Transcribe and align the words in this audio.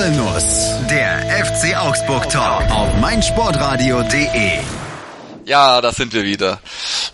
Zirbelnuss, 0.00 0.70
der 0.88 1.44
FC 1.44 1.76
Augsburg 1.76 2.30
Talk 2.30 2.70
auf 2.70 2.94
meinsportradio.de. 3.00 4.58
Ja, 5.44 5.82
da 5.82 5.92
sind 5.92 6.14
wir 6.14 6.24
wieder. 6.24 6.58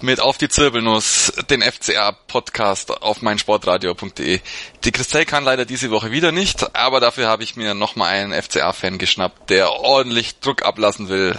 Mit 0.03 0.21
Auf 0.21 0.39
die 0.39 0.49
Zirbelnuss, 0.49 1.33
den 1.51 1.63
FCA-Podcast 1.63 3.03
auf 3.03 3.23
meinsportradio.de. 3.23 4.39
Die 4.85 4.93
Christelle 4.93 5.27
kann 5.27 5.43
leider 5.43 5.65
diese 5.65 5.91
Woche 5.91 6.13
wieder 6.13 6.31
nicht, 6.31 6.77
aber 6.77 7.01
dafür 7.01 7.27
habe 7.27 7.43
ich 7.43 7.57
mir 7.57 7.75
nochmal 7.75 8.11
einen 8.11 8.41
FCA-Fan 8.41 8.99
geschnappt, 8.99 9.51
der 9.51 9.73
ordentlich 9.73 10.39
Druck 10.39 10.65
ablassen 10.65 11.09
will. 11.09 11.37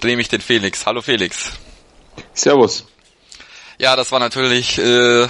Dreh 0.00 0.16
mich 0.16 0.30
den 0.30 0.40
Felix. 0.40 0.84
Hallo 0.84 1.00
Felix. 1.00 1.52
Servus. 2.34 2.86
Ja, 3.78 3.94
das 3.94 4.10
war 4.10 4.18
natürlich 4.18 4.78
äh, 4.78 5.28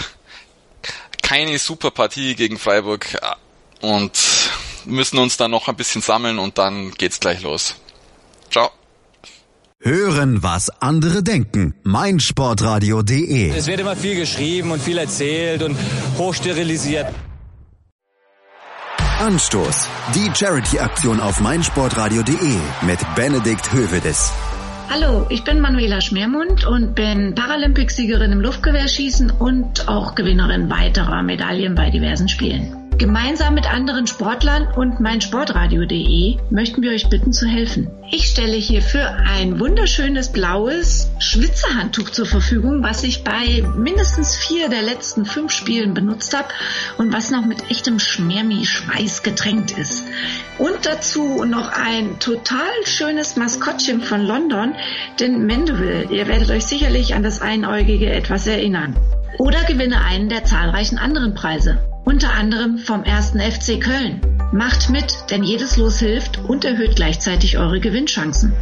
keine 1.23 1.59
super 1.59 1.91
Partie 1.91 2.37
gegen 2.37 2.59
Freiburg 2.59 3.19
und 3.83 4.19
müssen 4.87 5.19
uns 5.19 5.37
dann 5.37 5.51
noch 5.51 5.69
ein 5.69 5.77
bisschen 5.77 6.03
sammeln 6.03 6.39
und 6.39 6.59
dann 6.59 6.93
geht's 6.93 7.21
gleich 7.21 7.43
los. 7.43 7.77
Ciao. 8.51 8.71
Hören, 9.81 10.43
was 10.43 10.71
andere 10.81 11.23
denken. 11.23 11.75
meinsportradio.de. 11.85 13.51
Es 13.51 13.67
wird 13.67 13.81
immer 13.81 13.97
viel 13.97 14.17
geschrieben 14.17 14.71
und 14.71 14.83
viel 14.83 14.99
erzählt 14.99 15.63
und 15.63 15.77
hochsterilisiert. 16.19 17.07
Anstoß. 19.21 19.89
Die 20.15 20.31
Charity-Aktion 20.35 21.21
auf 21.21 21.41
meinsportradio.de 21.41 22.57
mit 22.83 22.99
Benedikt 23.15 23.73
Hövedes. 23.73 24.33
Hallo, 24.91 25.27
ich 25.31 25.43
bin 25.43 25.61
Manuela 25.61 26.01
Schmermund 26.01 26.65
und 26.65 26.95
bin 26.95 27.35
Paralympicsiegerin 27.35 28.31
im 28.33 28.41
Luftgewehrschießen 28.41 29.31
und 29.31 29.89
auch 29.89 30.15
Gewinnerin 30.15 30.71
weiterer 30.71 31.23
Medaillen 31.23 31.75
bei 31.75 31.91
diversen 31.91 32.29
Spielen. 32.29 32.76
Gemeinsam 32.99 33.53
mit 33.53 33.71
anderen 33.71 34.07
Sportlern 34.07 34.69
und 34.75 35.01
meinsportradio.de 35.01 36.39
möchten 36.49 36.81
wir 36.81 36.93
euch 36.93 37.11
bitten 37.11 37.31
zu 37.31 37.47
helfen. 37.47 37.91
Ich 38.11 38.29
stelle 38.29 38.57
hierfür 38.57 39.19
ein 39.29 39.61
wunderschönes 39.61 40.33
blaues 40.33 41.11
Schwitzerhandtuch 41.19 42.09
zur 42.09 42.25
Verfügung, 42.25 42.83
was 42.83 43.03
ich 43.03 43.23
bei 43.23 43.63
mindestens 43.77 44.35
vier 44.35 44.71
der 44.71 44.81
letzten 44.81 45.27
fünf 45.27 45.53
Spielen 45.53 45.93
benutzt 45.93 46.35
habe 46.35 46.49
und 46.97 47.13
was 47.13 47.31
noch 47.31 47.45
mit 47.45 47.71
echtem 47.71 47.99
Schmermi-Schweiß 47.99 49.23
getränkt 49.23 49.73
ist. 49.73 50.03
Und 50.57 50.87
dazu 50.87 51.45
noch 51.45 51.71
ein 51.73 52.19
total 52.19 52.73
schönes 52.85 53.37
Maskottchen 53.37 54.01
von 54.01 54.23
London, 54.23 54.75
den 55.21 55.47
Mandeville. 55.47 56.05
Ihr 56.11 56.29
werdet 56.29 56.51
euch 56.51 56.65
sicherlich 56.65 57.15
an 57.15 57.23
das 57.23 57.43
Einäugige 57.43 58.11
etwas 58.11 58.47
erinnern. 58.47 58.97
Oder 59.37 59.65
gewinne 59.65 60.01
einen 60.03 60.31
der 60.31 60.45
zahlreichen 60.45 60.97
anderen 60.97 61.35
Preise 61.35 61.79
unter 62.07 62.33
anderem 62.33 62.79
vom 62.79 63.03
ersten 63.03 63.41
FC 63.41 63.81
Köln. 63.81 64.21
Macht 64.53 64.91
mit, 64.91 65.13
denn 65.29 65.43
jedes 65.43 65.77
Los 65.77 65.99
hilft 65.99 66.39
und 66.39 66.65
erhöht 66.65 66.95
gleichzeitig 66.95 67.59
eure 67.59 67.81
Gewinnchancen. 67.81 68.53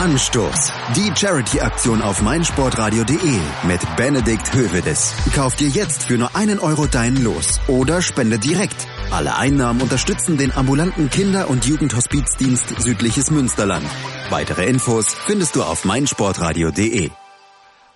Anstoß. 0.00 0.72
Die 0.96 1.12
Charity-Aktion 1.14 2.02
auf 2.02 2.22
meinsportradio.de 2.22 3.38
mit 3.64 3.80
Benedikt 3.96 4.54
Hövedes. 4.54 5.12
Kauf 5.34 5.56
dir 5.56 5.68
jetzt 5.68 6.04
für 6.04 6.16
nur 6.16 6.34
einen 6.36 6.60
Euro 6.60 6.86
deinen 6.86 7.22
Los 7.22 7.60
oder 7.66 8.00
spende 8.00 8.38
direkt. 8.38 8.86
Alle 9.10 9.36
Einnahmen 9.36 9.82
unterstützen 9.82 10.38
den 10.38 10.52
ambulanten 10.52 11.10
Kinder- 11.10 11.50
und 11.50 11.66
Jugendhospizdienst 11.66 12.80
Südliches 12.80 13.30
Münsterland. 13.30 13.86
Weitere 14.30 14.66
Infos 14.66 15.14
findest 15.14 15.56
du 15.56 15.64
auf 15.64 15.84
meinsportradio.de. 15.84 17.10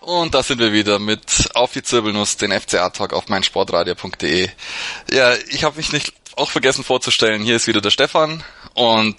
Und 0.00 0.34
da 0.34 0.42
sind 0.42 0.58
wir 0.60 0.72
wieder 0.72 0.98
mit 0.98 1.50
Auf 1.54 1.72
die 1.72 1.82
Zirbelnuss, 1.82 2.36
den 2.36 2.52
FCA-Talk 2.52 3.12
auf 3.12 3.28
meinsportradio.de. 3.28 4.48
Ja, 5.10 5.34
ich 5.50 5.64
habe 5.64 5.76
mich 5.76 5.92
nicht 5.92 6.12
auch 6.36 6.50
vergessen 6.50 6.84
vorzustellen, 6.84 7.42
hier 7.42 7.56
ist 7.56 7.66
wieder 7.66 7.80
der 7.80 7.90
Stefan 7.90 8.44
und 8.74 9.16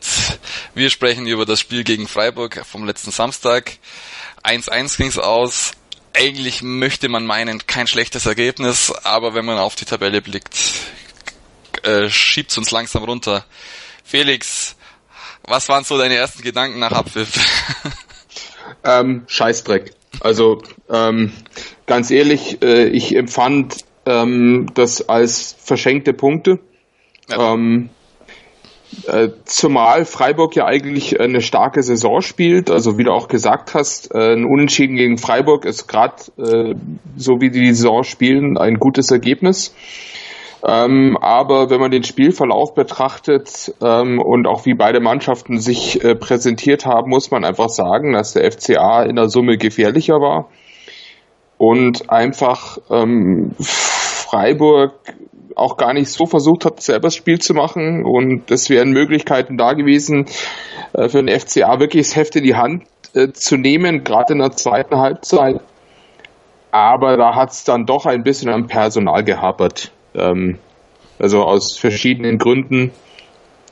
wir 0.73 0.89
sprechen 0.89 1.27
über 1.27 1.45
das 1.45 1.59
Spiel 1.59 1.83
gegen 1.83 2.07
Freiburg 2.07 2.65
vom 2.65 2.85
letzten 2.85 3.11
Samstag. 3.11 3.73
1-1 4.43 4.97
ging's 4.97 5.17
aus. 5.17 5.73
Eigentlich 6.13 6.61
möchte 6.61 7.09
man 7.09 7.25
meinen, 7.25 7.67
kein 7.67 7.87
schlechtes 7.87 8.25
Ergebnis, 8.25 8.91
aber 9.03 9.33
wenn 9.33 9.45
man 9.45 9.57
auf 9.57 9.75
die 9.75 9.85
Tabelle 9.85 10.21
blickt, 10.21 10.55
äh, 11.83 12.09
schiebt's 12.09 12.57
uns 12.57 12.71
langsam 12.71 13.03
runter. 13.03 13.45
Felix, 14.05 14.75
was 15.43 15.67
waren 15.67 15.83
so 15.83 15.97
deine 15.97 16.15
ersten 16.15 16.41
Gedanken 16.41 16.79
nach 16.79 16.91
Abpfiff? 16.91 17.37
Ähm, 18.83 19.23
Scheißdreck. 19.27 19.95
Also 20.19 20.61
ähm, 20.89 21.31
ganz 21.85 22.11
ehrlich, 22.11 22.61
äh, 22.61 22.87
ich 22.87 23.15
empfand 23.15 23.77
ähm, 24.05 24.67
das 24.73 25.07
als 25.07 25.55
verschenkte 25.59 26.13
Punkte. 26.13 26.59
Ja. 27.29 27.53
Ähm, 27.53 27.89
äh, 29.05 29.29
zumal 29.45 30.03
Freiburg 30.05 30.55
ja 30.55 30.65
eigentlich 30.65 31.19
eine 31.19 31.41
starke 31.41 31.83
Saison 31.83 32.21
spielt, 32.21 32.71
also 32.71 32.97
wie 32.97 33.03
du 33.03 33.11
auch 33.11 33.27
gesagt 33.27 33.75
hast, 33.75 34.13
äh, 34.15 34.33
ein 34.33 34.45
Unentschieden 34.45 34.95
gegen 34.95 35.19
Freiburg 35.19 35.65
ist 35.65 35.87
gerade 35.87 36.15
äh, 36.37 36.75
so 37.15 37.39
wie 37.39 37.51
die 37.51 37.71
Saison 37.73 38.03
spielen 38.03 38.57
ein 38.57 38.79
gutes 38.79 39.11
Ergebnis. 39.11 39.75
Ähm, 40.65 41.17
aber 41.21 41.69
wenn 41.69 41.79
man 41.79 41.91
den 41.91 42.03
Spielverlauf 42.03 42.73
betrachtet 42.73 43.73
ähm, 43.81 44.19
und 44.19 44.45
auch 44.47 44.65
wie 44.65 44.73
beide 44.73 44.99
Mannschaften 44.99 45.59
sich 45.59 46.03
äh, 46.03 46.15
präsentiert 46.15 46.85
haben, 46.85 47.09
muss 47.09 47.31
man 47.31 47.45
einfach 47.45 47.69
sagen, 47.69 48.13
dass 48.13 48.33
der 48.33 48.51
FCA 48.51 49.03
in 49.03 49.15
der 49.15 49.29
Summe 49.29 49.57
gefährlicher 49.57 50.15
war 50.15 50.49
und 51.57 52.09
einfach 52.09 52.77
ähm, 52.89 53.55
Freiburg 53.59 54.93
auch 55.55 55.77
gar 55.77 55.93
nicht 55.93 56.09
so 56.09 56.25
versucht 56.25 56.65
hat, 56.65 56.81
selber 56.81 57.07
das 57.07 57.15
Spiel 57.15 57.39
zu 57.39 57.53
machen. 57.53 58.05
Und 58.05 58.49
es 58.49 58.69
wären 58.69 58.91
Möglichkeiten 58.91 59.57
da 59.57 59.73
gewesen, 59.73 60.25
äh, 60.93 61.09
für 61.09 61.23
den 61.23 61.39
FCA 61.39 61.79
wirklich 61.79 62.07
das 62.07 62.15
Heft 62.15 62.35
in 62.35 62.43
die 62.43 62.55
Hand 62.55 62.83
äh, 63.13 63.29
zu 63.31 63.57
nehmen, 63.57 64.03
gerade 64.03 64.33
in 64.33 64.39
der 64.39 64.51
zweiten 64.51 64.97
Halbzeit. 64.97 65.61
Aber 66.71 67.17
da 67.17 67.35
hat 67.35 67.51
es 67.51 67.63
dann 67.63 67.85
doch 67.85 68.05
ein 68.05 68.23
bisschen 68.23 68.49
am 68.49 68.67
Personal 68.67 69.23
gehapert. 69.23 69.91
Ähm, 70.15 70.57
also 71.17 71.43
aus 71.43 71.77
verschiedenen 71.77 72.37
Gründen. 72.37 72.91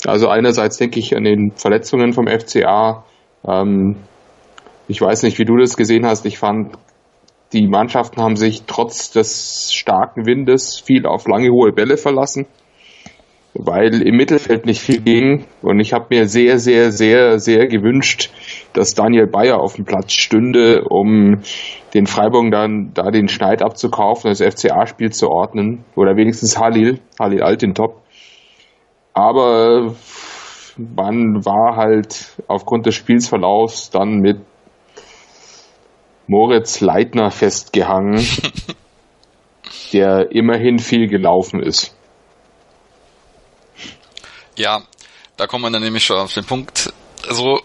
Also 0.05 0.27
einerseits 0.27 0.77
denke 0.77 0.99
ich 0.99 1.15
an 1.15 1.23
den 1.23 1.51
Verletzungen 1.55 2.13
vom 2.13 2.27
FCA. 2.27 3.05
Ähm, 3.47 3.95
ich 4.87 5.01
weiß 5.01 5.23
nicht, 5.23 5.39
wie 5.39 5.45
du 5.45 5.57
das 5.57 5.75
gesehen 5.75 6.05
hast. 6.05 6.25
Ich 6.25 6.37
fand, 6.37 6.77
die 7.53 7.67
Mannschaften 7.67 8.21
haben 8.21 8.35
sich 8.35 8.63
trotz 8.67 9.11
des 9.11 9.73
starken 9.73 10.25
Windes 10.25 10.79
viel 10.79 11.05
auf 11.05 11.27
lange 11.27 11.49
hohe 11.49 11.71
Bälle 11.71 11.97
verlassen 11.97 12.45
weil 13.57 14.01
im 14.01 14.15
Mittelfeld 14.15 14.65
nicht 14.65 14.81
viel 14.81 15.01
ging. 15.01 15.45
Und 15.61 15.79
ich 15.79 15.93
habe 15.93 16.07
mir 16.09 16.27
sehr, 16.27 16.59
sehr, 16.59 16.91
sehr, 16.91 17.39
sehr 17.39 17.67
gewünscht, 17.67 18.29
dass 18.73 18.93
Daniel 18.93 19.27
Bayer 19.27 19.59
auf 19.59 19.75
dem 19.75 19.85
Platz 19.85 20.13
stünde, 20.13 20.83
um 20.83 21.41
den 21.93 22.05
Freiburg 22.05 22.51
dann 22.51 22.91
da 22.93 23.09
den 23.09 23.27
Schneid 23.27 23.61
abzukaufen, 23.61 24.29
das 24.29 24.41
FCA-Spiel 24.41 25.11
zu 25.11 25.29
ordnen. 25.29 25.83
Oder 25.95 26.15
wenigstens 26.15 26.59
Halil, 26.59 26.99
Halil 27.19 27.41
Altintop. 27.41 28.01
Aber 29.13 29.95
man 30.77 31.43
war 31.43 31.75
halt 31.75 32.35
aufgrund 32.47 32.85
des 32.85 32.93
Spielsverlaufs 32.93 33.89
dann 33.89 34.19
mit 34.19 34.37
Moritz 36.27 36.81
Leitner 36.81 37.31
festgehangen, 37.31 38.23
der 39.93 40.31
immerhin 40.31 40.77
viel 40.77 41.07
gelaufen 41.07 41.63
ist. 41.63 41.96
Ja, 44.57 44.81
da 45.37 45.45
kommen 45.45 45.63
wir 45.63 45.69
dann 45.69 45.83
nämlich 45.83 46.03
schon 46.03 46.17
auf 46.17 46.33
den 46.33 46.43
Punkt. 46.43 46.91
Also, 47.27 47.61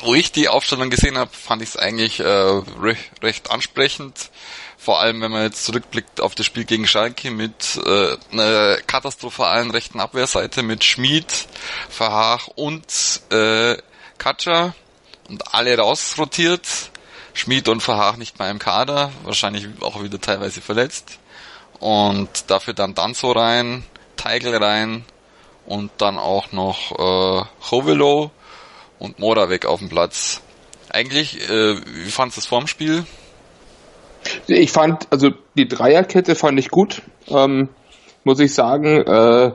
wo 0.00 0.14
ich 0.14 0.30
die 0.30 0.48
Aufstellung 0.48 0.90
gesehen 0.90 1.16
habe, 1.16 1.30
fand 1.32 1.62
ich 1.62 1.70
es 1.70 1.76
eigentlich 1.78 2.20
äh, 2.20 2.24
recht, 2.24 3.10
recht 3.22 3.50
ansprechend. 3.50 4.30
Vor 4.76 5.00
allem, 5.00 5.22
wenn 5.22 5.30
man 5.30 5.44
jetzt 5.44 5.64
zurückblickt 5.64 6.20
auf 6.20 6.34
das 6.34 6.44
Spiel 6.44 6.66
gegen 6.66 6.86
Schalke 6.86 7.30
mit 7.30 7.80
äh, 7.86 8.16
einer 8.30 8.76
katastrophalen 8.86 9.70
rechten 9.70 10.00
Abwehrseite 10.00 10.62
mit 10.62 10.84
Schmid, 10.84 11.48
Verhaag 11.88 12.48
und 12.56 12.84
äh, 13.30 13.78
Katscha 14.18 14.74
und 15.30 15.54
alle 15.54 15.78
rausrotiert. 15.78 16.66
Schmid 17.32 17.70
und 17.70 17.80
Verhaag 17.80 18.18
nicht 18.18 18.38
mehr 18.38 18.50
im 18.50 18.58
Kader, 18.58 19.10
wahrscheinlich 19.22 19.66
auch 19.80 20.02
wieder 20.02 20.20
teilweise 20.20 20.60
verletzt. 20.60 21.18
Und 21.80 22.50
dafür 22.50 22.74
dann 22.74 22.94
Danzo 22.94 23.32
rein, 23.32 23.82
Teigl 24.16 24.54
rein, 24.54 25.06
und 25.66 25.90
dann 25.98 26.18
auch 26.18 26.52
noch 26.52 26.92
äh, 26.92 27.44
Chovelo 27.68 28.30
und 28.98 29.18
Moravec 29.18 29.66
auf 29.66 29.80
dem 29.80 29.88
Platz. 29.88 30.42
Eigentlich, 30.90 31.48
äh, 31.48 31.76
wie 31.76 32.10
fandest 32.10 32.36
du 32.36 32.40
das 32.40 32.46
vorm 32.46 32.66
Spiel? 32.66 33.04
Ich 34.46 34.72
fand, 34.72 35.10
also 35.10 35.30
die 35.56 35.68
Dreierkette 35.68 36.34
fand 36.34 36.58
ich 36.58 36.70
gut, 36.70 37.02
ähm, 37.28 37.68
muss 38.24 38.40
ich 38.40 38.54
sagen. 38.54 39.02
Äh, 39.02 39.52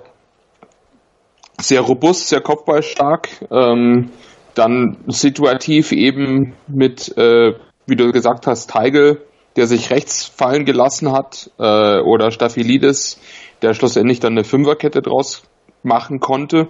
sehr 1.59 1.81
robust, 1.81 2.29
sehr 2.29 2.41
kopfballstark. 2.41 3.29
Ähm, 3.51 4.11
dann 4.55 4.97
situativ 5.07 5.91
eben 5.91 6.53
mit, 6.67 7.17
äh, 7.17 7.53
wie 7.85 7.95
du 7.95 8.11
gesagt 8.11 8.47
hast, 8.47 8.69
Teigel, 8.69 9.25
der 9.55 9.67
sich 9.67 9.89
rechts 9.89 10.25
fallen 10.25 10.65
gelassen 10.65 11.11
hat, 11.11 11.51
äh, 11.57 11.99
oder 11.99 12.31
Staphylidis, 12.31 13.19
der 13.61 13.73
schlussendlich 13.73 14.19
dann 14.19 14.33
eine 14.33 14.43
Fünferkette 14.43 15.01
draus 15.01 15.43
machen 15.83 16.19
konnte. 16.19 16.67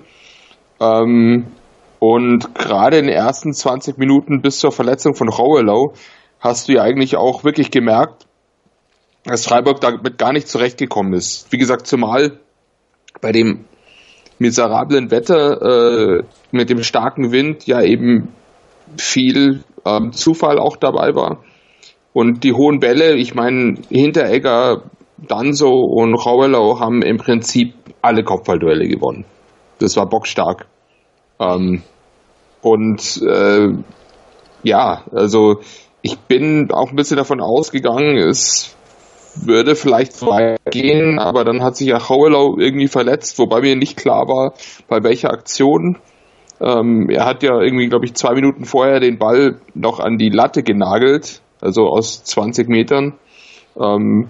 Ähm, 0.79 1.47
und 1.99 2.55
gerade 2.55 2.97
in 2.97 3.07
den 3.07 3.15
ersten 3.15 3.53
20 3.53 3.97
Minuten 3.97 4.41
bis 4.41 4.59
zur 4.59 4.71
Verletzung 4.71 5.15
von 5.15 5.29
Rauelau 5.29 5.93
hast 6.39 6.69
du 6.69 6.73
ja 6.73 6.83
eigentlich 6.83 7.17
auch 7.17 7.43
wirklich 7.43 7.71
gemerkt, 7.71 8.25
dass 9.25 9.45
Freiburg 9.45 9.81
damit 9.81 10.17
gar 10.17 10.31
nicht 10.31 10.47
zurechtgekommen 10.47 11.13
ist. 11.13 11.51
Wie 11.51 11.57
gesagt, 11.57 11.87
zumal 11.87 12.39
bei 13.21 13.33
dem 13.33 13.65
miserablen 14.39 15.11
Wetter 15.11 16.19
äh, 16.19 16.23
mit 16.51 16.69
dem 16.69 16.83
starken 16.83 17.31
Wind 17.33 17.67
ja 17.67 17.81
eben 17.81 18.29
viel 18.97 19.63
ähm, 19.85 20.13
Zufall 20.13 20.57
auch 20.57 20.77
dabei 20.77 21.13
war. 21.13 21.43
Und 22.13 22.43
die 22.43 22.53
hohen 22.53 22.79
Bälle, 22.79 23.15
ich 23.15 23.35
meine, 23.35 23.75
Hinteregger, 23.89 24.83
Danso 25.17 25.69
und 25.69 26.15
Rauelau 26.15 26.79
haben 26.79 27.01
im 27.01 27.17
Prinzip 27.17 27.73
alle 28.01 28.23
Kopfballduelle 28.23 28.87
gewonnen. 28.87 29.25
Das 29.79 29.95
war 29.97 30.07
bockstark. 30.07 30.67
Ähm, 31.39 31.83
und 32.61 33.21
äh, 33.21 33.69
ja, 34.63 35.03
also 35.11 35.61
ich 36.01 36.17
bin 36.19 36.71
auch 36.71 36.89
ein 36.89 36.95
bisschen 36.95 37.17
davon 37.17 37.41
ausgegangen, 37.41 38.17
es 38.17 38.75
würde 39.35 39.75
vielleicht 39.75 40.21
weitergehen, 40.25 41.19
aber 41.19 41.43
dann 41.43 41.63
hat 41.63 41.77
sich 41.77 41.87
ja 41.87 42.09
Hauelau 42.09 42.57
irgendwie 42.57 42.87
verletzt, 42.87 43.37
wobei 43.39 43.61
mir 43.61 43.75
nicht 43.75 43.97
klar 43.97 44.27
war, 44.27 44.53
bei 44.87 45.03
welcher 45.03 45.31
Aktion. 45.31 45.97
Ähm, 46.59 47.09
er 47.09 47.25
hat 47.25 47.43
ja 47.43 47.61
irgendwie, 47.61 47.87
glaube 47.87 48.05
ich, 48.05 48.15
zwei 48.15 48.33
Minuten 48.33 48.65
vorher 48.65 48.99
den 48.99 49.17
Ball 49.17 49.61
noch 49.75 49.99
an 49.99 50.17
die 50.17 50.29
Latte 50.29 50.63
genagelt, 50.63 51.41
also 51.61 51.87
aus 51.87 52.23
20 52.23 52.67
Metern. 52.67 53.13
Ähm, 53.79 54.29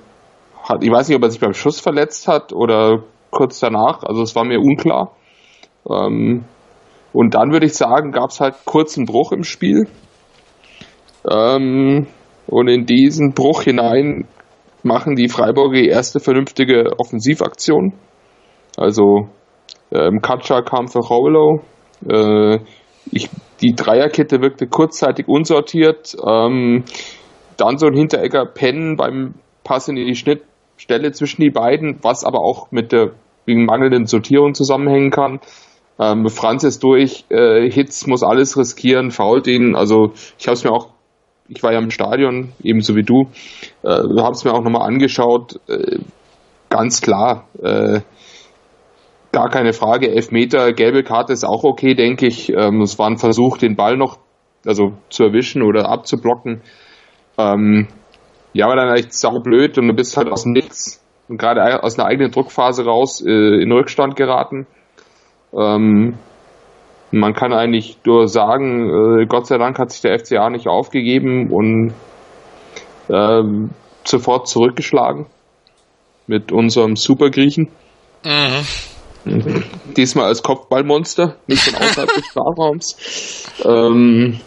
hat, 0.63 0.83
ich 0.83 0.91
weiß 0.91 1.07
nicht, 1.07 1.17
ob 1.17 1.23
er 1.23 1.31
sich 1.31 1.39
beim 1.39 1.53
Schuss 1.53 1.79
verletzt 1.79 2.27
hat 2.27 2.53
oder 2.53 3.03
kurz 3.31 3.59
danach, 3.59 4.03
also 4.03 4.21
es 4.21 4.35
war 4.35 4.45
mir 4.45 4.59
unklar. 4.59 5.11
Ähm, 5.89 6.45
und 7.13 7.33
dann 7.33 7.51
würde 7.51 7.65
ich 7.65 7.73
sagen, 7.75 8.11
gab 8.11 8.29
es 8.29 8.39
halt 8.39 8.55
kurzen 8.65 9.05
Bruch 9.05 9.31
im 9.31 9.43
Spiel. 9.43 9.87
Ähm, 11.29 12.07
und 12.47 12.67
in 12.67 12.85
diesen 12.85 13.33
Bruch 13.33 13.63
hinein 13.63 14.27
machen 14.83 15.15
die 15.15 15.29
Freiburger 15.29 15.79
die 15.79 15.87
erste 15.87 16.19
vernünftige 16.19 16.91
Offensivaktion. 16.97 17.93
Also 18.77 19.27
ähm, 19.91 20.21
Katscha 20.21 20.61
kam 20.61 20.87
für 20.87 20.99
Raulau. 20.99 21.61
Äh, 22.07 22.59
ich, 23.11 23.29
die 23.61 23.73
Dreierkette 23.73 24.41
wirkte 24.41 24.67
kurzzeitig 24.67 25.27
unsortiert. 25.27 26.15
Ähm, 26.25 26.85
dann 27.57 27.77
so 27.77 27.87
ein 27.87 27.95
Hinteregger 27.95 28.45
pennen 28.45 28.95
beim 28.95 29.35
Pass 29.63 29.87
in 29.87 29.95
die 29.95 30.09
Schnittstelle 30.79 31.11
zwischen 31.11 31.41
die 31.41 31.49
beiden, 31.49 31.99
was 32.01 32.23
aber 32.23 32.39
auch 32.39 32.71
mit 32.71 32.91
der 32.93 33.11
wegen 33.45 33.65
mangelnden 33.65 34.05
Sortierung 34.05 34.53
zusammenhängen 34.53 35.11
kann. 35.11 35.39
Ähm, 35.99 36.29
Franz 36.29 36.63
ist 36.63 36.83
durch, 36.83 37.25
äh, 37.29 37.69
Hitz 37.69 38.07
muss 38.07 38.23
alles 38.23 38.57
riskieren, 38.57 39.11
fault 39.11 39.47
ihn. 39.47 39.75
Also 39.75 40.13
ich 40.37 40.47
habe 40.47 40.53
es 40.53 40.63
mir 40.63 40.71
auch 40.71 40.89
ich 41.51 41.63
war 41.63 41.73
ja 41.73 41.79
im 41.79 41.89
Stadion, 41.89 42.53
ebenso 42.61 42.95
wie 42.95 43.01
du, 43.01 43.27
äh, 43.81 43.89
habe 43.89 44.31
es 44.33 44.45
mir 44.45 44.53
auch 44.53 44.61
nochmal 44.61 44.87
angeschaut. 44.87 45.59
Äh, 45.67 45.97
ganz 46.69 47.01
klar, 47.01 47.47
äh, 47.59 48.01
gar 49.31 49.49
keine 49.49 49.73
Frage. 49.73 50.11
Elfmeter, 50.11 50.73
gelbe 50.73 51.01
Karte 51.01 51.33
ist 51.33 51.43
auch 51.43 51.63
okay, 51.63 51.95
denke 51.95 52.27
ich. 52.27 52.53
Ähm, 52.53 52.81
es 52.81 52.99
war 52.99 53.07
ein 53.07 53.17
Versuch, 53.17 53.57
den 53.57 53.75
Ball 53.75 53.97
noch 53.97 54.19
also 54.63 54.93
zu 55.09 55.23
erwischen 55.23 55.63
oder 55.63 55.89
abzublocken. 55.89 56.61
Ähm, 57.39 57.87
ja, 58.53 58.65
aber 58.65 58.75
dann 58.75 58.95
echt 58.95 59.13
saublöd 59.13 59.77
und 59.77 59.87
du 59.87 59.93
bist 59.93 60.17
halt 60.17 60.29
aus 60.29 60.43
dem 60.43 60.53
Nichts 60.53 61.03
und 61.27 61.37
gerade 61.37 61.83
aus 61.83 61.97
einer 61.97 62.07
eigenen 62.07 62.31
Druckphase 62.31 62.85
raus 62.85 63.21
äh, 63.25 63.61
in 63.61 63.71
Rückstand 63.71 64.15
geraten. 64.15 64.65
Ähm, 65.53 66.17
man 67.11 67.33
kann 67.33 67.53
eigentlich 67.53 67.97
nur 68.05 68.27
sagen, 68.27 69.21
äh, 69.21 69.25
Gott 69.25 69.47
sei 69.47 69.57
Dank 69.57 69.79
hat 69.79 69.91
sich 69.91 70.01
der 70.01 70.17
FCA 70.19 70.49
nicht 70.49 70.67
aufgegeben 70.67 71.51
und 71.51 71.93
ähm, 73.09 73.71
sofort 74.03 74.47
zurückgeschlagen 74.47 75.25
mit 76.27 76.51
unserem 76.51 76.95
Supergriechen. 76.95 77.69
Mhm. 78.23 78.65
Diesmal 79.97 80.25
als 80.25 80.43
Kopfballmonster, 80.43 81.35
nicht 81.47 81.63
von 81.63 81.75
außerhalb 81.75 82.13
des 82.13 82.25
Strafraums. 82.25 83.45
Ähm, 83.65 84.39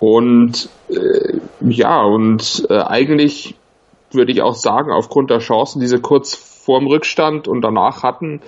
und 0.00 0.68
äh, 0.90 1.38
ja, 1.68 2.02
und 2.02 2.66
äh, 2.70 2.78
eigentlich 2.78 3.54
würde 4.10 4.32
ich 4.32 4.42
auch 4.42 4.54
sagen, 4.54 4.92
aufgrund 4.92 5.30
der 5.30 5.38
Chancen, 5.38 5.80
die 5.80 5.88
sie 5.88 6.00
kurz 6.00 6.34
vorm 6.34 6.86
Rückstand 6.86 7.48
und 7.48 7.62
danach 7.62 8.02
hatten, 8.02 8.40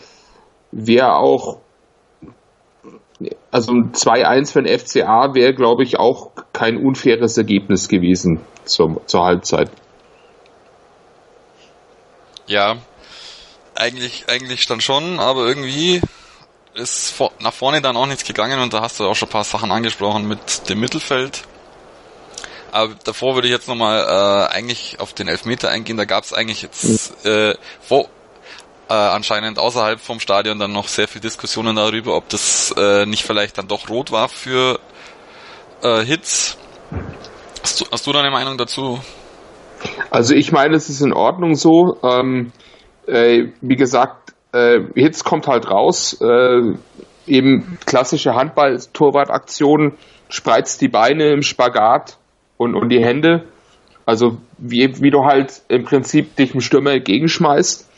wäre 0.71 1.17
auch 1.17 1.59
also 3.51 3.73
ein 3.73 3.93
2-1 3.93 4.53
für 4.53 4.63
den 4.63 4.79
FCA 4.79 5.35
wäre, 5.35 5.55
glaube 5.55 5.85
ich, 5.85 5.99
auch 5.99 6.33
kein 6.53 6.77
unfaires 6.77 7.39
Ergebnis 7.39 7.89
gewesen 7.89 8.41
zur, 8.65 9.01
zur 9.07 9.25
Halbzeit. 9.25 9.71
Ja, 12.47 12.77
eigentlich, 13.75 14.25
eigentlich 14.29 14.67
dann 14.67 14.81
schon, 14.81 15.21
aber 15.21 15.47
irgendwie 15.47 16.01
ist 16.75 17.15
nach 17.39 17.53
vorne 17.53 17.81
dann 17.81 17.97
auch 17.97 18.07
nichts 18.07 18.25
gegangen 18.25 18.61
und 18.61 18.75
da 18.75 18.83
hast 18.83 18.99
du 18.99 19.05
auch 19.05 19.15
schon 19.15 19.29
ein 19.29 19.33
paar 19.33 19.45
Sachen 19.45 19.71
angesprochen 19.71 20.27
mit 20.27 20.69
dem 20.69 20.81
Mittelfeld. 20.81 21.45
Aber 22.75 22.95
davor 23.05 23.37
würde 23.37 23.47
ich 23.47 23.53
jetzt 23.53 23.69
nochmal 23.69 24.01
äh, 24.01 24.53
eigentlich 24.53 24.99
auf 24.99 25.13
den 25.13 25.29
Elfmeter 25.29 25.71
eingehen. 25.71 25.97
Da 25.97 26.07
gab 26.07 26.25
es 26.25 26.33
eigentlich 26.33 26.63
jetzt 26.63 27.25
äh, 27.25 27.55
vor, 27.81 28.09
äh, 28.89 28.95
anscheinend 28.95 29.61
außerhalb 29.61 30.01
vom 30.01 30.19
Stadion 30.19 30.59
dann 30.59 30.73
noch 30.73 30.89
sehr 30.89 31.07
viel 31.07 31.21
Diskussionen 31.21 31.77
darüber, 31.77 32.17
ob 32.17 32.29
das 32.31 32.75
äh, 32.77 33.07
nicht 33.07 33.23
vielleicht 33.23 33.59
dann 33.59 33.69
doch 33.69 33.89
rot 33.89 34.11
war 34.11 34.29
für 34.29 34.81
äh, 35.85 36.05
Hits. 36.05 36.59
Hast 37.63 37.81
du, 37.81 37.85
hast 37.93 38.09
du 38.09 38.13
da 38.13 38.19
eine 38.19 38.33
Meinung 38.33 38.59
dazu? 38.59 38.99
Also 40.11 40.35
ich 40.35 40.51
meine, 40.51 40.75
es 40.75 40.89
ist 40.89 41.01
in 41.01 41.13
Ordnung 41.13 41.55
so. 41.55 41.99
Ähm, 42.03 42.51
äh, 43.07 43.53
wie 43.61 43.77
gesagt, 43.77 44.35
äh, 44.51 44.81
Hits 44.97 45.23
kommt 45.23 45.47
halt 45.47 45.71
raus. 45.71 46.21
Äh, 46.21 46.75
eben 47.29 47.79
klassische 47.87 48.35
Handball-Torwart-Aktion, 48.35 49.97
spreizt 50.29 50.81
die 50.81 50.89
Beine 50.89 51.33
im 51.33 51.43
Spagat 51.43 52.19
und, 52.57 52.75
und 52.75 52.89
die 52.91 53.05
Hände. 53.05 53.45
Also 54.07 54.39
wie, 54.59 55.01
wie 55.01 55.11
du 55.11 55.25
halt 55.25 55.63
im 55.69 55.85
Prinzip 55.85 56.37
dich 56.37 56.53
dem 56.53 56.61
Stürmer 56.61 56.93
entgegenschmeißt. 56.93 57.91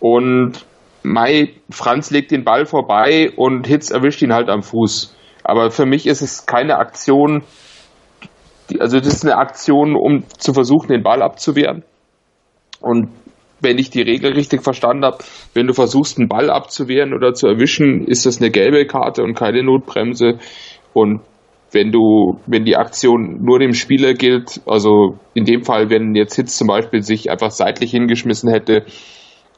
Und 0.00 0.64
Mai, 1.02 1.50
Franz 1.70 2.10
legt 2.10 2.30
den 2.30 2.44
Ball 2.44 2.66
vorbei 2.66 3.30
und 3.34 3.66
Hitz 3.66 3.90
erwischt 3.90 4.22
ihn 4.22 4.32
halt 4.32 4.48
am 4.48 4.62
Fuß. 4.62 5.16
Aber 5.44 5.70
für 5.70 5.86
mich 5.86 6.06
ist 6.06 6.22
es 6.22 6.46
keine 6.46 6.76
Aktion, 6.76 7.42
also 8.78 8.98
das 8.98 9.08
ist 9.08 9.24
eine 9.24 9.36
Aktion, 9.36 9.96
um 9.96 10.24
zu 10.38 10.54
versuchen, 10.54 10.88
den 10.88 11.02
Ball 11.02 11.22
abzuwehren. 11.22 11.82
Und 12.80 13.08
wenn 13.60 13.78
ich 13.78 13.90
die 13.90 14.02
Regel 14.02 14.32
richtig 14.32 14.62
verstanden 14.62 15.04
habe, 15.04 15.18
wenn 15.54 15.66
du 15.66 15.72
versuchst, 15.72 16.18
einen 16.18 16.28
Ball 16.28 16.50
abzuwehren 16.50 17.14
oder 17.14 17.34
zu 17.34 17.46
erwischen, 17.46 18.06
ist 18.06 18.26
das 18.26 18.40
eine 18.40 18.50
gelbe 18.50 18.86
Karte 18.86 19.22
und 19.22 19.34
keine 19.34 19.62
Notbremse. 19.62 20.38
Und 20.92 21.20
wenn 21.72 21.90
du, 21.90 22.38
wenn 22.46 22.64
die 22.64 22.76
Aktion 22.76 23.42
nur 23.42 23.58
dem 23.58 23.72
Spieler 23.72 24.14
gilt, 24.14 24.60
also 24.66 25.18
in 25.34 25.44
dem 25.44 25.64
Fall, 25.64 25.90
wenn 25.90 26.14
jetzt 26.14 26.36
Hitz 26.36 26.56
zum 26.56 26.68
Beispiel 26.68 27.02
sich 27.02 27.30
einfach 27.30 27.50
seitlich 27.50 27.90
hingeschmissen 27.90 28.50
hätte, 28.50 28.84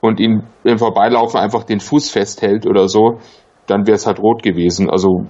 und 0.04 0.20
ihn 0.20 0.42
im 0.64 0.78
Vorbeilaufen 0.78 1.40
einfach 1.40 1.64
den 1.64 1.80
Fuß 1.80 2.10
festhält 2.10 2.66
oder 2.66 2.88
so, 2.88 3.20
dann 3.66 3.86
wäre 3.86 3.96
es 3.96 4.06
halt 4.06 4.18
rot 4.18 4.42
gewesen. 4.42 4.90
Also 4.90 5.24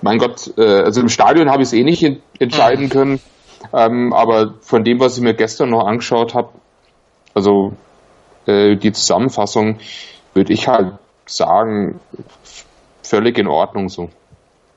mein 0.00 0.18
Gott, 0.18 0.56
äh, 0.56 0.82
also 0.84 1.00
im 1.00 1.08
Stadion 1.08 1.50
habe 1.50 1.62
ich 1.62 1.68
es 1.68 1.72
eh 1.72 1.82
nicht 1.82 2.04
entscheiden 2.38 2.84
mhm. 2.84 2.88
können, 2.88 3.20
ähm, 3.72 4.12
aber 4.12 4.54
von 4.60 4.84
dem, 4.84 5.00
was 5.00 5.16
ich 5.16 5.24
mir 5.24 5.34
gestern 5.34 5.70
noch 5.70 5.84
angeschaut 5.84 6.34
habe, 6.34 6.50
also 7.34 7.72
äh, 8.46 8.76
die 8.76 8.92
Zusammenfassung, 8.92 9.78
würde 10.32 10.52
ich 10.52 10.68
halt 10.68 10.92
sagen, 11.26 11.98
völlig 13.02 13.38
in 13.38 13.48
Ordnung 13.48 13.88
so. 13.88 14.10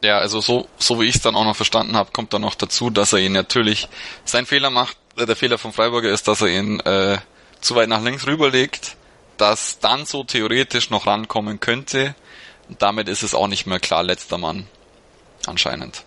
Ja, 0.04 0.18
also 0.18 0.42
so, 0.42 0.68
so 0.78 1.00
wie 1.00 1.06
ich 1.06 1.16
es 1.16 1.22
dann 1.22 1.36
auch 1.36 1.46
noch 1.46 1.56
verstanden 1.56 1.96
habe, 1.96 2.12
kommt 2.12 2.34
dann 2.34 2.42
noch 2.42 2.56
dazu, 2.56 2.90
dass 2.90 3.14
er 3.14 3.20
ihn 3.20 3.32
natürlich, 3.32 3.88
sein 4.26 4.46
Fehler 4.46 4.70
macht, 4.70 4.98
äh, 5.16 5.26
der 5.26 5.38
Fehler 5.38 5.58
vom 5.58 5.72
Freiburger 5.72 6.10
ist, 6.10 6.28
dass 6.28 6.42
er 6.42 6.50
ihn 6.50 6.82
äh, 6.82 7.20
zu 7.62 7.76
weit 7.76 7.88
nach 7.88 8.04
links 8.04 8.28
rüberlegt, 8.28 8.98
dass 9.38 9.80
dann 9.80 10.06
so 10.06 10.26
theoretisch 10.26 10.90
noch 10.90 11.08
rankommen 11.08 11.62
könnte. 11.62 12.16
Und 12.68 12.82
damit 12.82 13.08
ist 13.08 13.24
es 13.24 13.34
auch 13.34 13.48
nicht 13.48 13.66
mehr 13.66 13.80
klar 13.80 14.04
letzter 14.04 14.38
Mann. 14.38 14.68
Anscheinend. 15.46 16.04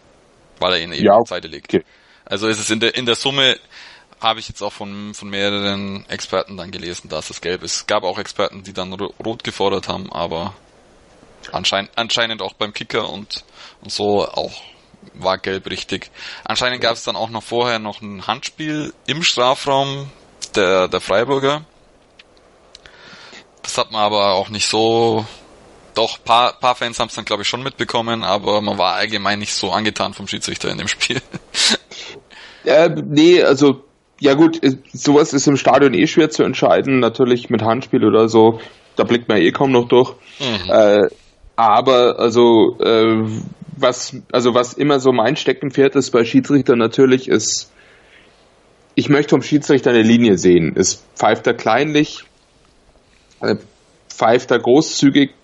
Weil 0.59 0.75
er 0.75 0.81
ihn 0.81 0.93
eben 0.93 1.05
ja, 1.05 1.15
auf 1.15 1.29
die 1.29 1.31
Seite 1.31 1.49
legt. 1.49 1.75
Also 2.27 2.49
ist 2.49 2.59
es 2.59 2.69
in 2.69 2.81
der, 2.81 2.97
in 2.97 3.07
der 3.07 3.15
Summe, 3.15 3.59
habe 4.21 4.41
ich 4.41 4.49
jetzt 4.49 4.63
auch 4.63 4.73
von, 4.73 5.15
von 5.15 5.31
mehreren 5.31 6.05
Experten 6.11 6.59
dann 6.59 6.71
gelesen, 6.71 7.09
dass 7.09 7.31
es 7.31 7.41
gelb 7.41 7.63
ist. 7.63 7.75
Es 7.75 7.87
gab 7.87 8.03
auch 8.03 8.19
Experten, 8.19 8.63
die 8.63 8.75
dann 8.75 8.93
rot 8.93 9.43
gefordert 9.43 9.89
haben, 9.89 10.13
aber 10.13 10.55
anscheinend, 11.53 11.91
anscheinend 11.97 12.43
auch 12.43 12.55
beim 12.55 12.73
Kicker 12.73 13.11
und, 13.11 13.45
und 13.83 13.93
so 13.93 14.27
auch 14.27 14.53
war 15.15 15.39
gelb 15.39 15.71
richtig. 15.71 16.11
Anscheinend 16.45 16.81
gab 16.81 16.95
es 16.95 17.05
dann 17.05 17.17
auch 17.17 17.31
noch 17.31 17.43
vorher 17.43 17.79
noch 17.79 18.01
ein 18.03 18.27
Handspiel 18.27 18.93
im 19.07 19.23
Strafraum 19.23 20.11
der, 20.55 20.89
der 20.89 21.01
Freiburger. 21.01 21.65
Das 23.63 23.79
hat 23.79 23.91
man 23.91 24.03
aber 24.03 24.35
auch 24.35 24.49
nicht 24.49 24.69
so 24.69 25.27
doch, 25.95 26.23
paar, 26.23 26.53
paar 26.53 26.75
Fans 26.75 27.01
haben 27.01 27.09
es 27.09 27.15
dann 27.15 27.25
glaube 27.25 27.43
ich 27.43 27.49
schon 27.49 27.63
mitbekommen, 27.63 28.23
aber 28.23 28.61
man 28.61 28.79
war 28.79 28.95
allgemein 28.95 29.39
nicht 29.39 29.55
so 29.55 29.73
angetan 29.73 30.13
vom 30.13 30.29
Schiedsrichter 30.29 30.71
in 30.71 30.79
dem 30.79 30.89
Spiel. 30.89 31.21
Äh, 32.65 32.91
nee, 32.91 33.43
also 33.43 33.85
ja 34.19 34.35
gut, 34.35 34.61
sowas 34.93 35.33
ist 35.33 35.47
im 35.47 35.57
Stadion 35.57 35.95
eh 35.95 36.07
schwer 36.07 36.31
zu 36.31 36.43
entscheiden, 36.43 37.01
natürlich 37.01 37.49
mit 37.49 37.63
Handspiel 37.63 38.05
oder 38.05 38.29
so, 38.29 38.61
da 38.97 39.05
blickt 39.05 39.29
man 39.29 39.39
eh 39.39 39.53
kaum 39.53 39.73
noch 39.73 39.89
durch. 39.89 40.15
Mhm. 40.41 40.71
Äh, 40.71 41.09
aber 41.57 42.19
also 42.19 42.79
äh, 42.81 43.25
was 43.77 44.17
also 44.33 44.55
was 44.55 44.75
immer 44.75 45.01
so 45.01 45.13
mein 45.13 45.37
Steckenpferd 45.37 45.97
ist 45.97 46.11
bei 46.11 46.25
Schiedsrichtern 46.25 46.79
natürlich 46.79 47.29
ist 47.29 47.71
ich 48.97 49.11
möchte 49.11 49.31
vom 49.31 49.43
Schiedsrichter 49.43 49.91
eine 49.91 50.03
Linie 50.03 50.39
sehen. 50.39 50.75
Ist 50.75 51.05
pfeift 51.15 51.47
er 51.47 51.55
kleinlich, 51.55 52.25
äh, 53.41 53.57
pfeift 54.09 54.51
er 54.51 54.59
großzügig, 54.59 55.35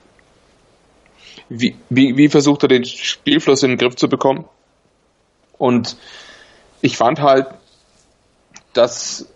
wie, 1.50 1.76
wie, 1.90 2.16
wie 2.16 2.28
versucht 2.28 2.62
er 2.62 2.68
den 2.68 2.86
Spielfluss 2.86 3.62
in 3.62 3.70
den 3.70 3.78
Griff 3.78 3.94
zu 3.94 4.08
bekommen? 4.08 4.46
Und 5.58 5.98
ich 6.80 6.96
fand 6.96 7.20
halt, 7.20 7.46
dass 8.72 9.28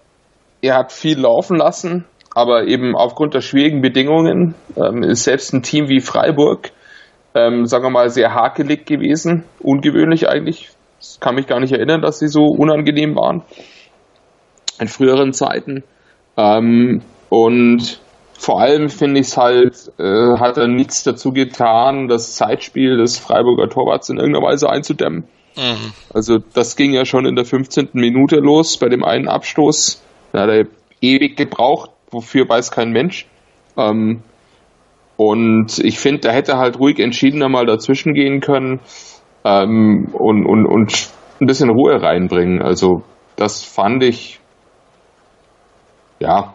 er 0.63 0.77
hat 0.77 0.93
viel 0.93 1.19
laufen 1.21 1.59
lassen, 1.59 2.07
aber 2.37 2.67
eben 2.67 2.95
aufgrund 2.95 3.33
der 3.33 3.41
schwierigen 3.41 3.81
Bedingungen 3.81 4.55
ähm, 4.77 5.03
ist 5.03 5.25
selbst 5.25 5.55
ein 5.55 5.63
Team 5.63 5.89
wie 5.89 6.01
Freiburg, 6.01 6.71
ähm, 7.35 7.65
sagen 7.65 7.85
wir 7.85 7.91
mal, 7.91 8.11
sehr 8.11 8.35
hakelig 8.35 8.85
gewesen, 8.85 9.45
ungewöhnlich 9.59 10.29
eigentlich. 10.29 10.69
Ich 11.01 11.19
kann 11.19 11.37
mich 11.37 11.47
gar 11.47 11.61
nicht 11.61 11.73
erinnern, 11.73 12.03
dass 12.03 12.19
sie 12.19 12.29
so 12.29 12.45
unangenehm 12.45 13.17
waren 13.17 13.43
in 14.79 14.87
früheren 14.87 15.33
Zeiten. 15.33 15.83
Ähm, 16.37 17.01
und 17.31 18.01
vor 18.39 18.61
allem 18.61 18.91
finde 18.91 19.21
ich 19.21 19.29
es 19.29 19.39
halt, 19.39 19.93
äh, 19.99 20.39
hat 20.39 20.59
er 20.59 20.69
nichts 20.69 21.05
dazu 21.05 21.33
getan, 21.33 22.07
das 22.07 22.35
Zeitspiel 22.35 22.99
des 22.99 23.19
Freiburger 23.19 23.71
Torwarts 23.71 24.11
in 24.11 24.19
irgendeiner 24.19 24.47
Weise 24.47 24.69
einzudämmen. 24.69 25.25
Mhm. 25.57 25.93
Also 26.13 26.37
das 26.53 26.77
ging 26.77 26.93
ja 26.93 27.07
schon 27.07 27.25
in 27.25 27.35
der 27.35 27.47
15. 27.47 27.89
Minute 27.95 28.37
los 28.37 28.77
bei 28.77 28.91
dem 28.91 29.05
einen 29.05 29.27
Abstoß. 29.27 30.03
Da 30.33 30.43
hat 30.43 30.51
er 30.51 30.67
ewig 31.01 31.39
gebraucht, 31.39 31.93
wofür 32.11 32.49
weiß 32.49 32.71
kein 32.71 32.91
Mensch. 32.91 33.27
Ähm, 33.77 34.23
und 35.17 35.79
ich 35.79 35.99
finde, 35.99 36.21
da 36.21 36.33
hätte 36.33 36.59
halt 36.59 36.79
ruhig 36.79 36.99
entschiedener 36.99 37.49
mal 37.49 37.67
dazwischen 37.67 38.13
gehen 38.13 38.41
können 38.41 38.81
ähm, 39.45 40.09
und, 40.13 40.45
und, 40.45 40.67
und 40.67 41.09
ein 41.41 41.47
bisschen 41.47 41.71
Ruhe 41.71 42.03
reinbringen. 42.03 42.63
Also 42.63 43.03
das 43.37 43.63
fand 43.63 44.03
ich 44.03 44.41
ja, 46.19 46.55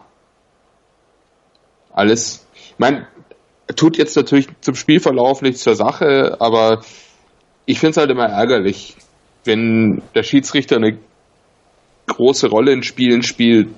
alles. 1.92 2.46
Ich 2.54 2.78
meine, 2.78 3.06
tut 3.76 3.96
jetzt 3.96 4.16
natürlich 4.16 4.48
zum 4.60 4.74
Spielverlauf 4.74 5.42
nichts 5.42 5.62
zur 5.62 5.74
Sache, 5.74 6.36
aber 6.40 6.82
ich 7.66 7.78
finde 7.78 7.90
es 7.92 7.96
halt 7.96 8.10
immer 8.10 8.26
ärgerlich, 8.26 8.96
wenn 9.44 10.02
der 10.14 10.22
Schiedsrichter 10.22 10.76
eine 10.76 10.98
große 12.06 12.48
Rolle 12.48 12.72
in 12.72 12.82
Spielen 12.82 13.22
spielt, 13.22 13.68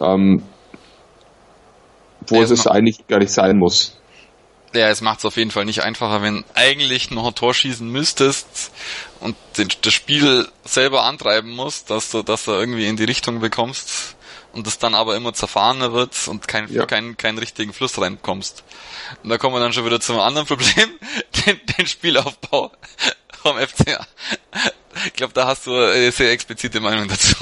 ähm, 0.00 0.42
wo 2.26 2.36
ja, 2.36 2.42
es, 2.42 2.50
es 2.50 2.66
eigentlich 2.66 3.06
gar 3.06 3.18
nicht 3.18 3.32
sein 3.32 3.58
muss. 3.58 3.96
Ja, 4.72 4.88
es 4.88 5.00
macht 5.00 5.18
es 5.20 5.24
auf 5.24 5.36
jeden 5.36 5.50
Fall 5.50 5.64
nicht 5.64 5.82
einfacher, 5.82 6.22
wenn 6.22 6.44
eigentlich 6.54 7.10
noch 7.10 7.26
ein 7.26 7.34
Tor 7.34 7.54
schießen 7.54 7.88
müsstest 7.88 8.70
und 9.20 9.34
den, 9.58 9.68
das 9.82 9.92
Spiel 9.92 10.46
selber 10.64 11.04
antreiben 11.04 11.50
musst, 11.50 11.90
dass 11.90 12.10
du, 12.10 12.22
dass 12.22 12.44
du 12.44 12.52
irgendwie 12.52 12.86
in 12.86 12.96
die 12.96 13.04
Richtung 13.04 13.40
bekommst 13.40 14.14
und 14.52 14.66
das 14.66 14.78
dann 14.78 14.94
aber 14.94 15.16
immer 15.16 15.32
zerfahrener 15.32 15.92
wird 15.92 16.28
und 16.28 16.46
kein, 16.46 16.72
ja. 16.72 16.86
keinen, 16.86 17.38
richtigen 17.38 17.72
Fluss 17.72 18.00
reinkommst. 18.00 18.62
Und 19.22 19.30
da 19.30 19.38
kommen 19.38 19.56
wir 19.56 19.60
dann 19.60 19.72
schon 19.72 19.84
wieder 19.84 20.00
zum 20.00 20.20
anderen 20.20 20.46
Problem, 20.46 20.90
den, 21.46 21.60
den 21.76 21.86
Spielaufbau 21.86 22.70
vom 23.42 23.58
FCA. 23.58 24.06
Ich 25.06 25.14
glaube, 25.14 25.32
da 25.32 25.46
hast 25.46 25.66
du 25.66 25.74
eine 25.74 26.12
sehr 26.12 26.32
explizite 26.32 26.80
Meinung 26.80 27.08
dazu. 27.08 27.34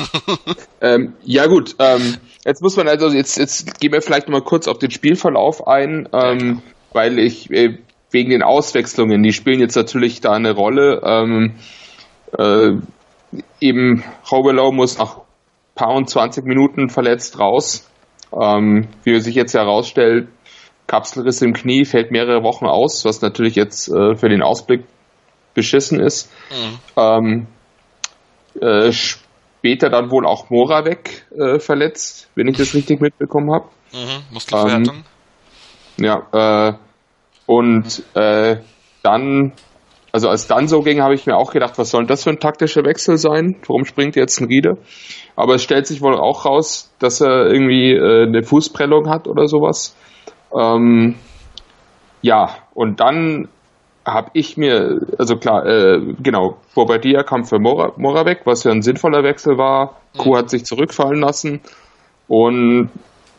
Ähm, 0.81 1.15
ja 1.25 1.47
gut, 1.47 1.75
ähm, 1.79 2.19
jetzt 2.49 2.63
muss 2.63 2.77
man 2.77 2.89
also, 2.89 3.09
jetzt, 3.09 3.37
jetzt 3.37 3.79
gehen 3.79 3.93
wir 3.93 4.01
vielleicht 4.01 4.29
mal 4.29 4.41
kurz 4.41 4.69
auf 4.69 4.79
den 4.79 4.91
Spielverlauf 4.91 5.67
ein. 5.67 6.09
Ähm, 6.13 6.63
weil 6.93 7.19
ich 7.19 7.51
äh, 7.51 7.79
wegen 8.11 8.31
den 8.31 8.43
Auswechslungen, 8.43 9.23
die 9.23 9.33
spielen 9.33 9.61
jetzt 9.61 9.77
natürlich 9.77 10.21
da 10.21 10.33
eine 10.33 10.53
Rolle. 10.53 11.03
Ähm, 11.05 11.55
äh, 12.37 12.71
eben 13.61 14.03
Hobelow 14.31 14.73
muss 14.73 14.99
nach 14.99 15.19
paar 15.75 15.95
und 15.95 16.09
20 16.09 16.45
Minuten 16.47 16.89
verletzt 16.89 17.39
raus. 17.39 17.89
Ähm, 18.33 18.89
wie 19.05 19.21
sich 19.21 19.35
jetzt 19.35 19.55
herausstellt, 19.55 20.29
Kapselriss 20.87 21.43
im 21.43 21.53
Knie 21.53 21.85
fällt 21.85 22.11
mehrere 22.11 22.43
Wochen 22.43 22.67
aus, 22.67 23.05
was 23.05 23.21
natürlich 23.21 23.55
jetzt 23.57 23.89
äh, 23.89 24.17
für 24.17 24.29
den 24.31 24.43
Ausblick 24.43 24.85
beschissen 25.55 26.01
ist. 26.01 26.31
Mhm. 26.51 26.79
Ähm, 26.97 27.47
äh, 28.61 28.91
später 29.59 29.91
dann 29.91 30.11
wohl 30.11 30.27
auch 30.27 30.51
Moravec 30.51 31.27
äh, 31.37 31.59
verletzt, 31.59 32.31
wenn 32.35 32.49
ich 32.49 32.57
das 32.57 32.75
richtig 32.75 33.01
mitbekommen 33.01 33.53
habe. 33.53 33.67
Mhm, 33.93 34.35
Muskelverhärtung. 34.35 35.05
Ähm, 35.99 36.05
ja, 36.05 36.69
äh, 36.69 36.73
und 37.47 38.03
äh, 38.15 38.59
dann, 39.03 39.53
also 40.13 40.29
als 40.29 40.47
dann 40.47 40.69
so 40.69 40.83
ging, 40.83 41.03
habe 41.03 41.15
ich 41.15 41.27
mir 41.27 41.37
auch 41.37 41.53
gedacht, 41.53 41.79
was 41.79 41.91
soll 41.91 42.03
denn 42.03 42.09
das 42.09 42.25
für 42.25 42.31
ein 42.31 42.39
taktischer 42.39 42.85
Wechsel 42.85 43.17
sein? 43.17 43.57
Warum 43.67 43.85
springt 43.85 44.17
jetzt 44.17 44.41
ein 44.41 44.47
Riede? 44.47 44.79
Aber 45.35 45.55
es 45.55 45.63
stellt 45.63 45.87
sich 45.87 46.01
wohl 46.03 46.15
auch 46.15 46.45
raus, 46.45 46.93
dass 46.99 47.21
er 47.21 47.47
irgendwie 47.47 47.93
äh, 47.93 48.27
eine 48.27 48.43
Fußprellung 48.43 49.09
hat 49.09 49.27
oder 49.27 49.49
sowas. 49.49 49.97
Ähm, 50.57 51.17
ja, 52.23 52.57
und 52.75 53.01
dann 53.01 53.49
habe 54.13 54.31
ich 54.35 54.57
mir, 54.57 55.01
also 55.19 55.37
klar, 55.37 55.67
äh, 55.67 56.01
genau, 56.23 56.59
Bobadilla 56.75 57.23
kam 57.23 57.45
für 57.45 57.59
Mora, 57.59 57.93
Mora 57.97 58.25
weg, 58.27 58.43
was 58.45 58.65
ja 58.65 58.71
ein 58.71 58.83
sinnvoller 58.83 59.23
Wechsel 59.23 59.59
war. 59.59 60.01
Kuh 60.17 60.37
hat 60.37 60.51
sich 60.51 60.65
zurückfallen 60.65 61.21
lassen. 61.21 61.61
Und 62.27 62.91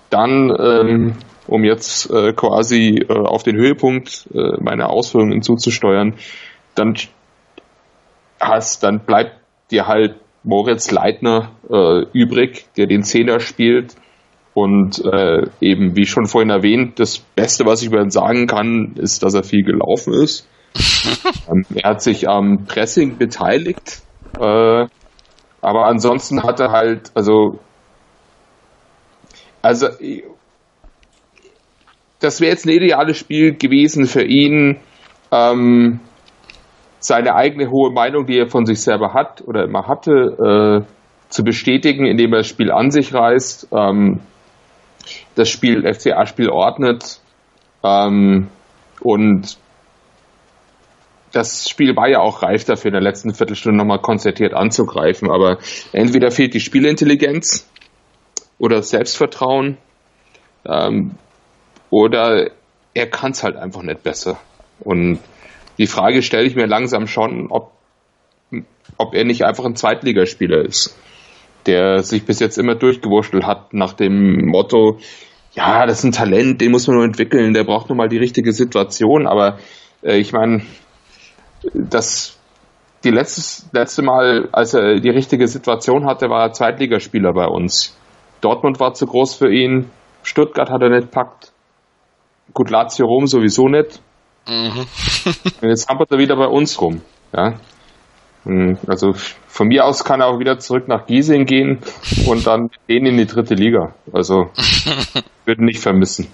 dann 0.09 0.51
ähm, 0.59 1.15
um 1.49 1.63
jetzt 1.63 2.09
äh, 2.11 2.33
quasi 2.33 3.05
äh, 3.07 3.13
auf 3.13 3.43
den 3.43 3.57
Höhepunkt 3.57 4.27
äh, 4.33 4.61
meiner 4.61 4.89
Ausführungen 4.89 5.41
zuzusteuern, 5.41 6.15
dann 6.75 6.95
hast, 8.39 8.83
dann 8.83 8.99
bleibt 8.99 9.35
dir 9.71 9.87
halt 9.87 10.15
Moritz 10.43 10.91
Leitner 10.91 11.51
äh, 11.69 12.05
übrig, 12.13 12.65
der 12.77 12.87
den 12.87 13.03
Zehner 13.03 13.39
spielt. 13.39 13.95
Und 14.53 15.03
äh, 15.05 15.47
eben, 15.61 15.95
wie 15.95 16.05
schon 16.05 16.25
vorhin 16.25 16.49
erwähnt, 16.49 16.99
das 16.99 17.19
Beste, 17.19 17.65
was 17.65 17.81
ich 17.81 17.87
über 17.87 18.01
ihn 18.01 18.09
sagen 18.09 18.47
kann, 18.47 18.95
ist, 18.97 19.23
dass 19.23 19.33
er 19.33 19.43
viel 19.43 19.63
gelaufen 19.63 20.13
ist. 20.13 20.47
Ähm, 21.49 21.65
er 21.75 21.89
hat 21.89 22.01
sich 22.01 22.27
am 22.27 22.65
Pressing 22.65 23.17
beteiligt. 23.17 24.01
Äh, 24.39 24.87
aber 25.61 25.85
ansonsten 25.87 26.43
hat 26.43 26.59
er 26.59 26.71
halt, 26.71 27.11
also, 27.15 27.59
also 29.61 29.87
das 32.19 32.41
wäre 32.41 32.51
jetzt 32.51 32.65
ein 32.65 32.69
ideales 32.71 33.17
Spiel 33.17 33.55
gewesen 33.55 34.05
für 34.05 34.23
ihn, 34.23 34.79
ähm, 35.31 35.99
seine 36.99 37.35
eigene 37.35 37.69
hohe 37.69 37.91
Meinung, 37.91 38.25
die 38.25 38.37
er 38.37 38.47
von 38.47 38.65
sich 38.65 38.81
selber 38.81 39.13
hat 39.13 39.41
oder 39.45 39.63
immer 39.63 39.87
hatte, 39.87 40.85
äh, 40.85 40.93
zu 41.29 41.43
bestätigen, 41.43 42.05
indem 42.05 42.33
er 42.33 42.39
das 42.39 42.47
Spiel 42.47 42.71
an 42.71 42.91
sich 42.91 43.13
reißt, 43.13 43.69
ähm, 43.71 44.19
das 45.35 45.49
Spiel, 45.49 45.85
FCA-Spiel 45.91 46.49
ordnet 46.49 47.21
ähm, 47.83 48.49
und 49.01 49.57
das 51.31 51.69
Spiel 51.69 51.95
war 51.95 52.07
ja 52.07 52.19
auch 52.19 52.41
reif 52.41 52.63
dafür, 52.65 52.89
in 52.89 52.93
der 52.93 53.01
letzten 53.01 53.33
Viertelstunde 53.33 53.77
nochmal 53.77 53.99
konzertiert 53.99 54.53
anzugreifen, 54.53 55.29
aber 55.29 55.59
entweder 55.93 56.31
fehlt 56.31 56.53
die 56.53 56.59
Spielintelligenz 56.59 57.69
oder 58.57 58.77
das 58.77 58.89
Selbstvertrauen. 58.89 59.77
Ähm, 60.65 61.11
oder 61.89 62.51
er 62.93 63.07
kann 63.07 63.31
es 63.31 63.43
halt 63.43 63.55
einfach 63.55 63.81
nicht 63.81 64.03
besser. 64.03 64.39
Und 64.79 65.19
die 65.77 65.87
Frage 65.87 66.21
stelle 66.21 66.47
ich 66.47 66.55
mir 66.55 66.67
langsam 66.67 67.07
schon, 67.07 67.47
ob, 67.49 67.71
ob 68.97 69.13
er 69.13 69.25
nicht 69.25 69.43
einfach 69.43 69.65
ein 69.65 69.75
Zweitligaspieler 69.75 70.63
ist, 70.65 70.97
der 71.65 72.03
sich 72.03 72.25
bis 72.25 72.39
jetzt 72.39 72.57
immer 72.57 72.75
durchgewurschtelt 72.75 73.45
hat 73.45 73.73
nach 73.73 73.93
dem 73.93 74.45
Motto, 74.45 74.99
ja, 75.53 75.85
das 75.85 75.99
ist 75.99 76.03
ein 76.05 76.11
Talent, 76.11 76.61
den 76.61 76.71
muss 76.71 76.87
man 76.87 76.97
nur 76.97 77.05
entwickeln, 77.05 77.53
der 77.53 77.63
braucht 77.63 77.89
nur 77.89 77.97
mal 77.97 78.09
die 78.09 78.17
richtige 78.17 78.53
Situation. 78.53 79.25
Aber 79.25 79.57
äh, 80.03 80.17
ich 80.17 80.31
meine, 80.31 80.61
das 81.73 82.37
die 83.03 83.11
letztes, 83.11 83.67
letzte 83.71 84.01
Mal, 84.01 84.49
als 84.51 84.73
er 84.73 84.99
die 84.99 85.09
richtige 85.09 85.47
Situation 85.47 86.05
hatte, 86.05 86.29
war 86.29 86.43
er 86.43 86.53
Zweitligaspieler 86.53 87.31
bei 87.33 87.45
uns. 87.45 87.97
Dortmund 88.41 88.79
war 88.79 88.93
zu 88.93 89.05
groß 89.05 89.35
für 89.35 89.53
ihn, 89.53 89.89
Stuttgart 90.23 90.69
hat 90.69 90.81
er 90.81 90.89
nicht 90.89 91.11
packt, 91.11 91.53
Gut, 92.53 92.69
Lazio 92.69 93.05
Rom 93.05 93.27
sowieso 93.27 93.67
nicht. 93.67 94.01
Mhm. 94.47 94.85
Und 95.61 95.69
jetzt 95.69 95.87
hampert 95.87 96.11
er 96.11 96.17
wieder 96.17 96.35
bei 96.35 96.47
uns 96.47 96.81
rum. 96.81 97.01
Ja. 97.33 97.53
Hm, 98.43 98.77
also 98.87 99.13
von 99.13 99.67
mir 99.67 99.85
aus 99.85 100.03
kann 100.03 100.21
er 100.21 100.27
auch 100.27 100.39
wieder 100.39 100.59
zurück 100.59 100.87
nach 100.87 101.05
Giesing 101.05 101.45
gehen 101.45 101.79
und 102.25 102.47
dann 102.47 102.69
gehen 102.87 103.05
in 103.05 103.17
die 103.17 103.25
dritte 103.25 103.53
Liga. 103.53 103.93
Also 104.13 104.49
würde 105.45 105.65
nicht 105.65 105.79
vermissen. 105.81 106.27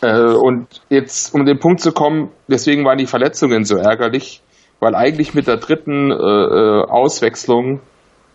Äh, 0.00 0.20
und 0.20 0.66
jetzt, 0.88 1.34
um 1.34 1.44
den 1.44 1.58
Punkt 1.58 1.80
zu 1.80 1.92
kommen, 1.92 2.30
deswegen 2.46 2.84
waren 2.84 2.98
die 2.98 3.06
Verletzungen 3.06 3.64
so 3.64 3.76
ärgerlich, 3.76 4.42
weil 4.80 4.94
eigentlich 4.94 5.34
mit 5.34 5.46
der 5.46 5.56
dritten 5.56 6.10
äh, 6.10 6.14
äh 6.14 6.84
Auswechslung, 6.88 7.80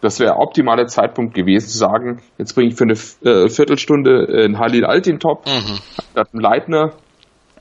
das 0.02 0.20
wäre 0.20 0.36
optimaler 0.38 0.88
Zeitpunkt 0.88 1.34
gewesen, 1.34 1.70
zu 1.70 1.78
sagen, 1.78 2.22
jetzt 2.38 2.54
bringe 2.54 2.70
ich 2.70 2.76
für 2.76 2.84
eine 2.84 2.94
äh, 2.94 3.50
Viertelstunde 3.50 4.28
äh, 4.28 4.46
einen 4.46 4.60
Halil 4.60 4.86
Altintop, 4.86 5.46
mhm. 5.46 5.80
statt 6.12 6.30
einen 6.34 6.42
Leitner, 6.42 6.92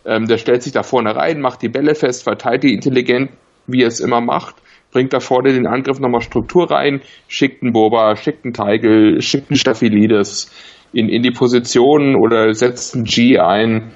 ähm, 0.04 0.26
der 0.26 0.38
stellt 0.38 0.62
sich 0.62 0.72
da 0.72 0.82
vorne 0.82 1.14
rein, 1.14 1.40
macht 1.40 1.62
die 1.62 1.68
Bälle 1.68 1.94
fest, 1.94 2.24
verteilt 2.24 2.64
die 2.64 2.74
intelligent, 2.74 3.30
wie 3.68 3.82
er 3.82 3.88
es 3.88 4.00
immer 4.00 4.20
macht, 4.20 4.56
bringt 4.90 5.12
da 5.12 5.20
vorne 5.20 5.52
den 5.52 5.66
Angriff 5.66 6.00
nochmal 6.00 6.20
Struktur 6.20 6.70
rein, 6.70 7.00
schickt 7.28 7.62
einen 7.62 7.72
Boba, 7.72 8.16
schickt 8.16 8.44
einen 8.44 8.54
Teigel, 8.54 9.22
schickt 9.22 9.50
einen 9.50 9.58
Staphylidis, 9.58 10.50
in, 10.92 11.08
in 11.08 11.22
die 11.22 11.30
Position 11.30 12.16
oder 12.16 12.52
setzt 12.54 12.94
ein 12.94 13.04
G 13.04 13.38
ein. 13.38 13.92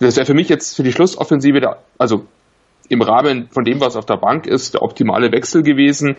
Das 0.00 0.16
wäre 0.16 0.26
für 0.26 0.34
mich 0.34 0.48
jetzt 0.48 0.76
für 0.76 0.82
die 0.82 0.92
Schlussoffensive, 0.92 1.60
der, 1.60 1.78
also 1.98 2.26
im 2.88 3.02
Rahmen 3.02 3.48
von 3.50 3.64
dem, 3.64 3.80
was 3.80 3.96
auf 3.96 4.06
der 4.06 4.16
Bank 4.16 4.46
ist, 4.46 4.74
der 4.74 4.82
optimale 4.82 5.32
Wechsel 5.32 5.62
gewesen. 5.62 6.16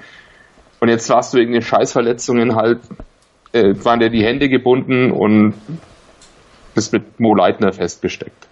Und 0.80 0.90
jetzt 0.90 1.10
warst 1.10 1.34
du 1.34 1.38
wegen 1.38 1.54
den 1.54 1.62
Scheißverletzungen 1.62 2.56
halt, 2.56 2.80
äh, 3.52 3.74
waren 3.84 4.00
dir 4.00 4.10
die 4.10 4.24
Hände 4.24 4.50
gebunden 4.50 5.12
und 5.12 5.54
bist 6.74 6.94
mit 6.94 7.20
Mo 7.20 7.36
Leitner 7.36 7.72
festgesteckt. 7.72 8.48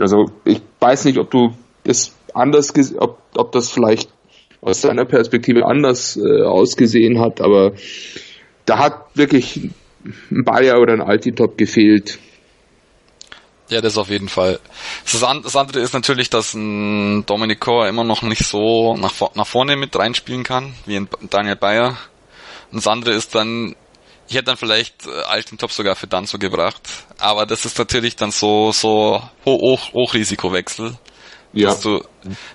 Also 0.00 0.30
ich 0.44 0.62
weiß 0.80 1.04
nicht, 1.04 1.18
ob 1.18 1.30
du 1.30 1.52
das 1.84 2.14
anders, 2.34 2.72
ob, 2.98 3.18
ob 3.36 3.52
das 3.52 3.70
vielleicht 3.70 4.10
aus 4.60 4.80
deiner 4.80 5.04
Perspektive 5.04 5.66
anders 5.66 6.16
äh, 6.16 6.42
ausgesehen 6.42 7.20
hat, 7.20 7.40
aber 7.40 7.72
da 8.64 8.78
hat 8.78 8.94
wirklich 9.14 9.70
ein 10.04 10.44
Bayer 10.44 10.80
oder 10.80 10.92
ein 10.92 11.02
Altitop 11.02 11.58
gefehlt. 11.58 12.18
Ja, 13.68 13.82
das 13.82 13.98
auf 13.98 14.08
jeden 14.08 14.28
Fall. 14.28 14.60
Das, 15.04 15.22
andere 15.22 15.80
ist 15.80 15.92
natürlich, 15.92 16.30
dass 16.30 16.54
ein 16.54 17.26
Dominic 17.26 17.60
Kor 17.60 17.86
immer 17.86 18.04
noch 18.04 18.22
nicht 18.22 18.46
so 18.46 18.96
nach, 18.96 19.12
nach 19.34 19.46
vorne 19.46 19.76
mit 19.76 19.94
reinspielen 19.94 20.42
kann, 20.42 20.74
wie 20.86 20.96
ein 20.96 21.08
Daniel 21.28 21.56
Bayer. 21.56 21.98
Und 22.70 22.78
das 22.78 22.86
andere 22.86 23.12
ist 23.12 23.34
dann, 23.34 23.76
ich 24.26 24.36
hätte 24.36 24.46
dann 24.46 24.56
vielleicht 24.56 25.06
äh, 25.06 25.10
Altintop 25.28 25.70
sogar 25.70 25.96
für 25.96 26.06
Danzo 26.06 26.38
gebracht, 26.38 26.80
aber 27.18 27.44
das 27.44 27.66
ist 27.66 27.78
natürlich 27.78 28.16
dann 28.16 28.30
so, 28.30 28.72
so 28.72 29.22
Hoch, 29.44 29.60
Hoch, 29.60 29.92
Hochrisikowechsel. 29.92 30.96
Ja. 31.52 31.68
Dass 31.68 31.80
du, 31.80 32.02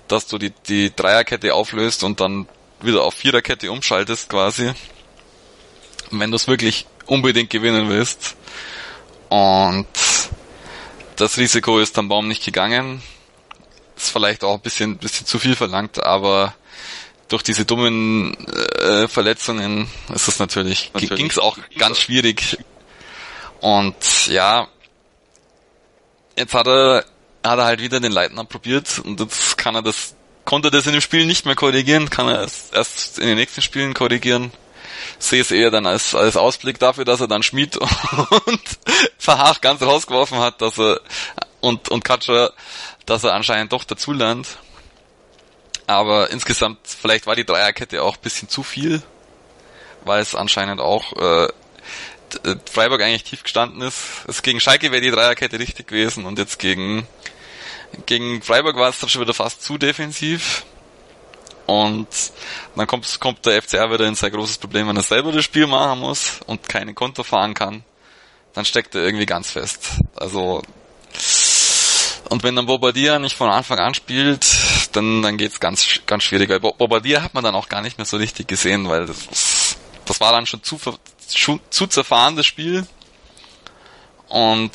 dass 0.08 0.28
du 0.28 0.38
die, 0.38 0.52
die 0.68 0.96
Dreierkette 0.96 1.54
auflöst 1.54 2.04
und 2.04 2.20
dann 2.20 2.48
wieder 2.82 3.04
auf 3.04 3.16
Viererkette 3.16 3.72
umschaltest 3.72 4.30
quasi. 4.30 4.72
wenn 6.12 6.32
du 6.32 6.36
es 6.36 6.48
wirklich 6.48 6.86
unbedingt 7.06 7.50
gewinnen 7.50 7.90
willst. 7.90 8.36
Und 9.30 9.88
das 11.16 11.38
Risiko 11.38 11.80
ist 11.80 11.98
am 11.98 12.08
Baum 12.10 12.28
nicht 12.28 12.44
gegangen. 12.44 13.02
Ist 13.96 14.12
vielleicht 14.12 14.44
auch 14.44 14.56
ein 14.56 14.62
bisschen, 14.62 14.98
bisschen 14.98 15.26
zu 15.26 15.40
viel 15.40 15.56
verlangt, 15.56 16.04
aber 16.04 16.54
durch 17.30 17.44
diese 17.44 17.66
dummen 17.66 18.36
äh, 18.48 19.08
Verletzungen 19.08 19.88
ist 20.14 20.28
es 20.28 20.40
natürlich, 20.40 20.92
natürlich. 20.94 21.18
ging 21.18 21.30
es 21.30 21.40
auch 21.40 21.58
ganz 21.78 22.00
schwierig. 22.00 22.58
Und 23.60 23.96
ja, 24.28 24.68
jetzt 26.38 26.54
hat 26.54 26.68
er, 26.68 27.06
hat 27.44 27.60
er 27.60 27.66
halt 27.66 27.82
wieder 27.82 28.00
den 28.00 28.12
Leitner 28.12 28.46
probiert 28.46 29.00
und 29.00 29.20
jetzt 29.20 29.58
kann 29.58 29.76
er 29.76 29.82
das, 29.82 30.16
konnte 30.46 30.70
das 30.70 30.86
in 30.86 30.92
dem 30.92 31.02
Spiel 31.02 31.26
nicht 31.26 31.46
mehr 31.46 31.56
korrigieren, 31.56 32.10
kann 32.10 32.28
er 32.28 32.42
es 32.42 32.70
erst 32.72 33.20
in 33.20 33.28
den 33.28 33.38
nächsten 33.38 33.62
Spielen 33.62 33.94
korrigieren 33.94 34.52
sehe 35.30 35.42
es 35.42 35.51
eher 35.51 35.72
dann 35.72 35.86
als, 35.86 36.15
als 36.15 36.38
Ausblick 36.38 36.80
dafür, 36.80 37.06
dass 37.06 37.22
er 37.22 37.27
dann 37.27 37.44
Schmied 37.44 37.77
und 38.46 38.62
Verhaag 39.18 39.62
ganz 39.62 39.82
rausgeworfen 39.82 40.39
hat, 40.39 40.62
dass 40.62 40.80
er 40.80 41.01
und, 41.62 41.89
und 41.89 42.03
Katscher, 42.03 42.53
dass 43.06 43.24
er 43.24 43.34
anscheinend 43.34 43.72
doch 43.72 43.84
dazulernt. 43.84 44.58
Aber 45.88 46.30
insgesamt, 46.30 46.80
vielleicht 46.84 47.28
war 47.28 47.36
die 47.36 47.45
Dreierkette 47.45 48.04
auch 48.04 48.15
ein 48.15 48.21
bisschen 48.21 48.50
zu 48.50 48.63
viel, 48.63 49.02
weil 50.04 50.21
es 50.21 50.36
anscheinend 50.36 50.82
auch 50.82 51.13
äh, 51.13 51.48
Freiburg 52.71 53.02
eigentlich 53.02 53.24
tief 53.24 53.43
gestanden 53.43 53.82
ist. 53.82 53.98
Es 54.28 54.41
gegen 54.41 54.60
Schalke 54.60 54.91
wäre 54.91 55.02
die 55.02 55.12
Dreierkette 55.12 55.60
richtig 55.60 55.88
gewesen 55.88 56.26
und 56.26 56.39
jetzt 56.39 56.60
gegen 56.60 57.08
gegen 58.06 58.41
Freiburg 58.41 58.76
war 58.76 58.89
es 58.89 59.00
dann 59.00 59.10
schon 59.10 59.21
wieder 59.21 59.34
fast 59.34 59.62
zu 59.62 59.78
defensiv. 59.78 60.65
Und 61.65 62.08
dann 62.76 62.88
kommt, 62.88 63.19
kommt 63.19 63.45
der 63.45 63.62
FCR 63.62 63.91
wieder 63.91 64.06
in 64.06 64.15
sein 64.15 64.32
großes 64.32 64.58
Problem, 64.58 64.88
wenn 64.88 64.97
er 64.97 65.04
selber 65.04 65.32
das 65.32 65.45
Spiel 65.45 65.67
machen 65.67 65.99
muss 65.99 66.39
und 66.45 66.67
keine 66.67 66.93
Konto 66.93 67.23
fahren 67.23 67.54
kann, 67.54 67.84
dann 68.54 68.65
steckt 68.65 68.95
er 68.95 69.04
irgendwie 69.04 69.26
ganz 69.26 69.52
fest. 69.52 69.91
Also, 70.15 70.62
und 72.30 72.43
wenn 72.43 72.56
dann 72.56 72.65
Bobadilla 72.65 73.19
nicht 73.19 73.38
von 73.38 73.49
Anfang 73.49 73.80
an 73.80 73.93
spielt, 73.93 74.45
dann, 74.91 75.21
dann 75.21 75.38
geht's 75.38 75.60
ganz, 75.60 76.02
ganz 76.06 76.23
schwierig. 76.23 76.49
Weil 76.49 76.60
Bobadilla 76.60 77.21
hat 77.21 77.34
man 77.34 77.43
dann 77.43 77.56
auch 77.56 77.69
gar 77.69 77.82
nicht 77.82 77.97
mehr 77.97 78.06
so 78.06 78.17
richtig 78.17 78.47
gesehen, 78.47 78.89
weil 78.89 79.06
das, 79.06 79.78
das 80.06 80.19
war 80.19 80.34
dann 80.34 80.45
schon 80.45 80.63
zu, 80.63 80.80
zu, 81.28 81.60
zu 81.69 81.88
zerfahren, 81.88 82.36
das 82.36 82.45
Spiel. 82.45 82.86
Und, 84.28 84.71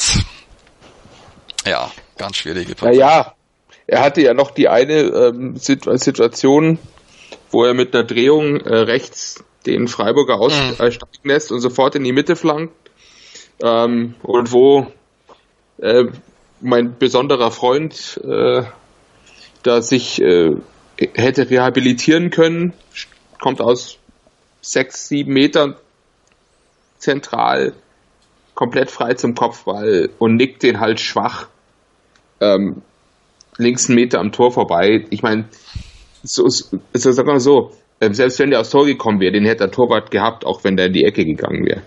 ja, 1.67 1.91
ganz 2.17 2.37
schwierige 2.37 2.75
Partie. 2.75 2.99
Ja, 2.99 3.35
er 3.89 4.03
hatte 4.03 4.21
ja 4.21 4.35
noch 4.35 4.51
die 4.51 4.69
eine 4.69 5.01
ähm, 5.01 5.57
Situation, 5.57 6.79
wo 7.51 7.65
er 7.65 7.75
mit 7.75 7.95
einer 7.95 8.05
Drehung 8.05 8.61
äh, 8.61 8.77
rechts 8.77 9.43
den 9.67 9.89
Freiburger 9.89 10.39
aussteigen 10.39 11.07
mhm. 11.23 11.31
lässt 11.31 11.51
und 11.51 11.61
sofort 11.61 11.95
in 11.95 12.05
die 12.05 12.13
Mitte 12.13 12.37
flankt. 12.37 12.75
Ähm, 13.63 14.15
und 14.23 14.53
wo 14.53 14.87
äh, 15.79 16.05
mein 16.61 16.99
besonderer 16.99 17.51
Freund 17.51 18.21
äh, 18.23 18.63
da 19.63 19.83
sich 19.83 20.21
äh, 20.21 20.55
hätte 21.15 21.49
rehabilitieren 21.49 22.31
können, 22.31 22.75
kommt 23.41 23.63
aus 23.63 23.99
sechs, 24.61 25.09
sieben 25.09 25.33
Metern 25.33 25.77
zentral, 26.99 27.73
komplett 28.55 28.91
frei 28.91 29.15
zum 29.15 29.35
Kopfball 29.35 30.11
und 30.19 30.37
nickt 30.37 30.63
den 30.63 30.79
halt 30.79 31.01
schwach. 31.01 31.49
Ähm, 32.41 32.83
links 33.59 33.89
einen 33.89 33.97
Meter 33.97 34.21
am 34.21 34.33
Tor 34.33 34.51
vorbei. 34.53 35.05
Ich 35.11 35.23
meine, 35.23 35.45
so, 36.23 36.49
so, 36.49 36.73
sag 36.93 37.27
mal 37.27 37.41
so, 37.41 37.73
ähm, 38.01 38.15
selbst 38.15 38.39
wenn 38.39 38.51
der 38.51 38.61
aufs 38.61 38.71
Tor 38.71 38.87
gekommen 38.87 39.21
wäre, 39.21 39.33
den 39.33 39.45
hätte 39.45 39.65
der 39.65 39.71
Torwart 39.71 40.11
gehabt, 40.11 40.47
auch 40.47 40.65
wenn 40.65 40.77
der 40.77 40.87
in 40.87 40.93
die 40.93 41.05
Ecke 41.05 41.25
gegangen 41.25 41.67
wäre. 41.67 41.83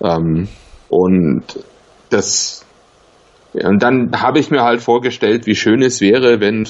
Ähm, 0.00 0.48
und 0.88 1.44
das, 2.10 2.64
ja, 3.52 3.68
und 3.68 3.82
dann 3.82 4.10
habe 4.20 4.38
ich 4.38 4.50
mir 4.50 4.62
halt 4.62 4.80
vorgestellt, 4.80 5.46
wie 5.46 5.54
schön 5.54 5.82
es 5.82 6.00
wäre, 6.00 6.40
wenn 6.40 6.66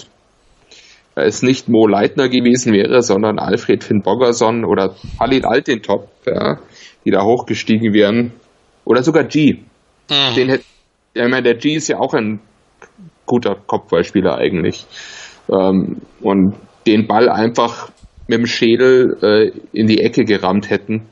es 1.15 1.43
nicht 1.43 1.69
Mo 1.69 1.87
Leitner 1.87 2.29
gewesen 2.29 2.73
wäre, 2.73 3.03
sondern 3.03 3.39
Alfred 3.39 3.85
Finn 3.85 4.03
Boggerson 4.03 4.65
oder 4.65 4.95
Halil 5.21 5.45
Altintop, 5.45 6.09
ja, 6.27 6.59
die 7.05 7.11
da 7.11 7.23
hochgestiegen 7.23 7.93
wären. 7.93 8.33
Oder 8.85 9.03
sogar 9.03 9.25
G. 9.25 9.59
Mhm. 10.11 10.35
Den 10.35 10.49
hätte, 10.49 10.65
ich 11.15 11.23
meine, 11.23 11.43
der 11.43 11.55
G 11.55 11.75
ist 11.75 11.89
ja 11.89 11.99
auch 11.99 12.15
ein 12.15 12.41
guter 13.33 13.57
Kopfballspieler 13.67 14.37
eigentlich. 14.37 14.85
Ähm, 15.51 16.03
und 16.21 16.55
den 16.87 17.07
Ball 17.07 17.31
einfach 17.31 17.91
mit 18.29 18.41
dem 18.41 18.47
Schädel 18.47 19.17
äh, 19.23 19.59
in 19.73 19.87
die 19.87 20.03
Ecke 20.03 20.25
gerammt 20.25 20.69
hätten. 20.69 21.09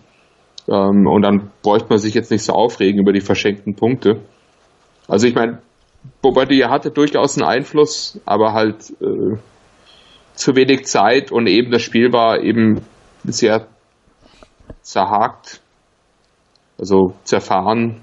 Ähm, 0.69 1.07
und 1.07 1.23
dann 1.23 1.51
bräuchte 1.63 1.89
man 1.89 1.99
sich 1.99 2.13
jetzt 2.13 2.31
nicht 2.31 2.45
so 2.45 2.53
aufregen 2.53 3.01
über 3.01 3.15
die 3.15 3.23
verschenkten 3.23 3.75
Punkte. 3.75 4.21
Also 5.09 5.27
ich 5.27 5.35
meine, 5.35 5.63
Bobadilla 6.21 6.69
hatte 6.69 6.91
durchaus 6.91 7.39
einen 7.39 7.49
Einfluss, 7.49 8.21
aber 8.27 8.53
halt 8.53 8.91
äh, 9.01 9.39
zu 10.35 10.57
wenig 10.57 10.85
Zeit 10.85 11.33
und 11.33 11.47
eben 11.47 11.71
das 11.71 11.81
Spiel 11.81 12.13
war 12.13 12.43
eben 12.43 12.83
sehr 13.25 13.67
zerhakt, 14.83 15.63
also 16.79 17.15
zerfahren. 17.25 18.03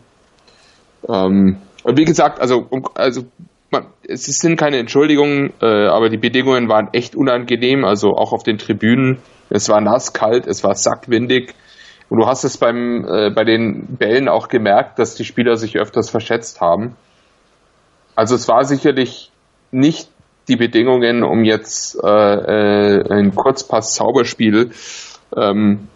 Ähm, 1.08 1.58
und 1.84 1.98
wie 1.98 2.06
gesagt, 2.06 2.42
also, 2.42 2.68
also 2.96 3.22
man, 3.70 3.88
es 4.08 4.26
sind 4.26 4.58
keine 4.58 4.78
Entschuldigungen, 4.78 5.54
äh, 5.62 5.88
aber 5.88 6.10
die 6.10 6.18
Bedingungen 6.18 6.70
waren 6.70 6.90
echt 6.94 7.16
unangenehm, 7.16 7.84
also 7.84 8.16
auch 8.16 8.32
auf 8.34 8.44
den 8.44 8.58
Tribünen. 8.58 9.20
Es 9.50 9.70
war 9.70 9.82
nass, 9.82 10.14
kalt, 10.14 10.48
es 10.48 10.64
war 10.64 10.76
sackwindig. 10.76 11.54
Und 12.10 12.20
du 12.20 12.28
hast 12.28 12.44
es 12.44 12.58
beim, 12.58 13.06
äh, 13.06 13.30
bei 13.32 13.44
den 13.44 13.98
Bällen 13.98 14.30
auch 14.30 14.48
gemerkt, 14.48 15.00
dass 15.00 15.16
die 15.16 15.26
Spieler 15.26 15.58
sich 15.58 15.78
öfters 15.78 16.10
verschätzt 16.10 16.62
haben. 16.62 16.96
Also 18.16 18.36
es 18.36 18.48
war 18.48 18.64
sicherlich 18.64 19.32
nicht 19.72 20.10
die 20.48 20.56
Bedingungen, 20.56 21.24
um 21.24 21.44
jetzt 21.44 21.98
äh, 22.02 22.08
äh, 22.08 23.14
ein 23.14 23.36
Kurzpass-Zauberspiel 23.36 24.72
ähm, 25.36 25.90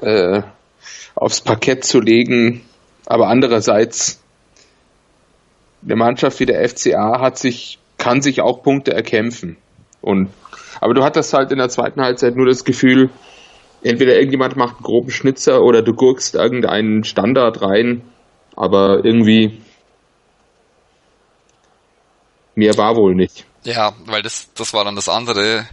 äh, 0.00 0.42
aufs 1.14 1.40
Parkett 1.40 1.84
zu 1.84 2.00
legen. 2.00 2.62
Aber 3.06 3.28
andererseits 3.28 4.21
eine 5.84 5.96
Mannschaft 5.96 6.40
wie 6.40 6.46
der 6.46 6.68
FCA 6.68 7.20
hat 7.20 7.38
sich, 7.38 7.78
kann 7.98 8.22
sich 8.22 8.40
auch 8.40 8.62
Punkte 8.62 8.92
erkämpfen. 8.92 9.56
Und, 10.00 10.30
aber 10.80 10.94
du 10.94 11.02
hattest 11.02 11.32
halt 11.32 11.52
in 11.52 11.58
der 11.58 11.68
zweiten 11.68 12.00
Halbzeit 12.00 12.36
nur 12.36 12.46
das 12.46 12.64
Gefühl, 12.64 13.10
entweder 13.82 14.14
irgendjemand 14.14 14.56
macht 14.56 14.76
einen 14.76 14.84
groben 14.84 15.10
Schnitzer 15.10 15.62
oder 15.62 15.82
du 15.82 15.94
gurkst 15.94 16.34
irgendeinen 16.34 17.04
Standard 17.04 17.62
rein, 17.62 18.02
aber 18.56 19.04
irgendwie 19.04 19.60
mehr 22.54 22.76
war 22.76 22.96
wohl 22.96 23.14
nicht. 23.14 23.44
Ja, 23.64 23.92
weil 24.06 24.22
das, 24.22 24.52
das 24.54 24.74
war 24.74 24.84
dann 24.84 24.96
das 24.96 25.08
andere. 25.08 25.66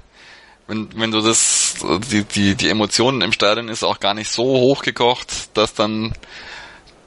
Wenn, 0.67 0.89
wenn 0.95 1.11
du 1.11 1.21
das, 1.21 1.75
die, 2.11 2.23
die, 2.23 2.55
die 2.55 2.69
Emotionen 2.69 3.21
im 3.21 3.31
Stadion 3.31 3.69
ist 3.69 3.83
auch 3.83 3.99
gar 3.99 4.13
nicht 4.13 4.29
so 4.29 4.43
hochgekocht, 4.43 5.57
dass 5.57 5.73
dann 5.73 6.13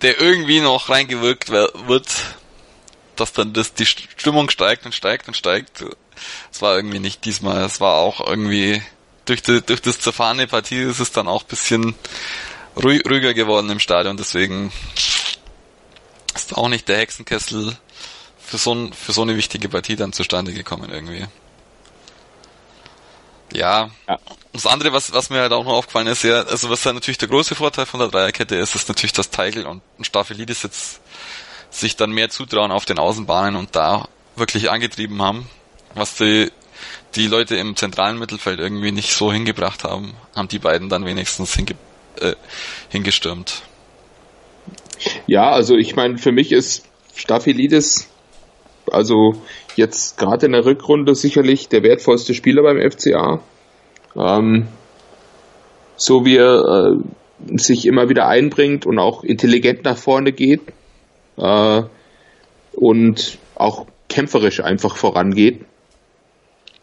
der 0.03 0.21
irgendwie 0.21 0.61
noch 0.61 0.89
reingewirkt 0.89 1.51
wird, 1.51 2.37
dass 3.17 3.33
dann 3.33 3.53
das, 3.53 3.75
die 3.75 3.87
Stimmung 3.87 4.51
steigt 4.51 4.87
und 4.87 4.95
steigt 4.95 5.29
und 5.29 5.37
steigt. 5.37 5.85
Es 6.53 6.63
war 6.63 6.77
irgendwie 6.77 6.99
nicht 6.99 7.25
diesmal. 7.25 7.65
Es 7.65 7.81
war 7.81 7.95
auch 7.95 8.27
irgendwie 8.27 8.83
durch, 9.25 9.43
die, 9.43 9.63
durch 9.63 9.83
das 9.83 10.01
zerfahrene 10.01 10.47
Partie 10.47 10.83
ist 10.83 11.01
es 11.01 11.13
dann 11.13 11.29
auch 11.29 11.43
bisschen 11.43 11.95
ruhig, 12.77 13.03
ruhiger 13.09 13.35
geworden 13.35 13.71
im 13.71 13.81
Stadion. 13.81 14.17
Deswegen 14.17 14.73
ist 16.35 16.57
auch 16.57 16.69
nicht 16.69 16.89
der 16.89 16.99
Hexenkessel 16.99 17.77
für 18.39 18.59
so, 18.59 18.91
für 18.93 19.13
so 19.13 19.23
eine 19.23 19.37
wichtige 19.37 19.69
Partie 19.69 19.97
dann 19.97 20.13
zustande 20.13 20.53
gekommen 20.53 20.91
irgendwie. 20.91 21.27
Ja. 23.53 23.91
ja. 24.09 24.19
Das 24.53 24.67
andere, 24.67 24.93
was, 24.93 25.13
was 25.13 25.31
mir 25.31 25.41
halt 25.41 25.53
auch 25.53 25.65
noch 25.65 25.73
aufgefallen 25.73 26.07
ist, 26.07 26.25
ja, 26.25 26.43
also 26.43 26.71
was 26.71 26.83
dann 26.83 26.95
natürlich 26.95 27.19
der 27.19 27.29
große 27.29 27.55
Vorteil 27.55 27.87
von 27.87 28.01
der 28.01 28.09
Dreierkette 28.09 28.57
ist, 28.57 28.75
ist 28.75 28.89
natürlich, 28.89 29.13
dass 29.13 29.31
Teigl 29.31 29.67
und 29.67 29.83
Staffelidis 30.01 30.63
jetzt 30.63 31.02
sich 31.73 31.97
dann 31.97 32.13
mehr 32.13 32.31
zutrauen 32.31 32.71
auf 32.71 32.85
den 32.85 32.99
Außenbahnen 32.99 33.57
und 33.57 33.75
da 33.75 34.09
wirklich 34.37 34.71
angetrieben 34.71 35.21
haben, 35.23 35.49
was 35.95 36.15
die, 36.17 36.51
die 37.17 37.27
Leute 37.27 37.57
im 37.57 37.77
zentralen 37.77 38.19
Mittelfeld 38.19 38.61
irgendwie 38.61 38.93
nicht 38.93 39.13
so 39.13 39.33
hingebracht 39.33 39.85
haben, 39.85 40.15
haben 40.37 40.49
die 40.49 40.59
beiden 40.59 40.89
dann 40.89 41.05
wenigstens 41.05 41.55
hinge, 41.55 41.75
äh, 42.21 42.35
hingestürmt. 42.91 43.63
Ja, 45.27 45.51
also 45.51 45.77
ich 45.77 45.97
meine, 45.97 46.19
für 46.19 46.33
mich 46.33 46.53
ist 46.53 46.85
Staphylides 47.15 48.09
also 48.91 49.35
jetzt 49.77 50.19
gerade 50.19 50.47
in 50.47 50.53
der 50.53 50.65
Rückrunde 50.65 51.15
sicherlich 51.15 51.69
der 51.69 51.83
wertvollste 51.83 52.35
Spieler 52.35 52.63
beim 52.63 52.79
FCA. 52.91 53.41
Ähm, 54.17 54.69
so 55.97 56.25
wie 56.25 56.37
er 56.37 56.97
äh, 56.99 57.59
sich 57.59 57.87
immer 57.87 58.09
wieder 58.09 58.27
einbringt 58.27 58.87
und 58.87 58.99
auch 58.99 59.25
intelligent 59.25 59.85
nach 59.85 59.97
vorne 59.97 60.33
geht 60.33 60.61
äh, 61.37 61.83
und 62.73 63.39
auch 63.55 63.87
kämpferisch 64.09 64.61
einfach 64.61 64.97
vorangeht. 64.97 65.65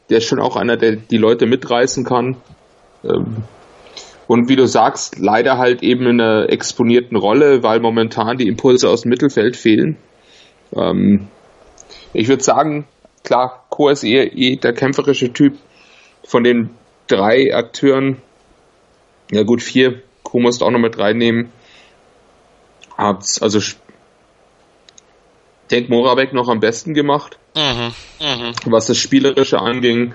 Der 0.09 0.19
ist 0.19 0.25
schon 0.25 0.39
auch 0.39 0.55
einer, 0.55 0.77
der 0.77 0.95
die 0.95 1.17
Leute 1.17 1.45
mitreißen 1.45 2.03
kann. 2.03 2.37
Ähm, 3.03 3.43
und 4.27 4.47
wie 4.47 4.55
du 4.55 4.67
sagst, 4.67 5.17
leider 5.17 5.57
halt 5.57 5.81
eben 5.81 6.05
in 6.05 6.21
einer 6.21 6.49
exponierten 6.49 7.17
Rolle, 7.17 7.63
weil 7.63 7.79
momentan 7.79 8.37
die 8.37 8.47
Impulse 8.47 8.89
aus 8.89 9.01
dem 9.01 9.09
Mittelfeld 9.09 9.55
fehlen. 9.55 9.97
Ähm, 10.75 11.27
ich 12.13 12.27
würde 12.27 12.43
sagen, 12.43 12.87
klar, 13.23 13.65
Ko 13.69 13.89
ist 13.89 14.03
eher, 14.03 14.33
eher 14.33 14.57
der 14.57 14.73
kämpferische 14.73 15.33
Typ 15.33 15.57
von 16.23 16.43
den 16.43 16.69
drei 17.07 17.55
Akteuren. 17.55 18.17
Ja 19.31 19.43
gut, 19.43 19.61
vier. 19.61 20.01
Co 20.23 20.39
musst 20.39 20.61
auch 20.61 20.71
noch 20.71 20.79
mit 20.79 20.97
reinnehmen. 20.97 21.51
Also 22.97 23.59
denk 25.71 25.89
Moravec 25.89 26.33
noch 26.33 26.49
am 26.49 26.59
besten 26.59 26.93
gemacht, 26.93 27.37
mhm, 27.55 27.93
mh. 28.19 28.53
was 28.65 28.87
das 28.87 28.97
Spielerische 28.97 29.59
anging. 29.59 30.13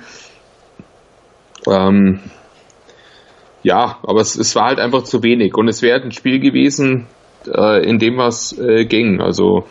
Ähm, 1.67 2.21
ja, 3.62 3.99
aber 4.03 4.21
es, 4.21 4.37
es, 4.37 4.55
war 4.55 4.67
halt 4.67 4.79
einfach 4.79 5.05
zu 5.05 5.23
wenig 5.23 5.55
und 5.57 5.69
es 5.69 5.81
wäre 5.81 6.03
ein 6.03 6.12
Spiel 6.12 6.38
gewesen, 6.38 7.07
äh, 7.47 7.83
in 7.88 7.99
dem 7.99 8.19
was 8.19 8.57
äh, 8.59 8.85
ging. 8.85 9.21
Also 9.21 9.67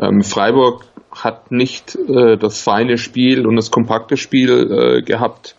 ähm, 0.00 0.22
Freiburg 0.22 0.84
hat 1.12 1.52
nicht 1.52 1.96
äh, 1.96 2.36
das 2.36 2.60
feine 2.60 2.98
Spiel 2.98 3.46
und 3.46 3.56
das 3.56 3.70
kompakte 3.70 4.16
Spiel 4.16 4.50
äh, 4.50 5.02
gehabt, 5.02 5.54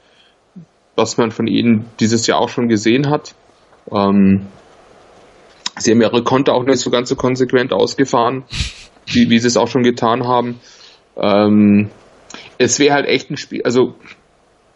was 0.96 1.18
man 1.18 1.32
von 1.32 1.48
ihnen 1.48 1.86
dieses 2.00 2.28
Jahr 2.28 2.40
auch 2.40 2.50
schon 2.50 2.68
gesehen 2.68 3.10
hat. 3.10 3.36
Ähm, 3.92 4.48
sie 5.78 5.92
haben 5.92 6.02
ihre 6.02 6.24
Konter 6.24 6.54
auch 6.54 6.63
nicht 6.63 6.80
so 6.80 6.90
ganz 6.90 7.10
so 7.10 7.16
konsequent 7.16 7.72
ausgefahren, 7.72 8.44
wie, 9.08 9.30
wie 9.30 9.39
sie 9.39 9.48
es 9.48 9.58
auch 9.58 9.67
schon 9.67 9.84
getan 9.84 10.28
haben. 10.28 10.60
Ähm, 11.15 11.89
es 12.58 12.80
wäre 12.80 12.93
halt 12.93 13.08
echt 13.08 13.30
ein 13.32 13.38
Spiel, 13.38 13.62
also 13.63 13.96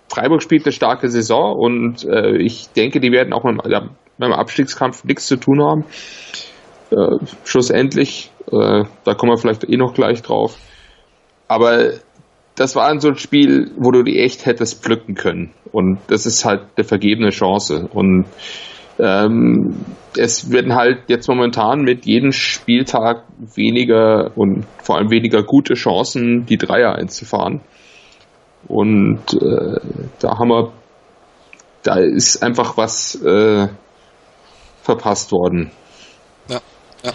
Freiburg 0.09 0.43
spielt 0.43 0.65
eine 0.65 0.73
starke 0.73 1.09
Saison 1.09 1.55
und 1.57 2.03
äh, 2.03 2.37
ich 2.37 2.69
denke, 2.69 2.99
die 2.99 3.11
werden 3.11 3.33
auch 3.33 3.43
beim, 3.43 3.61
ja, 3.67 3.89
beim 4.17 4.33
Abstiegskampf 4.33 5.03
nichts 5.05 5.25
zu 5.25 5.37
tun 5.37 5.63
haben. 5.63 5.85
Äh, 6.91 7.25
schlussendlich, 7.45 8.31
äh, 8.51 8.83
da 9.05 9.13
kommen 9.13 9.31
wir 9.31 9.37
vielleicht 9.37 9.63
eh 9.63 9.77
noch 9.77 9.93
gleich 9.93 10.21
drauf. 10.21 10.57
Aber 11.47 11.91
das 12.55 12.75
war 12.75 12.99
so 12.99 13.09
ein 13.09 13.15
Spiel, 13.15 13.71
wo 13.77 13.91
du 13.91 14.03
die 14.03 14.19
echt 14.19 14.45
hättest 14.45 14.83
pflücken 14.83 15.15
können. 15.15 15.53
Und 15.71 15.99
das 16.07 16.25
ist 16.25 16.43
halt 16.43 16.63
eine 16.75 16.83
vergebene 16.83 17.29
Chance. 17.29 17.87
Und 17.93 18.25
ähm, 19.01 19.83
es 20.15 20.51
werden 20.51 20.75
halt 20.75 21.03
jetzt 21.07 21.27
momentan 21.27 21.81
mit 21.81 22.05
jedem 22.05 22.31
Spieltag 22.31 23.23
weniger 23.39 24.31
und 24.35 24.65
vor 24.83 24.97
allem 24.97 25.09
weniger 25.09 25.43
gute 25.43 25.73
Chancen, 25.73 26.45
die 26.45 26.57
Dreier 26.57 26.95
einzufahren. 26.95 27.61
Und 28.67 29.33
äh, 29.33 29.79
da 30.19 30.37
haben 30.37 30.49
wir, 30.49 30.71
da 31.81 31.95
ist 31.95 32.43
einfach 32.43 32.77
was 32.77 33.15
äh, 33.15 33.69
verpasst 34.83 35.31
worden. 35.31 35.71
Ja, 36.47 36.59
ja. 37.03 37.11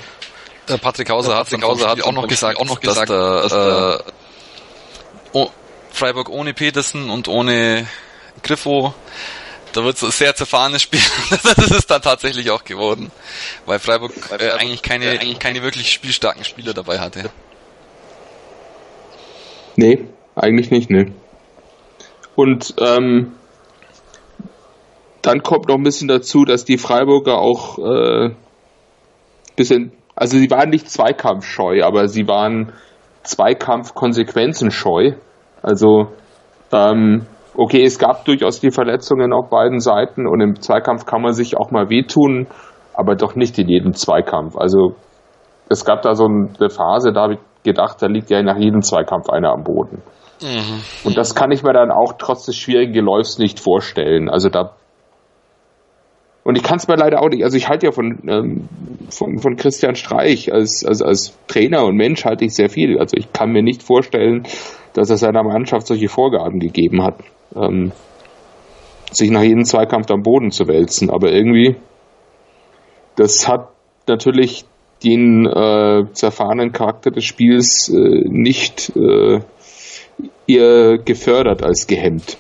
Der 0.69 0.79
Patrick 0.79 1.09
Hauser 1.11 1.37
hat, 1.37 1.45
Patrick 1.45 1.65
Hauser 1.65 1.89
hat 1.89 2.03
auch 2.03 2.13
noch 2.13 2.27
gesagt, 2.27 2.59
auch 2.59 2.65
noch 2.65 2.81
gesagt, 2.81 3.11
dass, 3.11 3.53
der, 3.53 3.61
dass 3.61 4.01
äh, 4.01 4.13
oh, 5.33 5.49
Freiburg 5.91 6.31
ohne 6.31 6.53
Petersen 6.53 7.11
und 7.11 7.29
ohne 7.29 7.87
Griffo, 8.43 8.93
da 9.77 9.85
wird 9.85 9.97
es 9.97 10.03
ein 10.03 10.11
sehr 10.11 10.35
zerfahrenes 10.35 10.83
Spiel. 10.83 11.01
das 11.31 11.71
ist 11.71 11.91
dann 11.91 12.03
tatsächlich 12.03 12.51
auch 12.51 12.65
geworden, 12.65 13.11
weil 13.67 13.79
Freiburg 13.79 14.13
äh, 14.39 14.51
eigentlich 14.53 14.83
keine, 14.83 15.07
äh, 15.07 15.19
eigentlich 15.19 15.39
keine 15.39 15.63
wirklich 15.63 15.93
spielstarken 15.93 16.45
Spieler 16.45 16.73
dabei 16.73 16.99
hatte. 16.99 17.31
Nee, 19.77 20.07
eigentlich 20.35 20.71
nicht, 20.71 20.91
ne. 20.91 21.13
Und 22.35 22.75
ähm, 22.81 23.33
dann 25.23 25.43
kommt 25.43 25.69
noch 25.69 25.77
ein 25.77 25.83
bisschen 25.83 26.09
dazu, 26.09 26.45
dass 26.45 26.65
die 26.65 26.79
Freiburger 26.79 27.39
auch 27.39 27.79
äh, 27.79 28.35
bisschen, 29.57 29.93
also 30.15 30.39
sie 30.39 30.51
waren 30.51 30.71
nicht 30.71 30.91
zweikampfscheu, 30.91 31.83
aber 31.83 32.09
sie 32.09 32.29
waren 32.29 32.73
Zweikampf 33.25 33.95
Konsequenzen 33.95 34.71
scheu. 34.71 35.15
Also 35.63 36.13
ähm, 36.73 37.27
okay, 37.57 37.85
es 37.85 37.99
gab 37.99 38.25
durchaus 38.25 38.61
die 38.61 38.71
Verletzungen 38.71 39.33
auf 39.33 39.49
beiden 39.51 39.81
Seiten 39.81 40.27
und 40.27 40.41
im 40.41 40.61
Zweikampf 40.61 41.07
kann 41.07 41.23
man 41.23 41.33
sich 41.33 41.57
auch 41.57 41.71
mal 41.71 41.91
wehtun, 41.91 42.47
aber 42.95 43.15
doch 43.15 43.35
nicht 43.35 43.59
in 43.59 43.69
jedem 43.69 43.93
Zweikampf. 43.95 44.57
Also 44.57 44.95
es 45.69 45.85
gab 45.85 46.03
da 46.03 46.15
so 46.15 46.27
eine 46.27 46.71
Phase, 46.71 47.13
da 47.13 47.23
habe 47.23 47.35
ich 47.35 47.41
gedacht, 47.65 48.01
da 48.01 48.07
liegt 48.07 48.31
ja 48.31 48.43
nach 48.43 48.57
jedem 48.57 48.83
Zweikampf 48.83 49.29
einer 49.29 49.53
am 49.53 49.65
Boden. 49.65 50.03
Mhm. 50.41 50.83
Und 51.05 51.17
das 51.17 51.35
kann 51.35 51.51
ich 51.51 51.63
mir 51.63 51.73
dann 51.73 51.91
auch 51.91 52.15
trotz 52.19 52.47
des 52.47 52.57
schwierigen 52.57 52.93
Geläufs 52.93 53.39
nicht 53.39 53.59
vorstellen. 53.59 54.29
Also 54.29 54.49
da 54.49 54.76
und 56.47 56.57
ich 56.57 56.63
kann 56.63 56.77
es 56.77 56.87
mir 56.87 56.95
leider 56.95 57.23
auch 57.23 57.29
nicht, 57.29 57.43
also 57.43 57.57
ich 57.57 57.69
halte 57.69 57.87
ja 57.87 57.93
von, 57.93 58.21
ähm, 58.29 58.69
von, 59.11 59.41
von 59.41 59.57
Christian 59.57 59.97
Streich 59.97 60.53
als, 60.53 60.85
als, 60.85 61.03
als 61.03 61.37
Trainer 61.49 61.85
und 61.85 61.97
Mensch 61.97 62.25
halte 62.25 62.45
ich 62.45 62.55
sehr 62.55 62.71
viel. 62.71 63.01
Also 63.01 63.17
ich 63.17 63.33
kann 63.33 63.51
mir 63.51 63.65
nicht 63.65 63.83
vorstellen, 63.83 64.45
dass 64.93 65.11
er 65.11 65.17
seiner 65.17 65.43
Mannschaft 65.43 65.89
solche 65.89 66.09
Vorgaben 66.09 66.61
gegeben 66.61 67.03
hat, 67.03 67.17
ähm, 67.57 67.91
sich 69.11 69.29
nach 69.31 69.43
jedem 69.43 69.65
Zweikampf 69.65 70.09
am 70.13 70.23
Boden 70.23 70.53
zu 70.53 70.69
wälzen. 70.69 71.11
Aber 71.11 71.33
irgendwie, 71.33 71.75
das 73.17 73.49
hat 73.49 73.71
natürlich 74.07 74.67
den 75.03 75.47
äh, 75.47 76.05
zerfahrenen 76.13 76.71
Charakter 76.71 77.11
des 77.11 77.25
Spiels 77.25 77.89
äh, 77.89 78.23
nicht 78.29 78.93
äh, 78.95 79.41
eher 80.47 80.99
gefördert 80.99 81.65
als 81.65 81.89
gehemmt. 81.89 82.39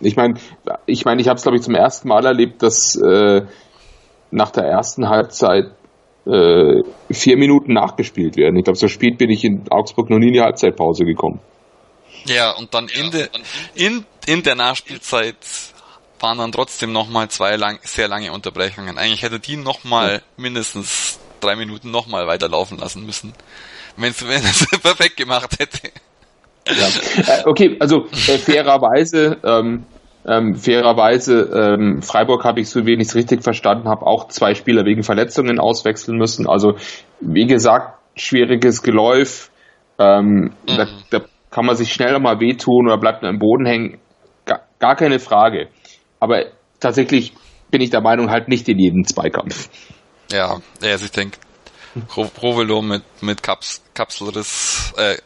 Ich 0.00 0.16
meine, 0.16 0.34
ich 0.86 1.04
meine, 1.04 1.20
ich 1.20 1.28
habe 1.28 1.36
es 1.36 1.42
glaube 1.42 1.56
ich 1.56 1.62
zum 1.62 1.74
ersten 1.74 2.08
Mal 2.08 2.24
erlebt, 2.24 2.62
dass 2.62 2.96
äh, 2.96 3.42
nach 4.30 4.50
der 4.50 4.64
ersten 4.64 5.08
Halbzeit 5.08 5.72
äh, 6.26 6.82
vier 7.10 7.36
Minuten 7.36 7.72
nachgespielt 7.72 8.36
werden. 8.36 8.56
Ich 8.56 8.64
glaube, 8.64 8.78
so 8.78 8.88
spät 8.88 9.18
bin 9.18 9.30
ich 9.30 9.44
in 9.44 9.64
Augsburg 9.70 10.10
noch 10.10 10.18
nie 10.18 10.28
in 10.28 10.34
die 10.34 10.40
Halbzeitpause 10.40 11.04
gekommen. 11.04 11.40
Ja, 12.26 12.52
und 12.52 12.74
dann 12.74 12.88
in, 12.88 13.10
de, 13.10 13.28
in, 13.74 14.04
in 14.26 14.42
der 14.42 14.54
Nachspielzeit 14.54 15.36
waren 16.18 16.38
dann 16.38 16.52
trotzdem 16.52 16.92
nochmal 16.92 17.28
zwei 17.28 17.56
lang, 17.56 17.78
sehr 17.82 18.08
lange 18.08 18.32
Unterbrechungen. 18.32 18.98
Eigentlich 18.98 19.22
hätte 19.22 19.40
die 19.40 19.56
nochmal 19.56 20.14
ja. 20.14 20.20
mindestens 20.36 21.18
drei 21.40 21.56
Minuten 21.56 21.90
nochmal 21.90 22.26
weiterlaufen 22.26 22.78
lassen 22.78 23.06
müssen, 23.06 23.32
wenn 23.96 24.12
es 24.12 24.66
perfekt 24.82 25.16
gemacht 25.16 25.58
hätte. 25.58 25.90
Ja. 26.68 27.36
Äh, 27.36 27.42
okay, 27.46 27.76
also 27.80 28.06
äh, 28.28 28.38
fairerweise, 28.38 29.38
ähm, 29.42 29.86
ähm, 30.26 30.54
fairerweise, 30.54 31.50
ähm, 31.54 32.02
Freiburg 32.02 32.44
habe 32.44 32.60
ich 32.60 32.68
so 32.68 32.84
wenig 32.84 33.08
es 33.08 33.14
richtig 33.14 33.42
verstanden 33.42 33.88
habe, 33.88 34.06
auch 34.06 34.28
zwei 34.28 34.54
Spieler 34.54 34.84
wegen 34.84 35.02
Verletzungen 35.02 35.58
auswechseln 35.58 36.18
müssen. 36.18 36.48
Also 36.48 36.74
wie 37.20 37.46
gesagt, 37.46 37.98
schwieriges 38.16 38.82
Geläuf. 38.82 39.50
Ähm, 39.98 40.52
mhm. 40.68 40.76
da, 40.76 40.86
da, 41.10 41.20
kann 41.50 41.66
man 41.66 41.74
sich 41.74 41.92
schnell 41.92 42.12
nochmal 42.12 42.38
wehtun 42.38 42.86
oder 42.86 42.96
bleibt 42.96 43.22
nur 43.22 43.30
im 43.30 43.40
Boden 43.40 43.66
hängen. 43.66 43.98
Gar, 44.44 44.60
gar 44.78 44.94
keine 44.94 45.18
Frage. 45.18 45.68
Aber 46.20 46.44
tatsächlich 46.78 47.34
bin 47.70 47.80
ich 47.80 47.90
der 47.90 48.00
Meinung, 48.00 48.30
halt 48.30 48.48
nicht 48.48 48.68
in 48.68 48.78
jedem 48.78 49.04
Zweikampf. 49.04 49.68
Ja, 50.30 50.60
also 50.80 51.04
ich 51.04 51.10
denke, 51.10 51.38
Rovelo 52.16 52.82
mit, 52.82 53.02
mit 53.20 53.42
Kaps, 53.42 53.82
Kapselriss, 53.94 54.92
äh, 54.96 55.16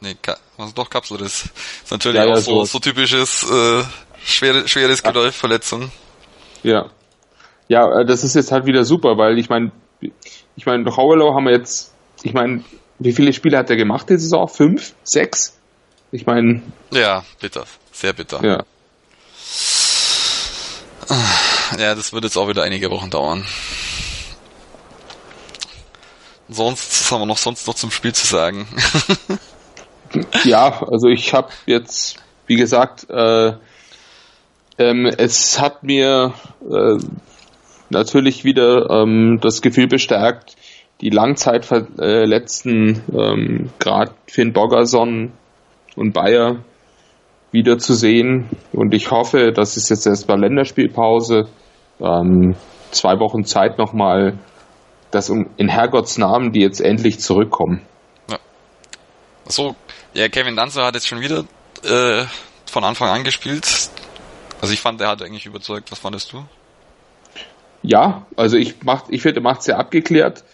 nee, 0.00 0.16
Ka 0.20 0.36
was 0.58 0.74
doch 0.74 0.90
Kapselriss. 0.90 1.48
Ist 1.82 1.90
natürlich 1.90 2.22
ja, 2.22 2.26
auch 2.26 2.36
so, 2.36 2.64
so 2.64 2.78
typisches, 2.78 3.42
äh, 3.50 3.82
schwere, 4.24 4.68
schweres 4.68 5.02
Geläufverletzung. 5.02 5.90
Ja. 6.62 6.90
Ja, 7.68 8.00
äh, 8.00 8.04
das 8.04 8.24
ist 8.24 8.34
jetzt 8.34 8.52
halt 8.52 8.66
wieder 8.66 8.84
super, 8.84 9.16
weil 9.16 9.38
ich 9.38 9.48
meine, 9.48 9.70
ich 10.56 10.66
meine, 10.66 10.88
Rovelo 10.88 11.34
haben 11.34 11.44
wir 11.44 11.52
jetzt, 11.52 11.94
ich 12.22 12.32
meine, 12.32 12.64
wie 12.98 13.12
viele 13.12 13.32
Spiele 13.32 13.56
hat 13.58 13.70
er 13.70 13.76
gemacht 13.76 14.08
diese 14.08 14.20
Saison? 14.20 14.48
Fünf? 14.48 14.94
Sechs? 15.04 15.56
Ich 16.12 16.26
meine. 16.26 16.62
Ja, 16.90 17.24
bitter. 17.40 17.64
Sehr 17.92 18.12
bitter. 18.12 18.44
Ja. 18.44 18.64
Ja, 21.78 21.94
das 21.94 22.12
wird 22.12 22.24
jetzt 22.24 22.36
auch 22.36 22.48
wieder 22.48 22.62
einige 22.62 22.90
Wochen 22.90 23.10
dauern. 23.10 23.46
Sonst, 26.48 26.90
was 26.90 27.12
haben 27.12 27.20
wir 27.20 27.26
noch 27.26 27.38
sonst 27.38 27.66
noch 27.66 27.74
zum 27.74 27.90
Spiel 27.90 28.12
zu 28.12 28.26
sagen? 28.26 28.66
ja, 30.44 30.82
also 30.82 31.08
ich 31.08 31.32
habe 31.32 31.50
jetzt, 31.66 32.16
wie 32.46 32.56
gesagt, 32.56 33.08
äh, 33.08 33.52
ähm, 34.80 35.04
es 35.04 35.60
hat 35.60 35.82
mir 35.82 36.32
äh, 36.62 36.96
natürlich 37.90 38.44
wieder 38.44 38.88
ähm, 38.88 39.38
das 39.40 39.60
Gefühl 39.60 39.88
bestärkt, 39.88 40.56
die 41.02 41.10
Langzeitverletzten, 41.10 43.02
ähm, 43.12 43.70
gerade 43.78 44.12
Finn 44.26 44.54
Boggerson 44.54 45.32
und 45.96 46.12
Bayer, 46.12 46.64
wieder 47.52 47.78
zu 47.78 47.92
sehen. 47.94 48.48
Und 48.72 48.94
ich 48.94 49.10
hoffe, 49.10 49.52
dass 49.52 49.76
es 49.76 49.90
jetzt 49.90 50.06
erst 50.06 50.26
bei 50.26 50.36
Länderspielpause 50.36 51.48
ähm, 52.00 52.54
zwei 52.90 53.18
Wochen 53.18 53.44
Zeit 53.44 53.76
nochmal, 53.76 54.38
dass 55.10 55.28
in 55.28 55.68
Herrgotts 55.68 56.16
Namen 56.16 56.52
die 56.52 56.60
jetzt 56.60 56.80
endlich 56.80 57.20
zurückkommen. 57.20 57.82
Ja. 58.30 58.38
So, 59.46 59.74
ja, 60.14 60.28
Kevin 60.28 60.56
Danzer 60.56 60.86
hat 60.86 60.94
jetzt 60.94 61.08
schon 61.08 61.20
wieder 61.20 61.44
äh, 61.82 62.24
von 62.66 62.84
Anfang 62.84 63.08
an 63.08 63.24
gespielt. 63.24 63.90
Also 64.60 64.74
ich 64.74 64.80
fand, 64.80 65.00
er 65.00 65.08
hat 65.08 65.22
eigentlich 65.22 65.46
überzeugt. 65.46 65.90
Was 65.90 65.98
fandest 65.98 66.32
du? 66.32 66.44
Ja, 67.82 68.26
also 68.36 68.56
ich 68.56 68.82
mach, 68.82 69.08
ich 69.08 69.22
finde, 69.22 69.40
er 69.40 69.42
macht 69.42 69.62
sehr 69.62 69.78
abgeklärt. 69.78 70.44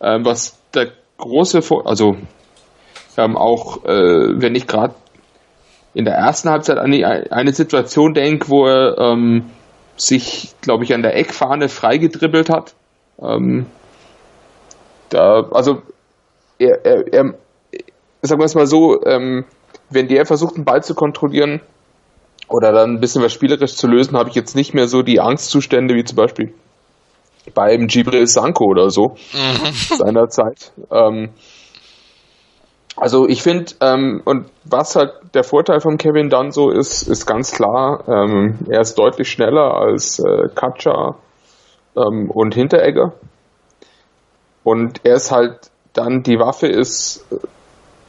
Ähm, 0.00 0.24
was 0.24 0.58
der 0.74 0.92
große, 1.16 1.62
Vor 1.62 1.86
also 1.86 2.16
ähm, 3.16 3.36
auch 3.36 3.84
äh, 3.84 4.40
wenn 4.40 4.54
ich 4.54 4.66
gerade 4.66 4.94
in 5.94 6.04
der 6.04 6.14
ersten 6.14 6.50
Halbzeit 6.50 6.76
an 6.76 6.92
die, 6.92 7.06
eine 7.06 7.54
Situation 7.54 8.12
denke, 8.12 8.50
wo 8.50 8.66
er 8.66 8.98
ähm, 8.98 9.50
sich, 9.96 10.54
glaube 10.60 10.84
ich, 10.84 10.92
an 10.92 11.00
der 11.00 11.16
Eckfahne 11.16 11.70
freigedribbelt 11.70 12.50
hat. 12.50 12.74
Ähm, 13.18 13.64
da, 15.08 15.48
also 15.52 15.80
er, 16.58 16.84
er, 16.84 17.12
er 17.12 17.34
sagen 18.20 18.40
wir 18.40 18.44
es 18.44 18.54
mal 18.54 18.66
so, 18.66 19.02
ähm, 19.06 19.46
wenn 19.88 20.08
der 20.08 20.26
versucht, 20.26 20.56
einen 20.56 20.66
Ball 20.66 20.82
zu 20.82 20.94
kontrollieren 20.94 21.62
oder 22.48 22.72
dann 22.72 22.94
ein 22.94 23.00
bisschen 23.00 23.22
was 23.22 23.32
spielerisch 23.32 23.74
zu 23.74 23.86
lösen, 23.86 24.16
habe 24.16 24.28
ich 24.28 24.34
jetzt 24.34 24.54
nicht 24.54 24.74
mehr 24.74 24.88
so 24.88 25.02
die 25.02 25.20
Angstzustände 25.20 25.94
wie 25.94 26.04
zum 26.04 26.16
Beispiel 26.16 26.54
beim 27.54 27.86
Gibril 27.86 28.26
Sanko 28.26 28.64
oder 28.64 28.90
so 28.90 29.16
mhm. 29.32 29.96
seiner 29.96 30.28
Zeit. 30.28 30.72
Ähm, 30.90 31.30
also 32.96 33.28
ich 33.28 33.42
finde, 33.42 33.72
ähm, 33.80 34.22
und 34.24 34.46
was 34.64 34.96
halt 34.96 35.12
der 35.34 35.44
Vorteil 35.44 35.80
von 35.80 35.98
Kevin 35.98 36.30
Dunn 36.30 36.50
so 36.50 36.70
ist, 36.70 37.02
ist 37.02 37.26
ganz 37.26 37.52
klar, 37.52 38.04
ähm, 38.08 38.60
er 38.70 38.80
ist 38.80 38.98
deutlich 38.98 39.30
schneller 39.30 39.74
als 39.74 40.18
äh, 40.18 40.48
Katscha 40.54 41.16
ähm, 41.94 42.30
und 42.30 42.54
Hinteregger. 42.54 43.12
Und 44.64 45.00
er 45.04 45.16
ist 45.16 45.30
halt 45.30 45.70
dann, 45.92 46.22
die 46.22 46.38
Waffe 46.38 46.68
ist, 46.68 47.24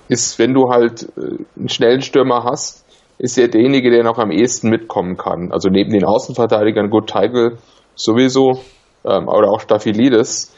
ist, 0.07 0.39
wenn 0.39 0.53
du 0.53 0.69
halt 0.69 1.03
äh, 1.17 1.43
einen 1.57 1.69
schnellen 1.69 2.01
Stürmer 2.01 2.45
hast, 2.45 2.85
ist 3.19 3.37
er 3.37 3.47
derjenige, 3.47 3.89
der 3.89 4.03
noch 4.03 4.17
am 4.17 4.31
ehesten 4.31 4.69
mitkommen 4.69 5.17
kann. 5.17 5.51
Also 5.51 5.69
neben 5.69 5.91
den 5.91 6.05
Außenverteidigern, 6.05 6.89
gut, 6.89 7.09
Teigl 7.09 7.57
sowieso, 7.95 8.61
ähm, 9.05 9.27
oder 9.27 9.49
auch 9.49 9.59
Staphylidis. 9.59 10.53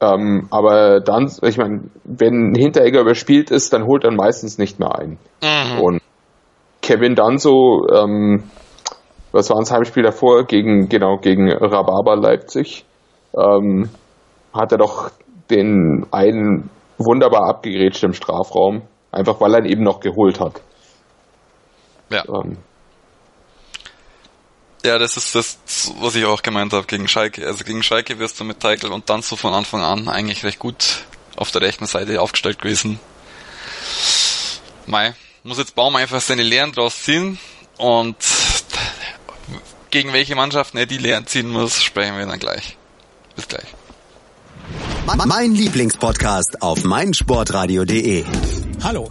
Ähm, 0.00 0.46
aber 0.50 1.00
dann, 1.00 1.30
ich 1.42 1.56
meine, 1.56 1.84
wenn 2.04 2.54
Hinteregger 2.54 3.00
überspielt 3.00 3.50
ist, 3.50 3.72
dann 3.72 3.86
holt 3.86 4.04
er 4.04 4.12
meistens 4.12 4.58
nicht 4.58 4.78
mehr 4.78 4.94
ein. 4.98 5.18
Mhm. 5.42 5.80
Und 5.80 6.02
Kevin 6.82 7.14
Danso, 7.14 7.86
ähm, 7.92 8.44
was 9.32 9.50
war 9.50 9.58
das 9.58 9.72
Heimspiel 9.72 10.02
davor 10.02 10.44
gegen 10.44 10.88
genau 10.88 11.16
gegen 11.16 11.50
Rhabarber 11.50 12.16
Leipzig, 12.16 12.84
ähm, 13.36 13.88
hat 14.52 14.72
er 14.72 14.78
doch 14.78 15.10
den 15.50 16.06
einen 16.10 16.70
wunderbar 16.98 17.48
abgegrätscht 17.48 18.04
im 18.04 18.12
Strafraum, 18.12 18.82
einfach 19.12 19.40
weil 19.40 19.54
er 19.54 19.60
ihn 19.60 19.72
eben 19.72 19.82
noch 19.82 20.00
geholt 20.00 20.40
hat. 20.40 20.60
Ja. 22.10 22.24
Ähm, 22.28 22.58
ja, 24.84 24.98
das 24.98 25.16
ist 25.16 25.34
das, 25.34 25.58
was 25.98 26.14
ich 26.14 26.24
auch 26.24 26.42
gemeint 26.42 26.72
habe 26.72 26.86
gegen 26.86 27.08
Schalke. 27.08 27.46
Also 27.46 27.64
gegen 27.64 27.82
Schalke 27.82 28.18
wirst 28.18 28.38
du 28.38 28.44
mit 28.44 28.60
Teigl 28.60 28.92
und 28.92 29.10
dann 29.10 29.22
so 29.22 29.34
von 29.34 29.52
Anfang 29.52 29.82
an 29.82 30.08
eigentlich 30.08 30.44
recht 30.44 30.58
gut 30.58 31.04
auf 31.36 31.50
der 31.50 31.62
rechten 31.62 31.86
Seite 31.86 32.20
aufgestellt 32.20 32.60
gewesen. 32.60 33.00
Mai, 34.86 35.14
muss 35.42 35.58
jetzt 35.58 35.74
Baum 35.74 35.96
einfach 35.96 36.20
seine 36.20 36.42
Lehren 36.42 36.72
draus 36.72 37.02
ziehen 37.02 37.38
und 37.78 38.16
gegen 39.90 40.12
welche 40.12 40.36
Mannschaften 40.36 40.78
er 40.78 40.86
die 40.86 40.98
Lehren 40.98 41.26
ziehen 41.26 41.48
muss, 41.48 41.82
sprechen 41.82 42.16
wir 42.16 42.26
dann 42.26 42.38
gleich. 42.38 42.76
Bis 43.34 43.48
gleich. 43.48 43.66
Mein 45.26 45.52
Lieblingspodcast 45.52 46.62
auf 46.62 46.84
meinsportradio.de. 46.84 48.24
Hallo. 48.82 49.10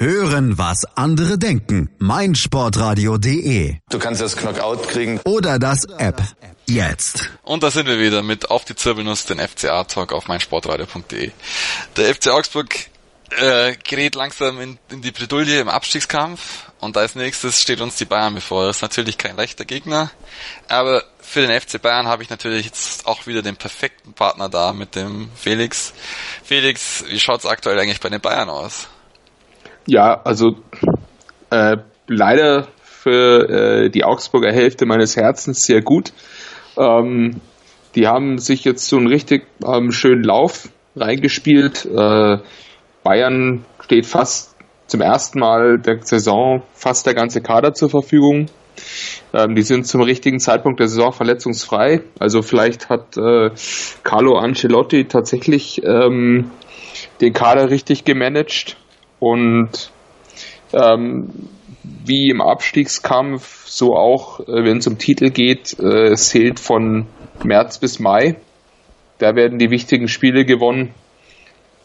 Hören, 0.00 0.58
was 0.58 0.84
andere 0.94 1.38
denken. 1.38 1.90
meinsportradio.de. 1.98 3.78
Du 3.90 3.98
kannst 3.98 4.20
das 4.20 4.36
Knockout 4.36 4.88
kriegen. 4.88 5.20
Oder 5.24 5.58
das 5.58 5.86
App. 5.98 6.22
Jetzt. 6.68 7.28
Und 7.42 7.64
da 7.64 7.72
sind 7.72 7.88
wir 7.88 7.98
wieder 7.98 8.22
mit 8.22 8.48
Auf 8.48 8.64
die 8.64 8.76
Zirbelnuss, 8.76 9.24
den 9.24 9.40
FCA-Talk 9.40 10.12
auf 10.12 10.28
meinsportradio.de. 10.28 11.32
Der 11.96 12.14
FC 12.14 12.28
Augsburg 12.28 12.76
äh, 13.30 13.74
gerät 13.82 14.14
langsam 14.14 14.60
in, 14.60 14.78
in 14.88 15.02
die 15.02 15.10
Bredouille 15.10 15.60
im 15.60 15.68
Abstiegskampf 15.68 16.70
und 16.78 16.96
als 16.96 17.16
nächstes 17.16 17.60
steht 17.60 17.80
uns 17.80 17.96
die 17.96 18.04
Bayern 18.04 18.36
bevor. 18.36 18.66
Das 18.66 18.76
ist 18.76 18.82
natürlich 18.82 19.18
kein 19.18 19.36
leichter 19.36 19.64
Gegner, 19.64 20.12
aber 20.68 21.02
für 21.20 21.44
den 21.44 21.60
FC 21.60 21.82
Bayern 21.82 22.06
habe 22.06 22.22
ich 22.22 22.30
natürlich 22.30 22.66
jetzt 22.66 23.04
auch 23.06 23.26
wieder 23.26 23.42
den 23.42 23.56
perfekten 23.56 24.12
Partner 24.12 24.48
da 24.48 24.72
mit 24.72 24.94
dem 24.94 25.28
Felix. 25.34 25.92
Felix, 26.44 27.04
wie 27.08 27.18
schaut's 27.18 27.46
aktuell 27.46 27.78
eigentlich 27.80 28.00
bei 28.00 28.08
den 28.08 28.20
Bayern 28.20 28.48
aus? 28.48 28.88
Ja, 29.88 30.20
also 30.22 30.54
äh, 31.48 31.78
leider 32.08 32.68
für 32.82 33.48
äh, 33.48 33.88
die 33.88 34.04
Augsburger 34.04 34.52
Hälfte 34.52 34.84
meines 34.84 35.16
Herzens 35.16 35.62
sehr 35.62 35.80
gut. 35.80 36.12
Ähm, 36.76 37.40
die 37.94 38.06
haben 38.06 38.36
sich 38.36 38.64
jetzt 38.64 38.86
so 38.86 38.98
einen 38.98 39.06
richtig 39.06 39.46
ähm, 39.66 39.90
schönen 39.90 40.24
Lauf 40.24 40.68
reingespielt. 40.94 41.86
Äh, 41.86 42.36
Bayern 43.02 43.64
steht 43.80 44.04
fast 44.04 44.54
zum 44.88 45.00
ersten 45.00 45.38
Mal 45.38 45.78
der 45.78 46.02
Saison 46.02 46.62
fast 46.74 47.06
der 47.06 47.14
ganze 47.14 47.40
Kader 47.40 47.72
zur 47.72 47.88
Verfügung. 47.88 48.50
Ähm, 49.32 49.54
die 49.54 49.62
sind 49.62 49.86
zum 49.86 50.02
richtigen 50.02 50.38
Zeitpunkt 50.38 50.80
der 50.80 50.88
Saison 50.88 51.12
verletzungsfrei. 51.12 52.02
Also 52.18 52.42
vielleicht 52.42 52.90
hat 52.90 53.16
äh, 53.16 53.52
Carlo 54.02 54.36
Ancelotti 54.36 55.06
tatsächlich 55.06 55.82
ähm, 55.82 56.50
den 57.22 57.32
Kader 57.32 57.70
richtig 57.70 58.04
gemanagt 58.04 58.76
und 59.20 59.90
ähm, 60.72 61.30
wie 62.04 62.30
im 62.30 62.40
Abstiegskampf, 62.40 63.66
so 63.66 63.94
auch, 63.94 64.40
äh, 64.40 64.64
wenn 64.64 64.78
es 64.78 64.86
um 64.86 64.98
Titel 64.98 65.30
geht, 65.30 65.78
äh, 65.78 66.12
es 66.12 66.28
zählt 66.28 66.60
von 66.60 67.06
März 67.44 67.78
bis 67.78 67.98
Mai. 67.98 68.36
Da 69.18 69.34
werden 69.34 69.58
die 69.58 69.70
wichtigen 69.70 70.08
Spiele 70.08 70.44
gewonnen. 70.44 70.94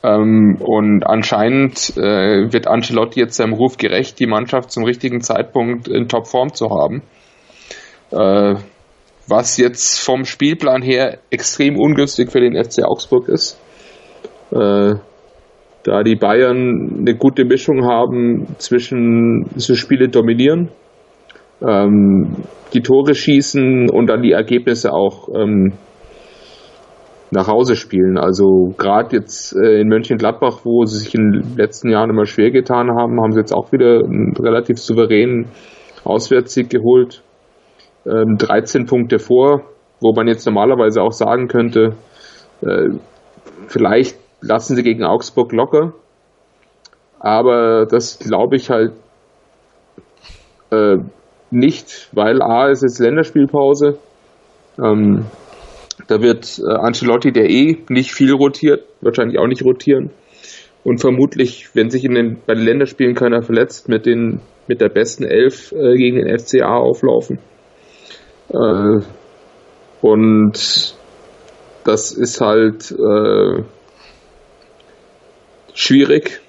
Ähm, 0.03 0.57
und 0.59 1.03
anscheinend 1.03 1.95
äh, 1.95 2.51
wird 2.51 2.67
Ancelotti 2.67 3.19
jetzt 3.19 3.37
seinem 3.37 3.53
Ruf 3.53 3.77
gerecht, 3.77 4.19
die 4.19 4.27
Mannschaft 4.27 4.71
zum 4.71 4.83
richtigen 4.83 5.21
Zeitpunkt 5.21 5.87
in 5.87 6.07
Topform 6.09 6.53
zu 6.53 6.69
haben. 6.69 7.01
Äh, 8.11 8.55
was 9.27 9.57
jetzt 9.57 10.01
vom 10.01 10.25
Spielplan 10.25 10.81
her 10.81 11.19
extrem 11.29 11.77
ungünstig 11.77 12.29
für 12.31 12.41
den 12.41 12.61
FC 12.61 12.83
Augsburg 12.83 13.29
ist. 13.29 13.57
Äh, 14.51 14.95
da 15.83 16.03
die 16.03 16.15
Bayern 16.15 16.99
eine 16.99 17.15
gute 17.15 17.45
Mischung 17.45 17.85
haben 17.85 18.47
zwischen 18.57 19.45
so 19.55 19.75
Spiele 19.75 20.07
dominieren, 20.09 20.69
ähm, 21.61 22.37
die 22.73 22.81
Tore 22.81 23.13
schießen 23.13 23.89
und 23.89 24.07
dann 24.07 24.21
die 24.21 24.31
Ergebnisse 24.31 24.93
auch 24.93 25.27
ähm, 25.35 25.73
nach 27.31 27.47
Hause 27.47 27.75
spielen. 27.75 28.17
Also 28.17 28.73
gerade 28.77 29.17
jetzt 29.17 29.55
äh, 29.55 29.81
in 29.81 29.87
Mönchengladbach, 29.87 30.59
wo 30.63 30.85
sie 30.85 30.99
sich 30.99 31.15
in 31.15 31.31
den 31.31 31.57
letzten 31.57 31.89
Jahren 31.89 32.09
immer 32.09 32.25
schwer 32.25 32.51
getan 32.51 32.89
haben, 32.91 33.21
haben 33.21 33.31
sie 33.31 33.39
jetzt 33.39 33.53
auch 33.53 33.71
wieder 33.71 34.03
einen 34.03 34.33
relativ 34.37 34.77
souveränen 34.77 35.47
Auswärtssieg 36.05 36.69
geholt. 36.69 37.23
Ähm, 38.05 38.37
13 38.37 38.85
Punkte 38.85 39.19
vor, 39.19 39.63
wo 39.99 40.13
man 40.13 40.27
jetzt 40.27 40.45
normalerweise 40.45 41.01
auch 41.01 41.11
sagen 41.11 41.47
könnte, 41.47 41.95
äh, 42.61 42.89
vielleicht 43.67 44.17
lassen 44.43 44.75
sie 44.75 44.83
gegen 44.83 45.03
Augsburg 45.03 45.51
locker. 45.51 45.93
Aber 47.19 47.85
das 47.85 48.19
glaube 48.19 48.57
ich 48.57 48.69
halt 48.69 48.91
äh, 50.71 50.97
nicht, 51.51 52.09
weil 52.11 52.41
A 52.41 52.69
ist 52.69 52.83
jetzt 52.83 52.99
Länderspielpause. 52.99 53.97
Ähm, 54.77 55.25
da 56.07 56.21
wird 56.21 56.59
äh, 56.59 56.73
Ancelotti, 56.73 57.31
der 57.31 57.49
eh 57.49 57.77
nicht 57.89 58.13
viel 58.13 58.33
rotiert, 58.33 58.83
wahrscheinlich 59.01 59.39
auch 59.39 59.47
nicht 59.47 59.63
rotieren. 59.63 60.09
Und 60.83 60.99
vermutlich, 60.99 61.69
wenn 61.75 61.89
sich 61.89 62.03
in 62.03 62.15
den, 62.15 62.37
bei 62.45 62.55
den 62.55 62.65
Länderspielen 62.65 63.15
keiner 63.15 63.41
verletzt, 63.41 63.87
mit, 63.87 64.05
den, 64.05 64.41
mit 64.67 64.81
der 64.81 64.89
besten 64.89 65.23
Elf 65.23 65.71
äh, 65.71 65.95
gegen 65.95 66.17
den 66.17 66.37
FCA 66.37 66.75
auflaufen. 66.75 67.39
Äh, 68.49 68.99
und 70.01 70.95
das 71.85 72.11
ist 72.11 72.41
halt 72.41 72.91
äh, 72.91 73.63
schwierig, 75.73 76.41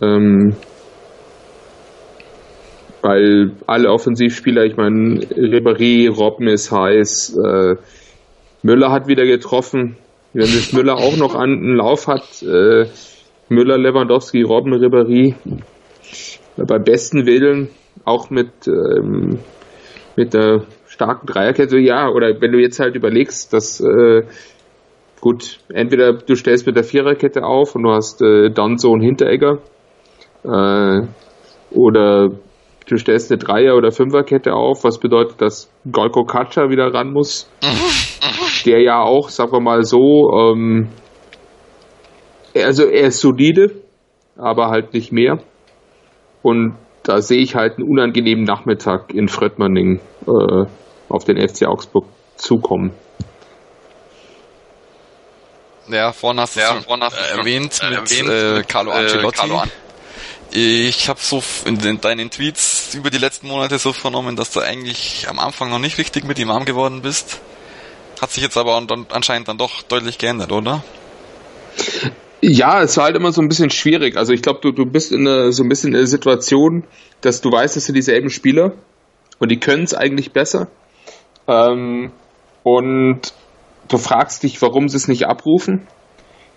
ähm, 0.00 0.54
weil 3.02 3.52
alle 3.66 3.90
Offensivspieler, 3.90 4.64
ich 4.64 4.76
meine, 4.76 5.20
Ribéry, 5.20 6.08
Robben 6.08 6.48
ist 6.48 6.72
heiß, 6.72 7.36
äh, 7.36 7.76
Müller 8.62 8.90
hat 8.90 9.06
wieder 9.06 9.24
getroffen. 9.24 9.96
Wenn 10.32 10.46
sich 10.46 10.72
Müller 10.72 10.96
auch 10.96 11.16
noch 11.16 11.34
einen 11.34 11.76
Lauf 11.76 12.08
hat, 12.08 12.42
äh, 12.42 12.86
Müller, 13.48 13.78
Lewandowski, 13.78 14.42
Robben, 14.42 14.74
Ribéry, 14.74 15.34
bei 16.56 16.78
besten 16.78 17.26
Willen 17.26 17.68
auch 18.04 18.28
mit, 18.30 18.50
ähm, 18.66 19.38
mit 20.16 20.34
der 20.34 20.64
starken 20.88 21.26
Dreierkette, 21.26 21.78
ja, 21.78 22.08
oder 22.08 22.40
wenn 22.40 22.52
du 22.52 22.58
jetzt 22.58 22.80
halt 22.80 22.96
überlegst, 22.96 23.52
dass 23.52 23.80
äh, 23.80 24.22
gut, 25.20 25.60
entweder 25.72 26.14
du 26.14 26.34
stellst 26.34 26.66
mit 26.66 26.76
der 26.76 26.84
Viererkette 26.84 27.44
auf 27.44 27.74
und 27.74 27.82
du 27.82 27.90
hast 27.90 28.22
äh, 28.22 28.50
dann 28.50 28.78
so 28.78 28.92
einen 28.92 29.02
Hinteregger, 29.02 29.58
äh, 30.44 31.06
oder 31.70 32.30
du 32.88 32.96
stellst 32.96 33.30
eine 33.30 33.38
Dreier- 33.38 33.76
oder 33.76 33.90
Fünferkette 33.90 34.52
auf, 34.52 34.84
was 34.84 34.98
bedeutet, 34.98 35.40
dass 35.40 35.70
Golko 35.90 36.24
Katscha 36.24 36.70
wieder 36.70 36.92
ran 36.92 37.12
muss, 37.12 37.50
der 38.64 38.80
ja 38.82 39.02
auch, 39.02 39.28
sagen 39.28 39.52
wir 39.52 39.60
mal 39.60 39.82
so, 39.82 40.30
ähm, 40.32 40.88
also 42.54 42.84
er 42.84 43.08
ist 43.08 43.20
solide, 43.20 43.82
aber 44.36 44.68
halt 44.68 44.94
nicht 44.94 45.12
mehr. 45.12 45.38
Und 46.42 46.76
da 47.02 47.20
sehe 47.20 47.40
ich 47.40 47.54
halt 47.54 47.78
einen 47.78 47.88
unangenehmen 47.88 48.44
Nachmittag 48.44 49.12
in 49.12 49.28
Fröttmanning 49.28 50.00
äh, 50.26 50.64
auf 51.08 51.24
den 51.24 51.36
FC 51.36 51.66
Augsburg 51.66 52.06
zukommen. 52.36 52.92
Ja, 55.88 56.12
vorhin 56.12 56.40
hast 56.40 56.56
du 56.56 56.60
ja, 56.60 56.76
es 56.76 56.84
äh, 56.84 57.38
erwähnt 57.38 57.80
äh, 57.82 57.90
mit 57.90 58.10
erwähnt, 58.10 58.28
äh, 58.28 58.62
Carlo 58.66 58.92
Ancelotti. 58.92 59.38
Carlo 59.38 59.58
An 59.58 59.70
ich 60.50 61.08
habe 61.08 61.18
so 61.20 61.42
in 61.64 61.78
den, 61.78 62.00
deinen 62.00 62.30
Tweets 62.30 62.94
über 62.94 63.10
die 63.10 63.18
letzten 63.18 63.48
Monate 63.48 63.78
so 63.78 63.92
vernommen, 63.92 64.36
dass 64.36 64.52
du 64.52 64.60
eigentlich 64.60 65.26
am 65.28 65.38
Anfang 65.38 65.70
noch 65.70 65.78
nicht 65.78 65.98
richtig 65.98 66.24
mit 66.24 66.38
ihm 66.38 66.48
warm 66.48 66.64
geworden 66.64 67.02
bist. 67.02 67.40
Hat 68.20 68.30
sich 68.30 68.42
jetzt 68.42 68.56
aber 68.56 68.80
anscheinend 69.10 69.48
dann 69.48 69.58
doch 69.58 69.82
deutlich 69.82 70.18
geändert, 70.18 70.52
oder? 70.52 70.82
Ja, 72.40 72.82
es 72.82 72.96
war 72.96 73.04
halt 73.04 73.16
immer 73.16 73.32
so 73.32 73.42
ein 73.42 73.48
bisschen 73.48 73.70
schwierig. 73.70 74.16
Also 74.16 74.32
ich 74.32 74.40
glaube, 74.40 74.60
du, 74.62 74.72
du 74.72 74.86
bist 74.86 75.12
in 75.12 75.26
eine, 75.26 75.52
so 75.52 75.62
ein 75.62 75.68
bisschen 75.68 75.88
in 75.88 75.98
der 75.98 76.06
Situation, 76.06 76.84
dass 77.20 77.40
du 77.40 77.50
weißt, 77.50 77.76
dass 77.76 77.86
du 77.86 77.92
dieselben 77.92 78.30
Spieler 78.30 78.72
und 79.38 79.50
die 79.50 79.60
können 79.60 79.84
es 79.84 79.94
eigentlich 79.94 80.32
besser. 80.32 80.68
Ähm, 81.48 82.12
und 82.62 83.20
du 83.88 83.98
fragst 83.98 84.42
dich, 84.42 84.60
warum 84.62 84.88
sie 84.88 84.96
es 84.96 85.08
nicht 85.08 85.26
abrufen. 85.26 85.86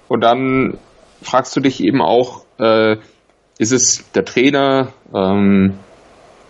Und 0.07 0.23
dann 0.23 0.77
fragst 1.21 1.55
du 1.55 1.59
dich 1.59 1.83
eben 1.83 2.01
auch, 2.01 2.45
äh, 2.59 2.97
ist 3.57 3.71
es 3.71 4.11
der 4.13 4.25
Trainer? 4.25 4.93
Ähm, 5.13 5.79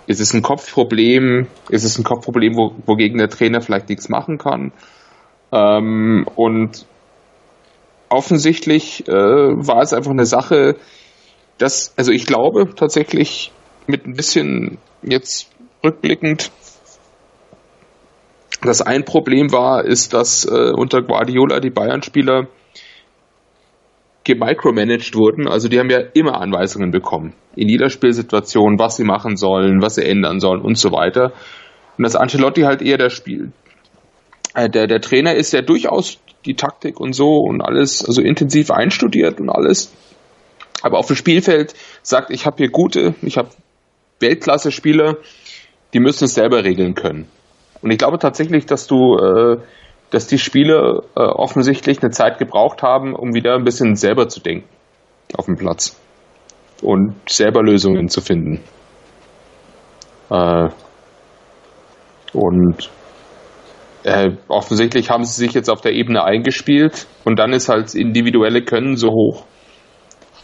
ist 0.08 0.20
es 0.22 0.34
ein 0.34 0.42
Kopfproblem? 0.42 1.48
Ist 1.70 1.84
es 1.84 1.98
ein 1.98 2.04
Kopfproblem, 2.04 2.56
wo, 2.56 2.76
wogegen 2.86 3.18
der 3.18 3.30
Trainer 3.30 3.62
vielleicht 3.62 3.90
nichts 3.90 4.10
machen 4.10 4.38
kann? 4.38 4.72
Ähm, 5.52 6.26
und 6.36 6.86
offensichtlich 8.10 9.08
äh, 9.08 9.12
war 9.12 9.82
es 9.82 9.94
einfach 9.94 10.12
eine 10.12 10.26
Sache, 10.26 10.78
dass, 11.58 11.94
also 11.98 12.12
ich 12.12 12.26
glaube 12.26 12.74
tatsächlich 12.76 13.52
mit 13.88 14.06
ein 14.06 14.14
bisschen 14.14 14.78
jetzt 15.02 15.52
rückblickend, 15.84 16.52
dass 18.62 18.82
ein 18.82 19.06
Problem 19.06 19.52
war, 19.52 19.86
ist, 19.86 20.14
dass 20.14 20.46
äh, 20.46 20.72
unter 20.72 21.02
Guardiola 21.02 21.60
die 21.60 21.70
Bayern-Spieler 21.70 22.48
gemicromanaged 24.24 25.16
wurden. 25.16 25.48
Also 25.48 25.70
die 25.70 25.80
haben 25.80 25.90
ja 25.90 26.00
immer 26.14 26.40
Anweisungen 26.40 26.92
bekommen. 26.92 27.34
In 27.56 27.70
jeder 27.70 27.90
Spielsituation, 27.90 28.78
was 28.78 28.98
sie 28.98 29.04
machen 29.04 29.38
sollen, 29.38 29.82
was 29.82 29.96
sie 29.96 30.06
ändern 30.06 30.40
sollen 30.40 30.62
und 30.62 30.78
so 30.78 30.92
weiter. 30.92 31.34
Und 31.98 32.04
dass 32.04 32.16
Ancelotti 32.16 32.62
halt 32.62 32.82
eher 32.82 32.98
der 32.98 33.10
Spiel, 33.10 33.52
äh, 34.54 34.70
der, 34.70 34.88
der 34.88 35.02
Trainer 35.02 35.36
ist 35.36 35.54
ja 35.54 35.62
durchaus 35.62 36.20
die 36.46 36.56
Taktik 36.56 37.00
und 37.00 37.14
so 37.14 37.38
und 37.38 37.62
alles, 37.62 38.06
also 38.06 38.22
intensiv 38.22 38.72
einstudiert 38.72 39.40
und 39.40 39.50
alles. 39.50 39.94
Aber 40.82 40.98
auf 40.98 41.08
dem 41.08 41.16
Spielfeld 41.16 41.74
sagt, 42.04 42.32
ich 42.32 42.46
habe 42.46 42.58
hier 42.58 42.70
gute, 42.70 43.16
ich 43.22 43.38
habe 43.38 43.50
Weltklasse-Spieler, 44.20 45.18
die 45.94 46.00
müssen 46.00 46.26
es 46.26 46.36
selber 46.36 46.64
regeln 46.64 46.94
können. 46.94 47.28
Und 47.82 47.92
ich 47.92 47.98
glaube 47.98 48.20
tatsächlich, 48.20 48.66
dass 48.66 48.88
du 48.88 49.18
äh, 49.18 49.58
dass 50.10 50.28
die 50.28 50.40
Spieler 50.40 51.04
äh, 51.16 51.22
offensichtlich 51.22 52.02
eine 52.02 52.12
Zeit 52.12 52.40
gebraucht 52.40 52.82
haben, 52.82 53.16
um 53.16 53.34
wieder 53.34 53.56
ein 53.56 53.64
bisschen 53.64 53.96
selber 53.96 54.28
zu 54.28 54.40
denken 54.40 54.68
auf 55.36 55.46
dem 55.46 55.58
Platz 55.58 56.00
und 56.82 57.16
selber 57.28 57.62
Lösungen 57.62 58.10
zu 58.10 58.22
finden. 58.22 58.64
Äh, 60.32 60.70
und 62.34 62.90
äh, 64.04 64.32
offensichtlich 64.48 65.10
haben 65.10 65.24
sie 65.24 65.46
sich 65.46 65.54
jetzt 65.54 65.70
auf 65.70 65.82
der 65.82 65.94
Ebene 65.94 66.24
eingespielt 66.24 67.06
und 67.26 67.38
dann 67.38 67.54
ist 67.54 67.70
halt 67.70 67.86
das 67.86 67.96
individuelle 67.96 68.64
Können 68.64 68.96
so 68.96 69.10
hoch, 69.10 69.44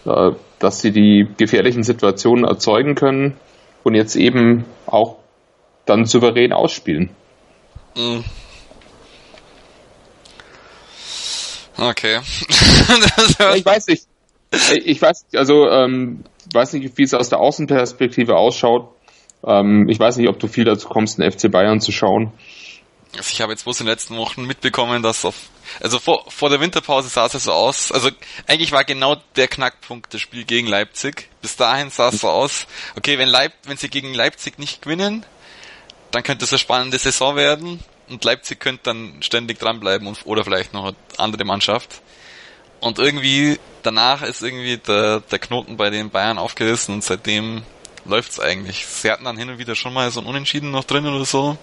äh, 0.06 0.32
dass 0.60 0.82
sie 0.82 0.92
die 0.92 1.28
gefährlichen 1.38 1.84
Situationen 1.84 2.46
erzeugen 2.46 2.96
können 2.96 3.38
und 3.84 3.96
jetzt 3.96 4.16
eben 4.16 4.66
auch 4.86 5.18
dann 5.86 6.06
souverän 6.06 6.54
ausspielen. 6.54 7.12
Mhm. 7.96 8.24
Okay. 11.78 12.20
ich 13.56 13.66
weiß 13.66 13.88
nicht. 13.88 14.06
Ich 14.86 15.02
weiß 15.02 15.26
nicht, 15.26 15.38
also 15.38 15.70
ähm, 15.70 16.24
weiß 16.54 16.74
nicht, 16.74 16.98
wie 16.98 17.04
es 17.04 17.14
aus 17.14 17.30
der 17.30 17.40
Außenperspektive 17.40 18.38
ausschaut. 18.38 18.90
Ähm, 19.46 19.90
ich 19.90 20.00
weiß 20.00 20.18
nicht, 20.18 20.30
ob 20.30 20.40
du 20.40 20.48
viel 20.48 20.64
dazu 20.64 20.88
kommst, 20.88 21.18
den 21.18 21.30
FC 21.30 21.52
Bayern 21.52 21.82
zu 21.82 21.92
schauen. 21.92 22.32
Also 23.18 23.30
ich 23.32 23.42
habe 23.42 23.54
jetzt 23.54 23.64
bloß 23.64 23.80
in 23.80 23.86
den 23.86 23.92
letzten 23.92 24.18
Wochen 24.18 24.46
mitbekommen, 24.46 25.02
dass 25.02 25.24
auf, 25.24 25.36
also 25.80 26.00
vor, 26.00 26.30
vor 26.30 26.50
der 26.50 26.60
Winterpause 26.60 27.08
sah 27.08 27.26
es 27.26 27.34
ja 27.34 27.40
so 27.40 27.54
aus, 27.54 27.92
also 27.92 28.10
eigentlich 28.48 28.72
war 28.74 28.84
genau 28.84 29.16
der 29.36 29.48
Knackpunkt 29.48 30.14
das 30.14 30.22
Spiel 30.22 30.44
gegen 30.44 30.68
Leipzig. 30.68 31.30
Bis 31.42 31.56
dahin 31.56 31.90
sah 31.90 32.10
es 32.10 32.20
so 32.22 32.30
aus, 32.30 32.68
okay, 32.98 33.18
wenn 33.18 33.30
Leip, 33.30 33.54
wenn 33.64 33.78
sie 33.78 33.90
gegen 33.90 34.14
Leipzig 34.14 34.60
nicht 34.60 34.82
gewinnen, 34.82 35.26
dann 36.16 36.24
könnte 36.24 36.46
es 36.46 36.54
eine 36.54 36.60
spannende 36.60 36.98
Saison 36.98 37.36
werden 37.36 37.82
und 38.10 38.24
Leipzig 38.24 38.62
könnte 38.62 38.84
dann 38.84 39.22
ständig 39.22 39.60
dranbleiben 39.60 40.08
und, 40.08 40.26
oder 40.26 40.46
vielleicht 40.46 40.74
noch 40.74 40.86
eine 40.86 40.96
andere 41.18 41.44
Mannschaft. 41.44 42.02
Und 42.80 43.00
irgendwie 43.00 43.60
danach 43.84 44.22
ist 44.22 44.42
irgendwie 44.42 44.78
der, 44.78 45.20
der 45.20 45.40
Knoten 45.40 45.76
bei 45.76 45.90
den 45.90 46.10
Bayern 46.10 46.38
aufgerissen 46.38 46.96
und 46.96 47.04
seitdem 47.04 47.64
läuft's 48.06 48.40
eigentlich. 48.40 48.86
Sie 48.86 49.12
hatten 49.12 49.26
dann 49.26 49.36
hin 49.36 49.50
und 49.50 49.58
wieder 49.58 49.76
schon 49.76 49.92
mal 49.92 50.10
so 50.10 50.22
ein 50.22 50.26
Unentschieden 50.26 50.72
noch 50.72 50.86
drin 50.86 51.06
oder 51.06 51.26
so. 51.26 51.58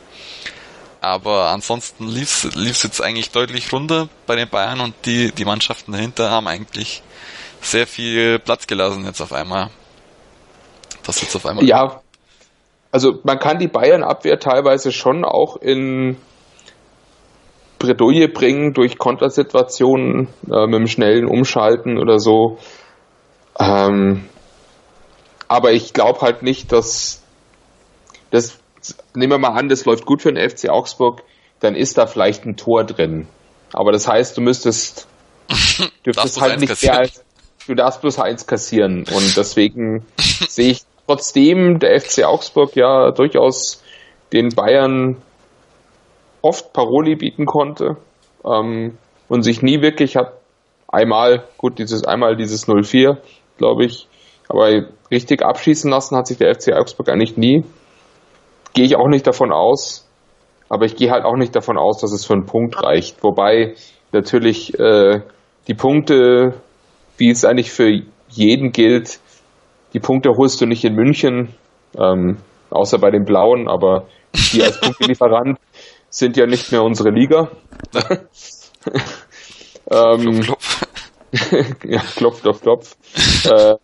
Aber 1.01 1.49
ansonsten 1.49 2.07
lief's, 2.07 2.45
lief's 2.55 2.83
jetzt 2.83 3.01
eigentlich 3.01 3.31
deutlich 3.31 3.73
runter 3.73 4.11
bei 4.27 4.37
den 4.37 4.51
Bayern 4.51 4.81
und 4.81 4.95
die, 5.07 5.33
die 5.33 5.47
Mannschaften 5.47 5.93
dahinter 5.93 6.31
haben 6.31 6.47
eigentlich 6.47 7.03
sehr 7.63 7.87
viel 7.87 8.39
Platz 8.39 8.67
gelassen 8.67 9.07
jetzt 9.07 9.23
auf 9.23 9.33
einmal. 9.33 9.71
Das 11.05 11.23
jetzt 11.23 11.35
auf 11.35 11.47
einmal. 11.47 11.65
Ja, 11.65 12.03
also 12.93 13.19
man 13.25 13.39
kann 13.39 13.59
die 13.59 13.69
Bayern-Abwehr 13.69 14.39
teilweise 14.39 14.93
schon 14.93 15.25
auch 15.25 15.57
in 15.57 16.17
Bredouille 17.79 18.29
bringen 18.29 18.75
durch 18.75 18.99
Kontersituationen 18.99 20.29
äh, 20.47 20.67
mit 20.67 20.77
einem 20.77 20.87
schnellen 20.87 21.27
Umschalten 21.27 21.99
oder 21.99 22.19
so. 22.19 22.59
Ähm, 23.59 24.29
aber 25.49 25.73
ich 25.73 25.93
glaube 25.93 26.21
halt 26.21 26.43
nicht, 26.43 26.71
dass 26.71 27.23
das, 28.31 28.59
nehmen 29.15 29.33
wir 29.33 29.39
mal 29.39 29.59
an, 29.59 29.69
das 29.69 29.85
läuft 29.85 30.07
gut 30.07 30.23
für 30.23 30.33
den 30.33 30.49
FC 30.49 30.69
Augsburg, 30.69 31.23
dann 31.61 31.75
ist 31.75 31.99
da 31.99 32.07
vielleicht 32.07 32.45
ein 32.45 32.57
Tor 32.57 32.85
drin. 32.85 33.27
Aber 33.73 33.91
das 33.91 34.07
heißt, 34.07 34.37
du 34.37 34.43
müsstest, 34.43 35.09
dürftest 36.07 36.41
halt 36.41 36.61
nicht 36.61 36.83
mehr 36.83 36.99
als, 36.99 37.25
du 37.67 37.75
darfst 37.75 38.03
bloß 38.03 38.19
eins 38.19 38.47
kassieren. 38.47 39.07
Und 39.13 39.37
deswegen 39.37 40.05
sehe 40.19 40.73
ich 40.73 40.83
trotzdem 41.07 41.79
der 41.79 42.01
FC 42.01 42.25
Augsburg 42.25 42.77
ja 42.77 43.11
durchaus 43.11 43.83
den 44.33 44.51
Bayern 44.51 45.21
oft 46.41 46.73
Paroli 46.73 47.17
bieten 47.17 47.47
konnte 47.47 47.97
ähm, 48.45 48.99
und 49.29 49.43
sich 49.43 49.63
nie 49.63 49.81
wirklich 49.83 50.17
hat 50.17 50.33
einmal, 50.89 51.45
gut, 51.57 51.79
dieses 51.79 52.05
einmal 52.05 52.37
dieses 52.37 52.67
04, 52.67 53.19
glaube 53.59 53.85
ich, 53.85 54.09
aber 54.49 54.87
richtig 55.11 55.43
abschießen 55.43 55.91
lassen 55.91 56.17
hat 56.17 56.27
sich 56.27 56.39
der 56.39 56.55
FC 56.55 56.73
Augsburg 56.75 57.09
eigentlich 57.09 57.37
nie. 57.37 57.65
Gehe 58.75 58.85
ich 58.85 58.97
auch 58.97 59.09
nicht 59.09 59.27
davon 59.27 59.53
aus, 59.53 60.09
aber 60.69 60.85
ich 60.85 60.97
gehe 60.97 61.11
halt 61.11 61.25
auch 61.25 61.37
nicht 61.37 61.55
davon 61.55 61.79
aus, 61.79 62.01
dass 62.01 62.13
es 62.13 62.25
für 62.25 62.35
einen 62.35 62.47
Punkt 62.47 62.83
reicht. 62.83 63.23
Wobei 63.23 63.75
natürlich 64.13 64.79
äh, 64.79 65.21
die 65.69 65.75
Punkte, 65.75 66.55
wie 67.17 67.31
es 67.31 67.45
eigentlich 67.45 67.73
für 67.73 67.91
jeden 68.29 68.73
gilt, 68.73 69.21
die 69.93 70.01
Punkte 70.01 70.31
holst 70.37 70.61
du 70.61 70.67
nicht 70.67 70.85
in 70.85 70.95
München, 70.95 71.55
ähm, 71.99 72.39
außer 72.71 72.99
bei 72.99 73.11
den 73.11 73.25
Blauen, 73.25 73.69
aber 73.69 74.07
die 74.53 74.63
als 74.63 74.81
Punktelieferant 74.81 75.59
sind 76.09 76.37
ja 76.37 76.47
nicht 76.47 76.73
mehr 76.73 76.83
unsere 76.83 77.11
Liga. 77.11 77.51
ähm, 79.91 80.41
klopf, 80.41 80.47
klopf. 80.47 80.87
ja, 81.85 82.03
klopf, 82.17 82.43
klopf, 82.43 82.61
klopf. 82.61 82.97
äh, 83.47 83.75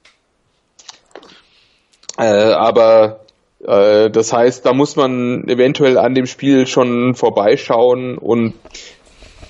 äh, 2.18 2.52
aber 2.52 3.20
äh, 3.66 4.11
das 4.11 4.32
heißt, 4.32 4.66
da 4.66 4.72
muss 4.72 4.96
man 4.96 5.48
eventuell 5.48 5.98
an 5.98 6.14
dem 6.14 6.26
Spiel 6.26 6.66
schon 6.66 7.14
vorbeischauen 7.14 8.18
und 8.18 8.54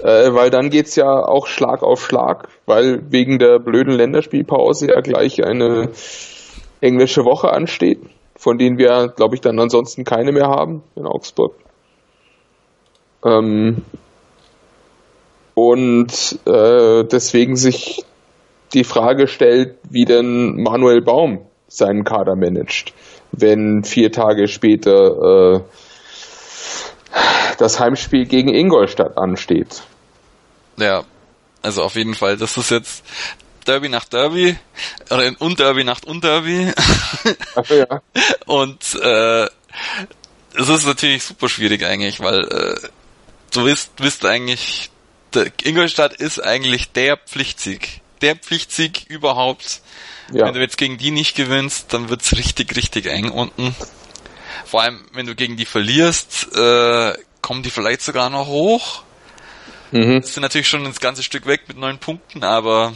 äh, 0.00 0.32
weil 0.32 0.50
dann 0.50 0.70
geht's 0.70 0.94
ja 0.94 1.08
auch 1.08 1.46
Schlag 1.46 1.82
auf 1.82 2.04
Schlag, 2.04 2.48
weil 2.66 3.00
wegen 3.10 3.38
der 3.38 3.58
blöden 3.58 3.94
Länderspielpause 3.94 4.88
ja 4.88 5.00
gleich 5.00 5.44
eine 5.44 5.90
englische 6.80 7.24
Woche 7.24 7.50
ansteht, 7.52 8.00
von 8.36 8.58
denen 8.58 8.78
wir, 8.78 9.08
glaube 9.08 9.34
ich, 9.34 9.40
dann 9.40 9.58
ansonsten 9.58 10.04
keine 10.04 10.32
mehr 10.32 10.48
haben 10.48 10.82
in 10.94 11.06
Augsburg. 11.06 11.54
Ähm, 13.24 13.84
und 15.54 16.38
äh, 16.46 17.04
deswegen 17.04 17.56
sich 17.56 18.04
die 18.74 18.84
Frage 18.84 19.26
stellt, 19.26 19.78
wie 19.88 20.04
denn 20.04 20.62
Manuel 20.62 21.02
Baum 21.02 21.46
seinen 21.66 22.04
Kader 22.04 22.36
managt, 22.36 22.92
wenn 23.32 23.82
vier 23.82 24.12
Tage 24.12 24.46
später 24.46 25.56
äh, 25.56 25.60
das 27.58 27.80
Heimspiel 27.80 28.26
gegen 28.26 28.54
Ingolstadt 28.54 29.18
ansteht. 29.18 29.82
Ja, 30.76 31.02
also 31.62 31.82
auf 31.82 31.96
jeden 31.96 32.14
Fall, 32.14 32.36
das 32.36 32.56
ist 32.56 32.70
jetzt 32.70 33.04
Derby 33.68 33.88
nach 33.88 34.04
Derby, 34.04 34.56
oder 35.10 35.32
und 35.38 35.60
Derby 35.60 35.84
nach 35.84 36.02
Unterby. 36.04 36.72
Ach 37.54 37.70
ja. 37.70 38.02
Und 38.46 38.94
äh, 38.94 39.44
es 40.54 40.68
ist 40.68 40.86
natürlich 40.86 41.22
super 41.22 41.48
schwierig 41.48 41.84
eigentlich, 41.84 42.20
weil 42.20 42.40
äh, 42.40 42.88
du 43.52 43.66
wisst, 43.66 43.92
wisst 43.98 44.24
eigentlich, 44.24 44.90
der 45.34 45.52
Ingolstadt 45.62 46.14
ist 46.14 46.42
eigentlich 46.42 46.92
der 46.92 47.16
Pflichtsieg. 47.18 48.00
Der 48.22 48.36
Pflichtsieg 48.36 49.04
überhaupt. 49.08 49.82
Ja. 50.32 50.46
Wenn 50.46 50.54
du 50.54 50.60
jetzt 50.60 50.78
gegen 50.78 50.98
die 50.98 51.10
nicht 51.10 51.36
gewinnst, 51.36 51.92
dann 51.92 52.08
wird's 52.08 52.36
richtig, 52.36 52.74
richtig 52.74 53.06
eng 53.06 53.30
unten. 53.30 53.74
Vor 54.64 54.82
allem, 54.82 55.06
wenn 55.12 55.26
du 55.26 55.34
gegen 55.34 55.56
die 55.56 55.66
verlierst, 55.66 56.54
äh, 56.54 57.14
kommen 57.42 57.62
die 57.62 57.70
vielleicht 57.70 58.02
sogar 58.02 58.30
noch 58.30 58.46
hoch. 58.46 59.02
Mhm. 59.90 60.20
Das 60.20 60.34
sind 60.34 60.42
natürlich 60.42 60.68
schon 60.68 60.84
ein 60.84 60.94
ganzes 60.94 61.24
Stück 61.24 61.46
weg 61.46 61.62
mit 61.68 61.78
neun 61.78 61.98
Punkten, 61.98 62.44
aber 62.44 62.94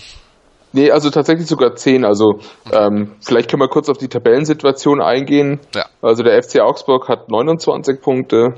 Nee, 0.73 0.91
also 0.91 1.11
tatsächlich 1.11 1.47
sogar 1.47 1.75
zehn. 1.75 2.05
Also 2.05 2.41
ähm, 2.73 3.13
vielleicht 3.21 3.51
können 3.51 3.63
wir 3.63 3.69
kurz 3.69 3.89
auf 3.89 3.99
die 3.99 4.09
Tabellensituation 4.09 5.03
eingehen. 5.03 5.61
Ja. 5.75 5.87
Also 6.01 6.23
der 6.23 6.43
FC 6.43 6.61
Augsburg 6.61 7.09
hat 7.09 7.29
29 7.29 8.01
Punkte 8.01 8.55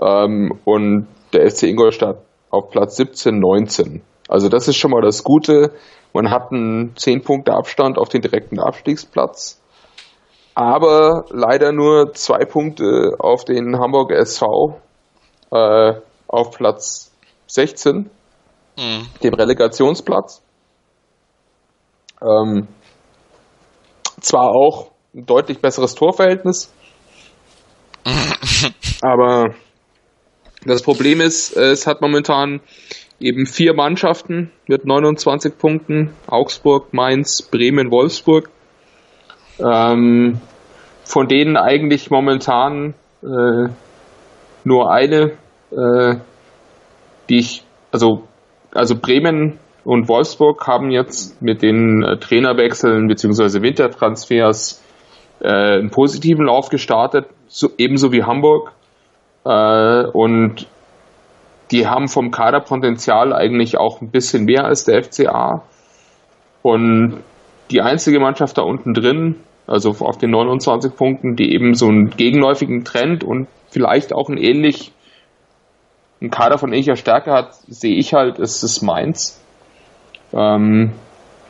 ähm, 0.00 0.58
und 0.64 1.08
der 1.32 1.50
FC 1.50 1.64
Ingolstadt 1.64 2.18
auf 2.50 2.70
Platz 2.70 2.96
17, 2.96 3.38
19. 3.38 4.02
Also 4.28 4.48
das 4.48 4.68
ist 4.68 4.76
schon 4.76 4.90
mal 4.90 5.00
das 5.00 5.24
Gute. 5.24 5.72
Man 6.12 6.30
hat 6.30 6.52
einen 6.52 6.94
10 6.96 7.22
Punkte 7.22 7.52
Abstand 7.52 7.98
auf 7.98 8.08
den 8.08 8.20
direkten 8.20 8.58
Abstiegsplatz. 8.60 9.60
Aber 10.54 11.24
leider 11.30 11.72
nur 11.72 12.12
zwei 12.12 12.44
Punkte 12.44 13.14
auf 13.18 13.44
den 13.44 13.78
Hamburg 13.78 14.10
SV 14.10 14.80
äh, 15.52 15.94
auf 16.28 16.50
Platz 16.50 17.12
16, 17.46 18.10
mhm. 18.76 19.06
dem 19.22 19.34
Relegationsplatz. 19.34 20.42
Ähm, 22.22 22.68
zwar 24.20 24.50
auch 24.50 24.90
ein 25.14 25.26
deutlich 25.26 25.60
besseres 25.60 25.94
Torverhältnis, 25.94 26.72
aber 29.02 29.54
das 30.64 30.82
Problem 30.82 31.20
ist, 31.20 31.56
es 31.56 31.86
hat 31.86 32.00
momentan 32.00 32.60
eben 33.18 33.46
vier 33.46 33.74
Mannschaften 33.74 34.50
mit 34.66 34.84
29 34.84 35.58
Punkten. 35.58 36.12
Augsburg, 36.26 36.92
Mainz, 36.92 37.42
Bremen, 37.42 37.90
Wolfsburg. 37.90 38.50
Ähm, 39.58 40.40
von 41.04 41.28
denen 41.28 41.56
eigentlich 41.56 42.10
momentan 42.10 42.94
äh, 43.22 43.68
nur 44.64 44.90
eine, 44.90 45.32
äh, 45.70 46.16
die 47.28 47.38
ich, 47.38 47.64
also, 47.90 48.24
also 48.72 48.96
Bremen 48.96 49.58
und 49.84 50.08
Wolfsburg 50.08 50.66
haben 50.66 50.90
jetzt 50.90 51.40
mit 51.40 51.62
den 51.62 52.02
äh, 52.02 52.18
Trainerwechseln 52.18 53.08
bzw. 53.08 53.62
Wintertransfers 53.62 54.82
äh, 55.40 55.48
einen 55.48 55.90
positiven 55.90 56.46
Lauf 56.46 56.68
gestartet, 56.68 57.26
so, 57.48 57.70
ebenso 57.78 58.12
wie 58.12 58.24
Hamburg. 58.24 58.72
Äh, 59.44 60.04
und 60.06 60.66
die 61.70 61.86
haben 61.86 62.08
vom 62.08 62.30
Kaderpotenzial 62.30 63.32
eigentlich 63.32 63.78
auch 63.78 64.00
ein 64.00 64.10
bisschen 64.10 64.44
mehr 64.44 64.64
als 64.64 64.84
der 64.84 65.02
FCA. 65.02 65.62
Und 66.62 67.20
die 67.70 67.80
einzige 67.80 68.20
Mannschaft 68.20 68.58
da 68.58 68.62
unten 68.62 68.92
drin, 68.92 69.36
also 69.66 69.94
auf 70.00 70.18
den 70.18 70.30
29 70.30 70.94
Punkten, 70.94 71.36
die 71.36 71.54
eben 71.54 71.74
so 71.74 71.86
einen 71.86 72.10
gegenläufigen 72.10 72.84
Trend 72.84 73.24
und 73.24 73.46
vielleicht 73.70 74.12
auch 74.12 74.28
einen 74.28 74.38
ähnlich 74.38 74.92
einen 76.20 76.30
Kader 76.30 76.58
von 76.58 76.72
ähnlicher 76.72 76.96
Stärke 76.96 77.32
hat, 77.32 77.54
sehe 77.66 77.96
ich 77.96 78.12
halt, 78.12 78.38
ist 78.38 78.62
es 78.62 78.82
Mainz. 78.82 79.39
Ähm, 80.32 80.92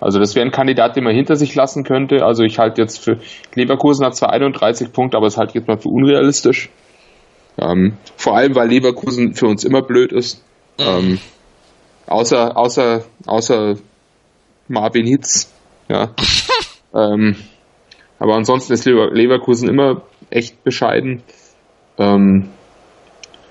also 0.01 0.19
das 0.19 0.35
wäre 0.35 0.47
ein 0.47 0.53
Kandidat, 0.53 0.97
den 0.97 1.05
man 1.05 1.15
hinter 1.15 1.37
sich 1.37 1.55
lassen 1.55 1.85
könnte. 1.85 2.25
Also 2.25 2.43
ich 2.43 2.59
halte 2.59 2.81
jetzt 2.81 3.05
für 3.05 3.19
Leverkusen 3.55 4.05
hat 4.07 4.17
zwar 4.17 4.31
31 4.33 4.93
Punkte, 4.93 5.17
aber 5.17 5.27
es 5.27 5.37
halte 5.37 5.51
ich 5.51 5.55
jetzt 5.57 5.69
mal 5.69 5.77
für 5.77 5.91
unrealistisch. 5.91 6.71
Ähm, 7.59 7.95
vor 8.17 8.37
allem, 8.37 8.55
weil 8.55 8.69
Leverkusen 8.69 9.35
für 9.35 9.47
uns 9.47 9.65
immer 9.65 9.83
blöd 9.83 10.13
ist. 10.13 10.43
Ähm, 10.79 11.19
außer, 12.07 12.57
außer, 12.57 13.05
außer 13.27 13.75
Marvin 14.69 15.07
Hitz. 15.07 15.53
Ja. 15.89 16.15
ähm, 16.95 17.37
aber 18.19 18.35
ansonsten 18.35 18.73
ist 18.73 18.87
Lever 18.87 19.11
Leverkusen 19.11 19.69
immer 19.69 20.03
echt 20.31 20.63
bescheiden. 20.65 21.23
Ähm, 21.99 22.49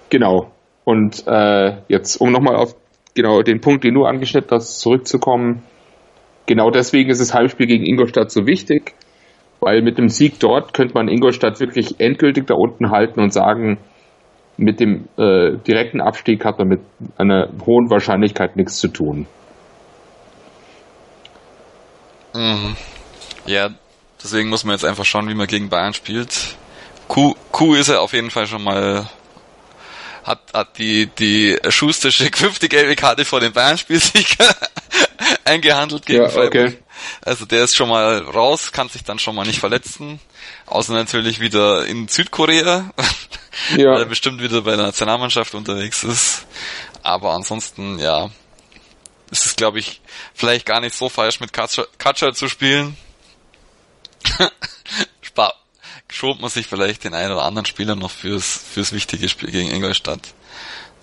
genau. 0.09 0.51
Und 0.84 1.27
äh, 1.27 1.77
jetzt, 1.88 2.17
um 2.17 2.32
nochmal 2.32 2.55
auf 2.55 2.75
genau 3.16 3.41
den 3.41 3.62
Punkt, 3.62 3.84
den 3.84 3.93
du 3.93 4.05
angeschnitten 4.05 4.51
hast, 4.51 4.80
zurückzukommen. 4.80 5.64
Genau 6.45 6.72
deswegen 6.72 7.10
ist 7.10 7.22
das 7.22 7.34
Heimspiel 7.34 7.68
gegen 7.68 7.86
Ingolstadt 7.86 8.32
so 8.32 8.47
wichtig, 8.47 8.93
weil 9.60 9.82
mit 9.82 9.97
dem 9.97 10.10
Sieg 10.10 10.39
dort 10.39 10.74
könnte 10.74 10.93
man 10.93 11.07
Ingolstadt 11.07 11.60
wirklich 11.60 11.99
endgültig 11.99 12.47
da 12.47 12.55
unten 12.55 12.91
halten 12.91 13.20
und 13.20 13.32
sagen, 13.32 13.78
mit 14.57 14.80
dem 14.80 15.07
äh, 15.18 15.57
direkten 15.57 16.01
Abstieg 16.01 16.43
hat 16.43 16.60
man 16.60 16.68
mit 16.68 16.82
einer 17.18 17.49
hohen 17.66 17.89
Wahrscheinlichkeit 17.89 18.57
nichts 18.57 18.78
zu 18.78 18.89
tun. 18.89 19.26
Mhm. 22.34 22.76
Ja, 23.45 23.70
deswegen 24.22 24.49
muss 24.49 24.66
man 24.66 24.74
jetzt 24.74 24.86
einfach 24.86 25.05
schauen, 25.05 25.30
wie 25.30 25.34
man 25.34 25.47
gegen 25.47 25.70
Bayern 25.70 25.93
spielt. 25.93 26.55
Q, 27.07 27.36
Q 27.51 27.76
ist 27.76 27.89
er 27.89 28.01
auf 28.01 28.14
jeden 28.14 28.30
Fall 28.30 28.47
schon 28.47 28.64
mal 28.64 29.10
hat, 30.30 30.53
hat 30.53 30.77
die, 30.77 31.07
die 31.07 31.57
Schustersche 31.69 32.30
fünfte 32.32 32.69
gelbe 32.69 32.95
Karte 32.95 33.25
vor 33.25 33.39
dem 33.39 33.51
Bayern-Spiel 33.51 33.99
sich 33.99 34.38
eingehandelt 35.43 36.05
gegen 36.05 36.21
ja, 36.21 36.36
okay. 36.36 36.77
Also 37.21 37.45
der 37.45 37.63
ist 37.63 37.75
schon 37.75 37.89
mal 37.89 38.19
raus, 38.19 38.71
kann 38.71 38.89
sich 38.89 39.03
dann 39.03 39.17
schon 39.17 39.36
mal 39.36 39.45
nicht 39.45 39.59
verletzen. 39.59 40.19
Außer 40.67 40.93
natürlich 40.93 41.39
wieder 41.39 41.86
in 41.88 42.07
Südkorea, 42.07 42.91
ja. 43.75 43.91
weil 43.91 44.01
er 44.01 44.05
bestimmt 44.05 44.39
wieder 44.41 44.61
bei 44.61 44.75
der 44.75 44.86
Nationalmannschaft 44.86 45.55
unterwegs 45.55 46.03
ist. 46.03 46.45
Aber 47.01 47.34
ansonsten, 47.34 47.97
ja, 47.97 48.30
ist 49.32 49.47
es, 49.47 49.55
glaube 49.55 49.80
ich, 49.80 50.01
vielleicht 50.36 50.65
gar 50.65 50.80
nicht 50.80 50.95
so 50.95 51.09
falsch, 51.09 51.39
mit 51.39 51.53
Katscher 51.53 52.34
zu 52.34 52.47
spielen. 52.49 52.95
Spar 55.21 55.55
schob 56.10 56.41
man 56.41 56.49
sich 56.49 56.68
vielleicht 56.68 57.03
den 57.03 57.14
einen 57.14 57.34
oder 57.34 57.43
anderen 57.43 57.66
Spieler 57.66 57.95
noch 57.95 58.12
fürs, 58.12 58.57
fürs 58.57 58.91
wichtige 58.91 59.30
Spiel 59.30 59.51
gegen 59.51 59.72
Ingolstadt. 59.72 60.34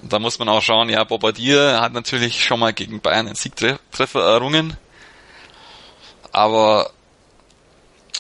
Und 0.03 0.13
da 0.13 0.19
muss 0.19 0.39
man 0.39 0.49
auch 0.49 0.63
schauen, 0.63 0.89
ja, 0.89 1.05
Bobadilla 1.05 1.81
hat 1.81 1.93
natürlich 1.93 2.45
schon 2.45 2.61
mal 2.61 2.73
gegen 2.73 3.01
Bayern 3.01 3.27
einen 3.27 3.37
Siegtreffer 3.37 4.21
errungen. 4.21 4.77
Aber 6.33 6.91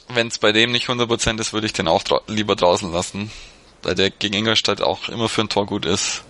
wenn 0.08 0.28
es 0.28 0.38
bei 0.38 0.52
dem 0.52 0.72
nicht 0.72 0.88
100% 0.88 1.40
ist, 1.40 1.52
würde 1.52 1.66
ich 1.66 1.72
den 1.72 1.88
auch 1.88 2.02
dra 2.02 2.22
lieber 2.28 2.56
draußen 2.56 2.90
lassen. 2.92 3.30
Weil 3.82 3.94
der 3.94 4.10
gegen 4.10 4.34
Ingolstadt 4.34 4.80
auch 4.80 5.08
immer 5.08 5.28
für 5.28 5.42
ein 5.42 5.48
Tor 5.48 5.66
gut 5.66 5.84
ist. 5.84 6.22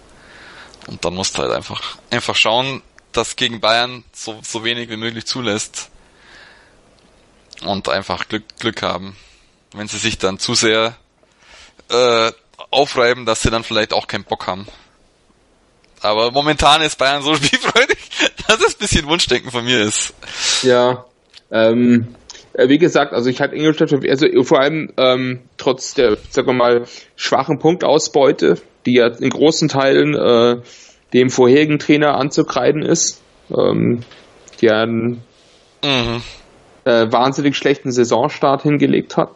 Und 0.88 1.04
dann 1.04 1.14
musst 1.14 1.36
du 1.36 1.42
halt 1.42 1.52
einfach, 1.52 1.96
einfach 2.10 2.34
schauen, 2.34 2.82
dass 3.12 3.36
gegen 3.36 3.60
Bayern 3.60 4.04
so, 4.12 4.40
so 4.42 4.64
wenig 4.64 4.88
wie 4.88 4.96
möglich 4.96 5.26
zulässt. 5.26 5.90
Und 7.62 7.88
einfach 7.88 8.28
Glück, 8.28 8.44
Glück 8.58 8.82
haben. 8.82 9.16
Wenn 9.76 9.88
sie 9.88 9.98
sich 9.98 10.18
dann 10.18 10.38
zu 10.38 10.54
sehr 10.54 10.96
äh, 11.90 12.32
aufreiben, 12.70 13.26
dass 13.26 13.42
sie 13.42 13.50
dann 13.50 13.62
vielleicht 13.62 13.92
auch 13.92 14.06
keinen 14.06 14.24
Bock 14.24 14.46
haben. 14.46 14.66
Aber 16.00 16.30
momentan 16.30 16.82
ist 16.82 16.98
Bayern 16.98 17.22
so 17.22 17.34
spielfreudig, 17.36 17.98
dass 18.46 18.60
es 18.60 18.74
ein 18.74 18.78
bisschen 18.78 19.06
Wunschdenken 19.06 19.50
von 19.50 19.64
mir 19.64 19.82
ist. 19.82 20.14
Ja, 20.62 21.04
ähm, 21.50 22.14
äh, 22.52 22.68
wie 22.68 22.78
gesagt, 22.78 23.12
also 23.12 23.28
ich 23.28 23.40
hatte 23.40 23.54
Ingolstadt, 23.54 23.92
also 23.92 24.42
vor 24.44 24.60
allem 24.60 24.92
ähm, 24.96 25.40
trotz 25.56 25.94
der, 25.94 26.16
sagen 26.30 26.48
wir 26.48 26.54
mal, 26.54 26.84
schwachen 27.14 27.58
Punktausbeute, 27.58 28.60
die 28.86 28.94
ja 28.94 29.08
in 29.08 29.30
großen 29.30 29.68
Teilen 29.68 30.14
äh, 30.14 30.62
dem 31.12 31.30
vorherigen 31.30 31.78
Trainer 31.78 32.16
anzukreiden 32.16 32.82
ist, 32.82 33.22
ähm, 33.50 34.02
die 34.60 34.70
einen 34.70 35.22
mhm. 35.84 36.22
äh, 36.84 37.10
wahnsinnig 37.12 37.56
schlechten 37.56 37.92
Saisonstart 37.92 38.62
hingelegt 38.62 39.16
hat. 39.16 39.30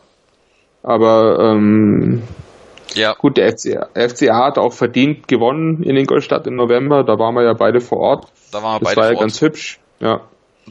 Aber 0.83 1.39
ähm, 1.41 2.23
ja. 2.95 3.15
Gut, 3.15 3.37
der 3.37 3.53
FCA, 3.53 3.89
FCA 3.95 4.47
hat 4.47 4.59
auch 4.59 4.73
verdient 4.73 5.29
gewonnen 5.29 5.83
in 5.83 5.97
Ingolstadt 5.97 6.47
im 6.47 6.57
November. 6.57 7.05
Da 7.05 7.19
waren 7.19 7.35
wir 7.35 7.45
ja 7.45 7.53
beide 7.53 7.81
vor 7.81 7.99
Ort. 7.99 8.27
Da 8.53 8.63
waren 8.63 8.77
wir 8.77 8.81
das 8.81 8.89
beide 8.95 9.01
war 9.01 9.13
ja 9.13 9.19
ganz 9.19 9.41
hübsch. 9.41 9.79
Ja. 10.01 10.23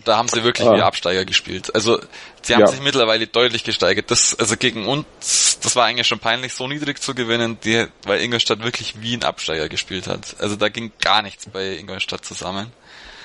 Da 0.06 0.18
haben 0.18 0.28
sie 0.28 0.44
wirklich 0.44 0.68
ah. 0.68 0.76
wie 0.76 0.82
Absteiger 0.82 1.26
gespielt. 1.26 1.74
Also 1.74 2.00
sie 2.42 2.54
haben 2.54 2.62
ja. 2.62 2.68
sich 2.68 2.82
mittlerweile 2.82 3.28
deutlich 3.28 3.64
gesteigert. 3.64 4.12
Das, 4.12 4.38
also 4.40 4.56
gegen 4.56 4.86
uns, 4.86 5.60
das 5.62 5.76
war 5.76 5.86
eigentlich 5.86 6.08
schon 6.08 6.20
peinlich, 6.20 6.54
so 6.54 6.68
niedrig 6.68 7.02
zu 7.02 7.14
gewinnen, 7.14 7.58
die, 7.64 7.86
weil 8.06 8.22
Ingolstadt 8.22 8.64
wirklich 8.64 9.02
wie 9.02 9.16
ein 9.16 9.24
Absteiger 9.24 9.68
gespielt 9.68 10.08
hat. 10.08 10.36
Also 10.40 10.56
da 10.56 10.70
ging 10.70 10.92
gar 11.02 11.22
nichts 11.22 11.48
bei 11.48 11.78
Ingolstadt 11.78 12.24
zusammen. 12.24 12.68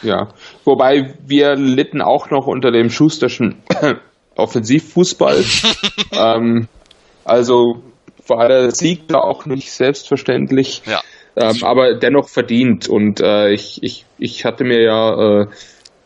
Ja, 0.03 0.29
wobei 0.65 1.15
wir 1.25 1.55
litten 1.55 2.03
auch 2.03 2.31
noch 2.31 2.47
unter 2.47 2.71
dem 2.71 2.91
Schusterschen 2.91 3.63
Offensivfußball. 4.37 5.45
ähm, 6.13 6.69
also 7.25 7.83
war 8.27 8.49
der 8.49 8.71
Sieg 8.71 9.09
da 9.09 9.19
auch 9.19 9.47
nicht 9.47 9.71
selbstverständlich, 9.71 10.83
ja, 10.87 11.03
ähm, 11.37 11.63
aber 11.63 11.95
dennoch 11.95 12.29
verdient. 12.29 12.89
Und 12.89 13.21
äh, 13.21 13.53
ich, 13.53 13.83
ich, 13.83 14.05
ich 14.19 14.45
hatte 14.45 14.65
mir 14.65 14.83
ja 14.83 15.43
äh, 15.43 15.47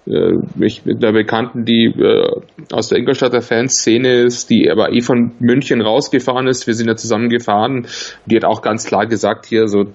äh, 0.09 0.35
ich 0.61 0.85
mit 0.85 1.03
einer 1.03 1.12
Bekannten, 1.12 1.64
die 1.64 1.87
äh, 1.87 2.41
aus 2.72 2.89
der 2.89 2.99
Ingolstadter 2.99 3.43
Fanszene 3.43 4.22
ist, 4.22 4.51
die 4.51 4.70
aber 4.70 4.93
eh 4.93 5.01
von 5.01 5.33
München 5.39 5.81
rausgefahren 5.81 6.47
ist. 6.47 6.66
Wir 6.66 6.74
sind 6.74 6.89
ja 6.89 6.97
zusammen 6.97 7.29
gefahren. 7.29 7.87
Die 8.26 8.37
hat 8.37 8.45
auch 8.45 8.62
ganz 8.62 8.85
klar 8.85 9.07
gesagt, 9.07 9.47
hier 9.47 9.68
so 9.68 9.87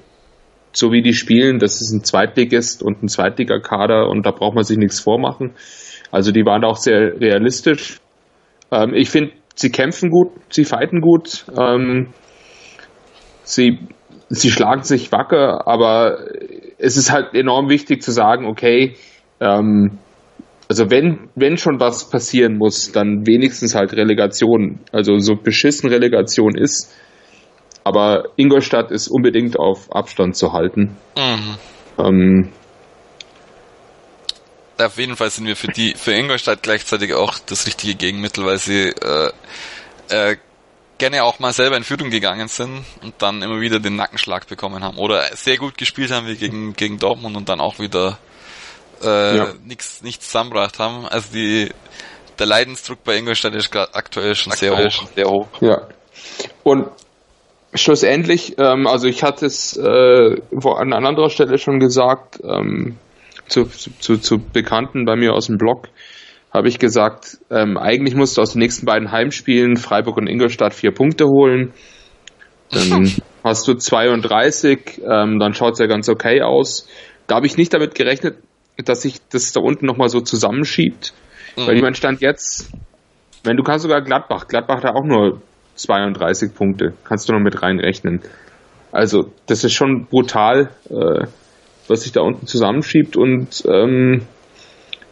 so 0.75 0.91
wie 0.91 1.03
die 1.03 1.13
spielen, 1.13 1.59
das 1.59 1.81
ist 1.81 1.91
ein 1.91 2.03
Zweitligist 2.03 2.81
und 2.81 3.03
ein 3.03 3.07
Zweitligakader 3.07 4.09
und 4.09 4.25
da 4.25 4.31
braucht 4.31 4.55
man 4.55 4.63
sich 4.63 4.77
nichts 4.77 4.99
vormachen. 4.99 5.51
Also 6.09 6.31
die 6.31 6.45
waren 6.45 6.63
auch 6.63 6.77
sehr 6.77 7.19
realistisch. 7.21 7.99
Ähm, 8.71 8.93
ich 8.93 9.09
finde, 9.09 9.33
sie 9.55 9.69
kämpfen 9.69 10.09
gut, 10.09 10.31
sie 10.49 10.65
fighten 10.65 11.01
gut, 11.01 11.45
ähm, 11.57 12.13
sie, 13.43 13.79
sie 14.29 14.51
schlagen 14.51 14.83
sich 14.83 15.11
wacker, 15.11 15.67
aber 15.67 16.19
es 16.77 16.97
ist 16.97 17.11
halt 17.11 17.33
enorm 17.33 17.69
wichtig 17.69 18.01
zu 18.01 18.11
sagen, 18.11 18.45
okay, 18.45 18.95
ähm, 19.39 19.99
also 20.69 20.89
wenn, 20.89 21.29
wenn 21.35 21.57
schon 21.57 21.79
was 21.79 22.09
passieren 22.09 22.57
muss, 22.57 22.91
dann 22.91 23.27
wenigstens 23.27 23.75
halt 23.75 23.93
Relegation. 23.93 24.79
Also 24.91 25.19
so 25.19 25.35
beschissen 25.35 25.89
Relegation 25.89 26.55
ist. 26.55 26.91
Aber 27.83 28.29
Ingolstadt 28.37 28.91
ist 28.91 29.07
unbedingt 29.07 29.59
auf 29.59 29.93
Abstand 29.93 30.35
zu 30.35 30.53
halten. 30.53 30.97
Mhm. 31.17 31.57
Ähm, 31.99 32.49
auf 34.77 34.97
jeden 34.97 35.15
Fall 35.15 35.29
sind 35.29 35.45
wir 35.45 35.55
für 35.55 35.67
die, 35.67 35.93
für 35.95 36.13
Ingolstadt 36.13 36.63
gleichzeitig 36.63 37.13
auch 37.13 37.39
das 37.39 37.67
richtige 37.67 37.95
Gegenmittel, 37.95 38.45
weil 38.45 38.57
sie 38.57 38.89
äh, 38.89 39.31
äh, 40.09 40.37
gerne 40.97 41.23
auch 41.23 41.39
mal 41.39 41.53
selber 41.53 41.77
in 41.77 41.83
Führung 41.83 42.09
gegangen 42.09 42.47
sind 42.47 42.85
und 43.01 43.15
dann 43.19 43.41
immer 43.41 43.59
wieder 43.59 43.79
den 43.79 43.95
Nackenschlag 43.95 44.47
bekommen 44.47 44.83
haben 44.83 44.97
oder 44.97 45.23
sehr 45.35 45.57
gut 45.57 45.77
gespielt 45.77 46.11
haben 46.11 46.27
wie 46.27 46.35
gegen, 46.35 46.73
gegen 46.73 46.97
Dortmund 46.97 47.35
und 47.35 47.49
dann 47.49 47.59
auch 47.59 47.79
wieder 47.79 48.17
äh, 49.03 49.37
ja. 49.37 49.53
nichts 49.65 50.01
nichts 50.01 50.27
zusammengebracht 50.27 50.79
haben. 50.79 51.05
Also 51.07 51.29
die 51.33 51.69
der 52.39 52.45
Leidensdruck 52.47 53.03
bei 53.03 53.17
Ingolstadt 53.17 53.53
ist 53.53 53.75
aktuell 53.75 54.35
schon 54.35 54.53
aktuell 54.53 54.89
sehr 54.89 55.01
hoch. 55.01 55.07
Sehr 55.15 55.25
hoch. 55.29 55.47
Ja. 55.61 55.87
Und 56.63 56.87
schlussendlich, 57.73 58.57
ähm, 58.57 58.87
also 58.87 59.07
ich 59.07 59.23
hatte 59.23 59.45
es 59.45 59.77
äh, 59.77 60.41
an 60.63 60.93
anderer 60.93 61.29
Stelle 61.29 61.57
schon 61.57 61.79
gesagt, 61.79 62.39
ähm, 62.43 62.97
zu, 63.47 63.65
zu, 63.65 64.17
zu 64.17 64.39
Bekannten 64.39 65.05
bei 65.05 65.15
mir 65.15 65.33
aus 65.33 65.47
dem 65.47 65.57
Blog, 65.57 65.89
habe 66.51 66.67
ich 66.67 66.79
gesagt, 66.79 67.39
ähm, 67.49 67.77
eigentlich 67.77 68.15
musst 68.15 68.37
du 68.37 68.41
aus 68.41 68.53
den 68.53 68.59
nächsten 68.59 68.85
beiden 68.85 69.11
Heimspielen 69.11 69.75
Freiburg 69.77 70.17
und 70.17 70.27
Ingolstadt 70.27 70.73
vier 70.73 70.91
Punkte 70.91 71.25
holen. 71.25 71.73
Dann 72.71 73.11
hast 73.43 73.67
du 73.67 73.73
32, 73.73 75.01
ähm, 75.03 75.39
dann 75.39 75.53
schaut 75.53 75.73
es 75.73 75.79
ja 75.79 75.87
ganz 75.87 76.09
okay 76.09 76.41
aus. 76.41 76.87
Da 77.27 77.35
habe 77.35 77.47
ich 77.47 77.57
nicht 77.57 77.73
damit 77.73 77.95
gerechnet, 77.95 78.37
dass 78.77 79.01
sich 79.01 79.17
das 79.31 79.51
da 79.51 79.61
unten 79.61 79.85
nochmal 79.85 80.09
so 80.09 80.21
zusammenschiebt. 80.21 81.13
Mhm. 81.55 81.67
Weil 81.67 81.75
ich 81.75 81.81
meine, 81.81 81.95
Stand 81.95 82.21
jetzt, 82.21 82.71
wenn 83.43 83.57
du 83.57 83.63
kannst 83.63 83.83
sogar 83.83 84.01
Gladbach, 84.01 84.47
Gladbach 84.47 84.83
hat 84.83 84.95
auch 84.95 85.05
nur 85.05 85.41
32 85.75 86.53
Punkte, 86.53 86.93
kannst 87.03 87.27
du 87.27 87.33
noch 87.33 87.39
mit 87.39 87.61
reinrechnen. 87.61 88.21
Also 88.91 89.31
das 89.47 89.63
ist 89.63 89.73
schon 89.73 90.05
brutal. 90.05 90.69
Äh, 90.89 91.25
was 91.87 92.03
sich 92.03 92.11
da 92.11 92.21
unten 92.21 92.47
zusammenschiebt 92.47 93.17
und 93.17 93.63
ähm, 93.67 94.21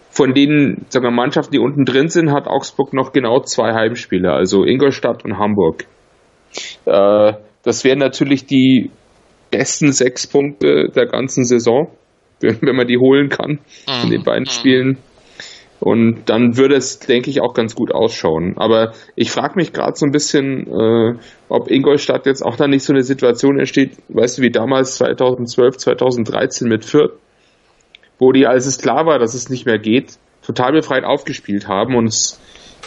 von 0.10 0.34
den 0.34 0.86
sagen 0.90 1.06
wir, 1.06 1.12
Mannschaften, 1.12 1.54
die 1.54 1.60
unten 1.60 1.86
drin 1.86 2.10
sind, 2.10 2.32
hat 2.32 2.46
Augsburg 2.48 2.94
noch 2.94 3.14
genau 3.14 3.40
zwei 3.40 3.74
Heimspiele, 3.74 4.32
also 4.32 4.66
Ingolstadt 4.66 5.24
und 5.24 5.38
Hamburg. 5.38 5.86
Äh, 6.86 7.34
das 7.64 7.86
wären 7.86 8.00
natürlich 8.00 8.46
die 8.46 8.92
besten 9.52 9.92
sechs 9.94 10.28
Punkte 10.28 10.90
der 10.94 11.06
ganzen 11.06 11.46
Saison, 11.46 11.92
wenn 12.40 12.76
man 12.76 12.88
die 12.88 12.98
holen 12.98 13.30
kann 13.30 13.60
in 14.04 14.10
den 14.10 14.22
mhm. 14.22 14.26
beiden. 14.26 14.46
Spielen. 14.48 14.98
Und 15.82 16.26
dann 16.28 16.58
würde 16.58 16.76
es, 16.76 17.00
denke 17.00 17.32
ich, 17.32 17.42
auch 17.42 17.56
ganz 17.56 17.74
gut 17.74 17.92
ausschauen. 17.92 18.54
Aber 18.58 18.94
ich 19.16 19.32
frage 19.32 19.56
mich 19.56 19.74
gerade 19.74 19.96
so 19.96 20.06
ein 20.06 20.12
bisschen, 20.12 20.68
äh, 20.68 21.16
ob 21.50 21.72
Ingolstadt 21.72 22.28
jetzt 22.28 22.46
auch 22.46 22.56
da 22.56 22.68
nicht 22.68 22.84
so 22.84 22.94
eine 22.94 23.02
Situation 23.02 23.58
entsteht, 23.58 23.94
weißt 24.10 24.38
du, 24.38 24.42
wie 24.44 24.52
damals 24.52 24.98
2012, 24.98 25.78
2013 25.78 26.68
mit 26.68 26.86
Fürth, 26.86 27.14
wo 28.20 28.32
die, 28.32 28.46
als 28.46 28.68
es 28.68 28.78
klar 28.78 29.08
war, 29.08 29.18
dass 29.18 29.34
es 29.34 29.50
nicht 29.50 29.66
mehr 29.66 29.80
geht, 29.80 30.20
total 30.44 30.72
befreit 30.72 31.04
aufgespielt 31.04 31.68
haben 31.68 31.96
und 31.96 32.14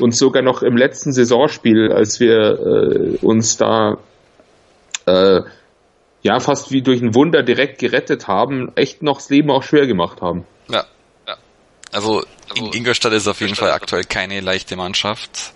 uns 0.00 0.18
sogar 0.18 0.42
noch 0.42 0.62
im 0.62 0.76
letzten 0.76 1.12
Saisonspiel, 1.12 1.90
als 1.90 2.20
wir 2.20 2.30
äh, 2.30 3.26
uns 3.26 3.56
da 3.56 3.98
äh, 5.06 5.40
ja 6.22 6.38
fast 6.38 6.70
wie 6.70 6.82
durch 6.82 7.02
ein 7.02 7.16
Wunder 7.16 7.42
direkt 7.42 7.80
gerettet 7.80 8.28
haben, 8.28 8.70
echt 8.76 9.02
noch 9.02 9.16
das 9.16 9.30
Leben 9.30 9.50
auch 9.50 9.64
schwer 9.64 9.88
gemacht 9.88 10.22
haben. 10.22 10.44
Ja. 10.68 10.84
Also 11.94 12.24
also, 12.50 12.72
Ingolstadt 12.72 13.12
ist 13.12 13.26
auf 13.26 13.40
jeden 13.40 13.54
Fall 13.54 13.72
aktuell 13.72 14.04
keine 14.04 14.40
leichte 14.40 14.76
Mannschaft. 14.76 15.52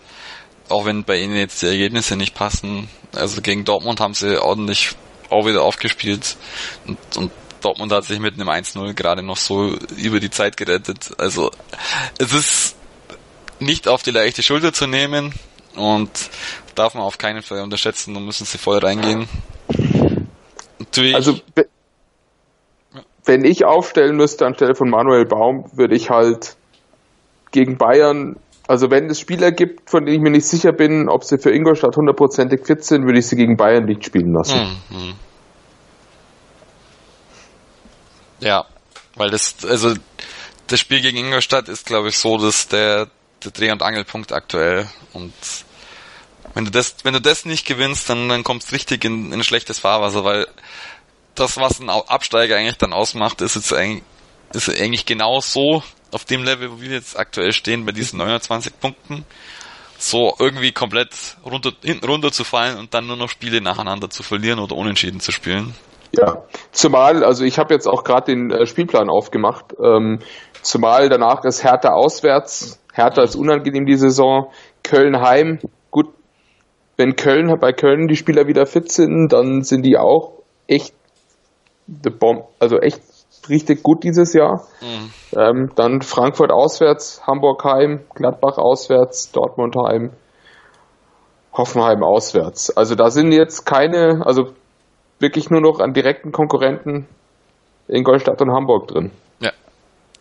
Auch 0.69 0.85
wenn 0.85 1.05
bei 1.05 1.19
ihnen 1.19 1.37
jetzt 1.37 1.63
die 1.63 1.67
Ergebnisse 1.67 2.17
nicht 2.17 2.35
passen. 2.35 2.89
Also 3.15 3.41
gegen 3.41 3.65
Dortmund 3.65 4.01
haben 4.01 4.15
sie 4.15 4.41
ordentlich 4.41 4.91
auch 5.31 5.47
wieder 5.47 5.63
aufgespielt. 5.63 6.37
Und, 6.87 6.99
und 7.17 7.33
Dortmund 7.61 7.93
hat 7.93 8.05
sich 8.05 8.19
mit 8.19 8.35
einem 8.35 8.49
1-0 8.49 8.93
gerade 8.95 9.23
noch 9.23 9.37
so 9.37 9.77
über 9.97 10.21
die 10.21 10.31
Zeit 10.31 10.57
gerettet. 10.57 11.11
Also 11.19 11.51
es 12.19 12.33
ist 12.33 12.77
nicht 13.61 13.89
auf 13.89 14.03
die 14.03 14.11
leichte 14.11 14.43
Schulter 14.43 14.73
zu 14.73 14.87
nehmen 14.87 15.35
und 15.75 16.11
darf 16.75 16.95
man 16.95 17.03
auf 17.03 17.19
keinen 17.19 17.43
Fall 17.43 17.61
unterschätzen 17.63 18.15
und 18.17 18.25
müssen 18.25 18.45
sie 18.45 18.59
voll 18.59 18.79
reingehen. 18.79 19.29
Natürlich, 20.79 21.15
also 21.15 21.41
wenn 23.29 23.45
ich 23.45 23.65
aufstellen 23.65 24.17
müsste 24.17 24.47
anstelle 24.47 24.75
von 24.75 24.89
Manuel 24.89 25.27
Baum, 25.27 25.71
würde 25.75 25.95
ich 25.95 26.11
halt 26.11 26.57
gegen 27.53 27.77
Bayern 27.77 28.37
Also 28.67 28.91
wenn 28.91 29.09
es 29.09 29.21
Spieler 29.21 29.53
gibt, 29.53 29.89
von 29.89 30.05
denen 30.05 30.17
ich 30.17 30.23
mir 30.23 30.31
nicht 30.31 30.47
sicher 30.47 30.73
bin, 30.73 31.09
ob 31.09 31.25
sie 31.25 31.39
für 31.39 31.51
Ingolstadt 31.51 31.97
hundertprozentig 31.97 32.67
fit 32.67 32.85
sind, 32.85 33.05
würde 33.05 33.19
ich 33.19 33.27
sie 33.27 33.37
gegen 33.37 33.57
Bayern 33.57 33.85
nicht 33.85 34.05
spielen 34.05 34.33
lassen. 34.33 34.79
Mhm. 34.91 35.15
Ja, 38.41 38.65
weil 39.17 39.31
das, 39.31 39.57
also 39.65 39.95
das 40.67 40.81
Spiel 40.81 41.01
gegen 41.01 41.19
Ingolstadt 41.19 41.69
ist, 41.69 41.87
glaube 41.87 42.09
ich, 42.09 42.19
so, 42.19 42.39
dass 42.39 42.69
der, 42.69 43.09
der 43.45 43.51
Dreh- 43.53 43.73
und 43.73 43.83
Angelpunkt 43.83 44.33
aktuell 44.33 44.87
und 45.13 45.33
wenn 46.55 46.65
du 46.65 46.71
das, 46.71 46.97
wenn 47.05 47.15
du 47.15 47.21
das 47.21 47.45
nicht 47.45 47.67
gewinnst, 47.67 48.09
dann, 48.11 48.29
dann 48.29 48.43
kommst 48.43 48.71
du 48.71 48.75
richtig 48.75 49.05
in, 49.05 49.27
in 49.27 49.35
ein 49.35 49.45
schlechtes 49.45 49.79
Fahrwasser, 49.79 50.25
weil 50.25 50.47
das, 51.39 51.57
was 51.57 51.81
ein 51.81 51.91
Absteiger 51.91 52.57
eigentlich 52.57 52.79
dann 52.79 52.93
ausmacht, 52.93 53.41
ist 53.41 53.57
jetzt 53.57 53.73
eigentlich, 53.73 54.03
ist 54.53 54.69
eigentlich 54.69 55.07
genau 55.07 55.41
so 55.41 55.83
auf 56.13 56.25
dem 56.25 56.43
Level, 56.43 56.73
wo 56.73 56.81
wir 56.81 56.91
jetzt 56.91 57.19
aktuell 57.19 57.53
stehen, 57.53 57.85
bei 57.85 57.93
diesen 57.93 58.19
29 58.19 58.79
Punkten, 58.81 59.25
so 59.99 60.35
irgendwie 60.39 60.73
komplett 60.73 61.37
runter, 61.45 61.73
hinten 61.83 62.31
fallen 62.33 62.79
und 62.79 62.95
dann 62.95 63.07
nur 63.07 63.17
noch 63.17 63.29
Spiele 63.29 63.61
nacheinander 63.61 64.09
zu 64.09 64.23
verlieren 64.23 64.59
oder 64.59 64.77
unentschieden 64.77 65.21
zu 65.21 65.33
spielen. 65.33 65.75
Ja, 66.13 66.45
zumal, 66.73 67.23
also 67.23 67.45
ich 67.45 67.59
habe 67.59 67.75
jetzt 67.75 67.87
auch 67.87 68.05
gerade 68.05 68.33
den 68.33 68.51
äh, 68.51 68.65
Spielplan 68.65 69.11
aufgemacht, 69.11 69.75
ähm, 69.83 70.21
zumal 70.63 71.09
danach 71.11 71.45
ist 71.45 71.63
Hertha 71.65 71.93
auswärts, 71.93 72.81
Hertha 72.95 73.23
ist 73.23 73.37
unangenehm 73.37 73.85
die 73.85 73.97
Saison, 73.97 74.51
Köln 74.83 75.21
heim, 75.21 75.59
gut, 75.91 76.07
wenn 76.97 77.15
Köln 77.17 77.55
bei 77.61 77.73
Köln 77.73 78.09
die 78.09 78.17
Spieler 78.17 78.47
wieder 78.47 78.65
fit 78.65 78.91
sind, 78.91 79.29
dann 79.33 79.63
sind 79.63 79.83
die 79.83 79.99
auch 79.99 80.33
echt 80.67 80.95
the 81.89 82.11
bomb, 82.11 82.45
also 82.59 82.79
echt 82.79 83.01
richtig 83.49 83.83
gut 83.83 84.05
dieses 84.05 84.35
Jahr. 84.35 84.67
Mhm. 84.81 85.13
Ähm, 85.37 85.73
dann 85.75 86.03
Frankfurt 86.03 86.53
auswärts, 86.53 87.23
Hamburg 87.27 87.65
heim, 87.65 88.05
Gladbach 88.15 88.59
auswärts, 88.59 89.33
Dortmund 89.33 89.75
heim, 89.77 90.13
Hoffenheim 91.53 92.03
auswärts. 92.03 92.77
Also 92.77 92.95
da 92.95 93.11
sind 93.11 93.33
jetzt 93.33 93.65
keine, 93.65 94.23
also 94.25 94.53
wirklich 95.19 95.51
nur 95.51 95.61
noch 95.61 95.81
an 95.81 95.93
direkten 95.93 96.31
Konkurrenten 96.31 97.09
Ingolstadt 97.89 98.41
und 98.43 98.53
Hamburg 98.53 98.89
drin. 98.89 99.11
Ja, 99.41 99.53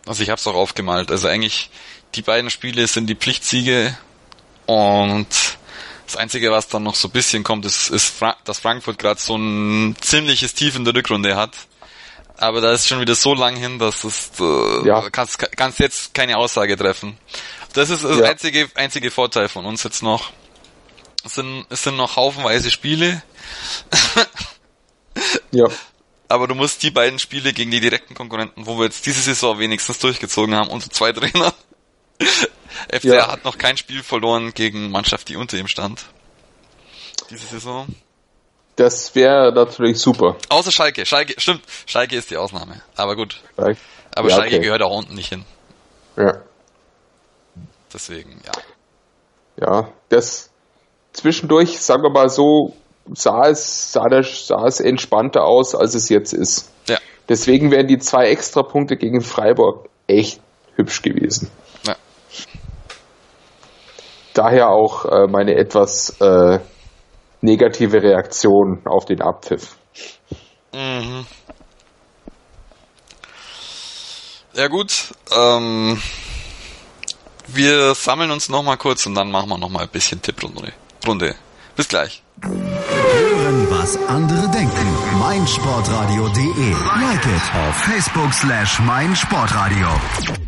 also 0.06 0.22
ich 0.22 0.30
habe 0.30 0.38
es 0.38 0.46
auch 0.46 0.54
aufgemalt. 0.54 1.10
Also 1.10 1.28
eigentlich 1.28 1.70
die 2.14 2.22
beiden 2.22 2.50
Spiele 2.50 2.86
sind 2.86 3.08
die 3.08 3.14
Pflichtsiege 3.14 3.96
und 4.66 5.57
das 6.08 6.16
Einzige, 6.16 6.50
was 6.50 6.68
dann 6.68 6.82
noch 6.82 6.94
so 6.94 7.08
ein 7.08 7.10
bisschen 7.12 7.44
kommt, 7.44 7.66
ist, 7.66 7.90
ist 7.90 8.06
Fra 8.06 8.36
dass 8.44 8.60
Frankfurt 8.60 8.98
gerade 8.98 9.20
so 9.20 9.36
ein 9.36 9.94
ziemliches 10.00 10.54
Tief 10.54 10.74
in 10.74 10.84
der 10.84 10.94
Rückrunde 10.94 11.36
hat. 11.36 11.52
Aber 12.38 12.60
da 12.60 12.72
ist 12.72 12.86
schon 12.86 13.00
wieder 13.00 13.14
so 13.14 13.34
lang 13.34 13.56
hin, 13.56 13.78
dass 13.78 14.04
es 14.04 14.30
äh, 14.40 14.86
ja. 14.86 15.10
kannst, 15.10 15.38
kannst 15.56 15.80
jetzt 15.80 16.14
keine 16.14 16.38
Aussage 16.38 16.76
treffen. 16.76 17.18
Das 17.74 17.90
ist 17.90 18.04
das 18.04 18.18
ja. 18.18 18.24
einzige, 18.26 18.70
einzige 18.74 19.10
Vorteil 19.10 19.48
von 19.48 19.66
uns 19.66 19.82
jetzt 19.82 20.02
noch. 20.02 20.32
Es 21.24 21.34
sind, 21.34 21.66
es 21.68 21.82
sind 21.82 21.96
noch 21.96 22.16
haufenweise 22.16 22.70
Spiele. 22.70 23.22
ja. 25.50 25.66
Aber 26.28 26.46
du 26.46 26.54
musst 26.54 26.82
die 26.82 26.90
beiden 26.90 27.18
Spiele 27.18 27.52
gegen 27.52 27.70
die 27.70 27.80
direkten 27.80 28.14
Konkurrenten, 28.14 28.66
wo 28.66 28.78
wir 28.78 28.84
jetzt 28.84 29.04
diese 29.04 29.20
Saison 29.20 29.58
wenigstens 29.58 29.98
durchgezogen 29.98 30.54
haben, 30.54 30.70
unsere 30.70 30.92
zwei 30.92 31.12
Trainer, 31.12 31.52
FCR 32.90 33.14
ja. 33.14 33.32
hat 33.32 33.44
noch 33.44 33.58
kein 33.58 33.76
Spiel 33.76 34.02
verloren 34.02 34.52
gegen 34.54 34.90
Mannschaft, 34.90 35.28
die 35.28 35.36
unter 35.36 35.56
ihm 35.56 35.68
stand. 35.68 36.04
Diese 37.30 37.46
Saison. 37.46 37.86
Das 38.76 39.14
wäre 39.14 39.52
natürlich 39.52 39.98
super. 39.98 40.36
Außer 40.48 40.70
Schalke. 40.70 41.04
Schalke, 41.04 41.34
stimmt. 41.38 41.62
Schalke 41.86 42.16
ist 42.16 42.30
die 42.30 42.36
Ausnahme. 42.36 42.80
Aber 42.96 43.16
gut. 43.16 43.42
Schalke. 43.56 43.80
Aber 44.14 44.28
ja, 44.28 44.36
Schalke 44.36 44.56
okay. 44.56 44.64
gehört 44.64 44.82
auch 44.82 44.96
unten 44.96 45.14
nicht 45.14 45.28
hin. 45.28 45.44
Ja. 46.16 46.42
Deswegen, 47.92 48.40
ja. 48.44 48.52
Ja, 49.60 49.92
das 50.08 50.50
zwischendurch, 51.12 51.80
sagen 51.80 52.02
wir 52.02 52.10
mal 52.10 52.28
so, 52.28 52.76
sah 53.12 53.48
es, 53.48 53.92
sah, 53.92 54.08
das, 54.08 54.46
sah 54.46 54.66
es 54.66 54.78
entspannter 54.78 55.44
aus, 55.44 55.74
als 55.74 55.94
es 55.94 56.08
jetzt 56.08 56.32
ist. 56.32 56.70
Ja. 56.86 56.98
Deswegen 57.28 57.70
wären 57.70 57.88
die 57.88 57.98
zwei 57.98 58.28
Extrapunkte 58.28 58.96
gegen 58.96 59.20
Freiburg 59.20 59.88
echt 60.06 60.40
hübsch 60.76 61.02
gewesen 61.02 61.50
daher 64.34 64.68
auch 64.68 65.04
äh, 65.04 65.26
meine 65.26 65.56
etwas 65.56 66.10
äh, 66.20 66.60
negative 67.40 68.02
Reaktion 68.02 68.82
auf 68.84 69.04
den 69.04 69.20
Abpfiff. 69.20 69.76
Mhm. 70.72 71.26
Ja 74.54 74.68
gut, 74.68 75.14
ähm, 75.36 76.00
wir 77.46 77.94
sammeln 77.94 78.30
uns 78.30 78.48
noch 78.48 78.62
mal 78.62 78.76
kurz 78.76 79.06
und 79.06 79.14
dann 79.14 79.30
machen 79.30 79.48
wir 79.48 79.58
noch 79.58 79.68
mal 79.68 79.82
ein 79.82 79.88
bisschen 79.88 80.20
Tipprunde. 80.20 80.72
Runde. 81.06 81.34
Bis 81.76 81.88
gleich. 81.88 82.22
Hören, 82.42 83.66
was 83.70 83.96
andere 84.08 84.48
denken. 84.50 85.18
meinsportradio.de. 85.18 86.72
Like 87.00 87.26
it 87.26 87.42
auf 87.54 87.76
Facebook 87.76 88.32
slash 88.32 88.80
meinsportradio. 88.80 90.47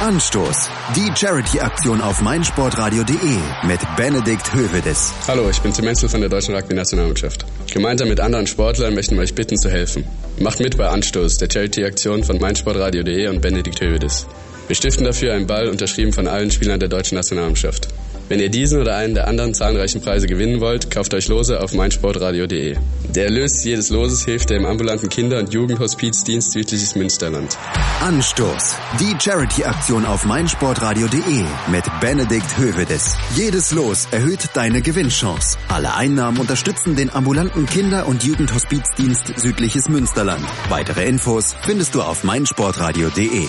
Anstoß. 0.00 0.68
Die 0.96 1.10
Charity-Aktion 1.16 2.00
auf 2.00 2.20
meinsportradio.de 2.20 3.38
mit 3.62 3.80
Benedikt 3.96 4.52
Hövedes. 4.52 5.14
Hallo, 5.28 5.48
ich 5.48 5.60
bin 5.60 5.72
Tim 5.72 5.86
Menzel 5.86 6.08
von 6.08 6.20
der 6.20 6.28
Deutschen 6.28 6.54
Rugby-Nationalmannschaft. 6.54 7.46
Gemeinsam 7.72 8.08
mit 8.08 8.20
anderen 8.20 8.46
Sportlern 8.46 8.94
möchten 8.94 9.14
wir 9.14 9.22
euch 9.22 9.34
bitten 9.34 9.56
zu 9.56 9.70
helfen. 9.70 10.04
Macht 10.40 10.60
mit 10.60 10.76
bei 10.76 10.88
Anstoß, 10.88 11.38
der 11.38 11.48
Charity-Aktion 11.50 12.24
von 12.24 12.38
meinsportradio.de 12.38 13.28
und 13.28 13.40
Benedikt 13.40 13.80
Hövedes. 13.80 14.26
Wir 14.66 14.76
stiften 14.76 15.04
dafür 15.04 15.32
einen 15.32 15.46
Ball, 15.46 15.68
unterschrieben 15.68 16.12
von 16.12 16.26
allen 16.26 16.50
Spielern 16.50 16.80
der 16.80 16.88
deutschen 16.88 17.14
Nationalmannschaft. 17.14 17.88
Wenn 18.28 18.40
ihr 18.40 18.48
diesen 18.48 18.80
oder 18.80 18.96
einen 18.96 19.14
der 19.14 19.28
anderen 19.28 19.52
zahlreichen 19.52 20.00
Preise 20.00 20.26
gewinnen 20.26 20.60
wollt, 20.60 20.90
kauft 20.90 21.12
euch 21.12 21.28
Lose 21.28 21.60
auf 21.60 21.74
meinsportradio.de. 21.74 22.76
Der 23.14 23.24
Erlös 23.24 23.62
jedes 23.64 23.90
Loses 23.90 24.24
hilft 24.24 24.48
dem 24.50 24.64
ambulanten 24.64 25.10
Kinder- 25.10 25.38
und 25.38 25.52
Jugendhospizdienst 25.52 26.52
Südliches 26.52 26.94
Münsterland. 26.94 27.58
Anstoß. 28.00 28.76
Die 28.98 29.14
Charity-Aktion 29.20 30.06
auf 30.06 30.24
meinsportradio.de 30.24 31.44
mit 31.70 31.84
Benedikt 32.00 32.56
Hövedes. 32.56 33.16
Jedes 33.36 33.72
Los 33.72 34.08
erhöht 34.10 34.48
deine 34.54 34.80
Gewinnchance. 34.80 35.58
Alle 35.68 35.94
Einnahmen 35.94 36.38
unterstützen 36.38 36.96
den 36.96 37.12
ambulanten 37.12 37.66
Kinder- 37.66 38.06
und 38.06 38.24
Jugendhospizdienst 38.24 39.38
Südliches 39.38 39.88
Münsterland. 39.88 40.44
Weitere 40.70 41.04
Infos 41.04 41.54
findest 41.62 41.94
du 41.94 42.02
auf 42.02 42.24
meinsportradio.de. 42.24 43.48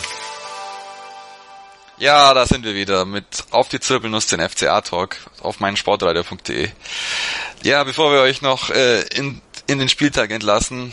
Ja, 1.98 2.34
da 2.34 2.46
sind 2.46 2.66
wir 2.66 2.76
wieder 2.76 3.06
mit 3.06 3.46
Auf 3.52 3.70
die 3.70 3.80
Zirbelnuss, 3.80 4.28
den 4.28 4.42
FCA-Talk 4.42 5.16
auf 5.42 5.62
meinsportradio.de. 5.62 6.70
Ja, 7.64 7.84
bevor 7.86 8.12
wir 8.12 8.20
euch 8.20 8.42
noch 8.42 8.70
äh, 8.70 9.02
in, 9.16 9.42
in 9.68 9.80
den 9.80 9.88
Spieltag 9.88 10.32
entlassen, 10.32 10.92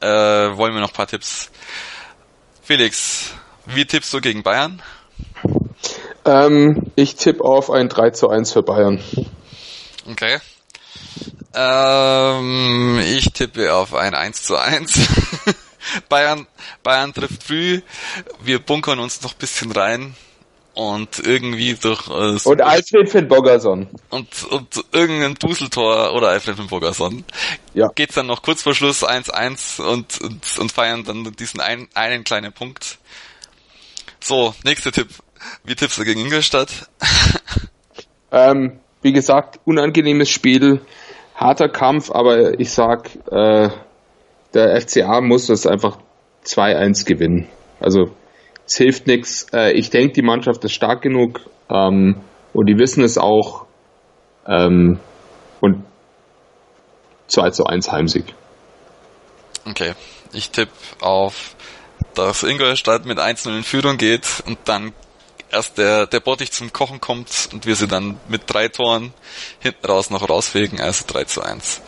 äh, 0.00 0.06
wollen 0.06 0.74
wir 0.74 0.80
noch 0.80 0.90
ein 0.90 0.94
paar 0.94 1.08
Tipps. 1.08 1.50
Felix, 2.62 3.32
wie 3.64 3.84
tippst 3.84 4.12
du 4.12 4.20
gegen 4.20 4.44
Bayern? 4.44 4.80
Ähm, 6.24 6.92
ich 6.94 7.16
tippe 7.16 7.42
auf 7.42 7.70
ein 7.70 7.88
3 7.88 8.10
zu 8.10 8.28
1 8.28 8.52
für 8.52 8.62
Bayern. 8.62 9.02
Okay. 10.08 10.38
Ähm, 11.52 13.00
ich 13.04 13.32
tippe 13.32 13.74
auf 13.74 13.92
ein 13.92 14.14
1 14.14 14.44
zu 14.44 14.56
1. 14.56 15.00
Bayern, 16.08 16.46
Bayern 16.82 17.12
trifft 17.12 17.42
früh, 17.42 17.80
wir 18.42 18.58
bunkern 18.58 18.98
uns 18.98 19.22
noch 19.22 19.32
ein 19.32 19.38
bisschen 19.38 19.72
rein 19.72 20.14
und 20.76 21.20
irgendwie 21.20 21.74
durch 21.74 22.06
äh, 22.08 22.48
und 22.48 22.60
Alfred 22.60 23.08
von 23.10 23.28
Bogerson 23.28 23.88
und, 24.10 24.44
und 24.44 24.84
irgendein 24.92 25.34
Duseltor 25.34 26.12
oder 26.12 26.28
Alfred 26.28 26.56
von 26.56 26.66
Bogerson 26.66 27.24
ja. 27.72 27.90
geht's 27.94 28.14
dann 28.14 28.26
noch 28.26 28.42
kurz 28.42 28.62
vor 28.62 28.74
Schluss 28.74 29.02
1-1 29.02 29.80
und, 29.80 30.20
und, 30.20 30.58
und 30.58 30.72
feiern 30.72 31.04
dann 31.04 31.24
diesen 31.32 31.60
ein, 31.60 31.88
einen 31.94 32.24
kleinen 32.24 32.52
Punkt. 32.52 32.98
So, 34.20 34.54
nächster 34.64 34.92
Tipp. 34.92 35.08
Wie 35.64 35.74
tippst 35.74 35.98
du 35.98 36.04
gegen 36.04 36.20
Ingolstadt? 36.20 36.68
ähm, 38.32 38.80
wie 39.00 39.12
gesagt, 39.12 39.60
unangenehmes 39.64 40.28
Spiel, 40.28 40.80
harter 41.34 41.68
Kampf, 41.68 42.10
aber 42.10 42.58
ich 42.60 42.70
sag 42.70 43.08
äh, 43.30 43.70
der 44.56 44.80
FCA 44.80 45.20
muss 45.20 45.46
das 45.46 45.66
einfach 45.66 45.98
2-1 46.44 47.04
gewinnen. 47.04 47.48
Also 47.78 48.10
es 48.64 48.76
hilft 48.76 49.06
nichts. 49.06 49.46
Äh, 49.52 49.72
ich 49.72 49.90
denke, 49.90 50.14
die 50.14 50.22
Mannschaft 50.22 50.64
ist 50.64 50.72
stark 50.72 51.02
genug 51.02 51.40
ähm, 51.70 52.22
und 52.54 52.66
die 52.66 52.78
wissen 52.78 53.04
es 53.04 53.18
auch. 53.18 53.66
Ähm, 54.48 54.98
und 55.60 55.84
2 57.28 57.50
zu 57.50 57.66
1 57.66 57.92
Heimsieg. 57.92 58.24
Okay, 59.68 59.92
ich 60.32 60.50
tippe 60.50 60.72
auf, 61.00 61.56
dass 62.14 62.42
Ingolstadt 62.42 63.04
mit 63.04 63.18
1-0 63.18 63.58
in 63.58 63.62
Führung 63.62 63.98
geht 63.98 64.42
und 64.46 64.58
dann 64.64 64.92
erst 65.50 65.76
der, 65.78 66.06
der 66.06 66.20
Bottich 66.20 66.52
zum 66.52 66.72
Kochen 66.72 67.00
kommt 67.00 67.48
und 67.52 67.66
wir 67.66 67.76
sie 67.76 67.88
dann 67.88 68.18
mit 68.28 68.42
drei 68.46 68.68
Toren 68.68 69.12
hinten 69.60 69.86
raus 69.86 70.10
noch 70.10 70.28
rausfegen, 70.28 70.80
also 70.80 71.04
3 71.06 71.24
zu 71.24 71.42
1. 71.42 71.82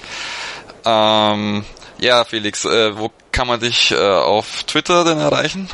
Ähm, 0.84 1.64
ja, 2.00 2.24
Felix, 2.24 2.64
äh, 2.64 2.98
wo 2.98 3.10
kann 3.32 3.48
man 3.48 3.60
dich 3.60 3.92
äh, 3.92 3.96
auf 3.96 4.64
Twitter 4.64 5.04
denn 5.04 5.18
erreichen? 5.18 5.68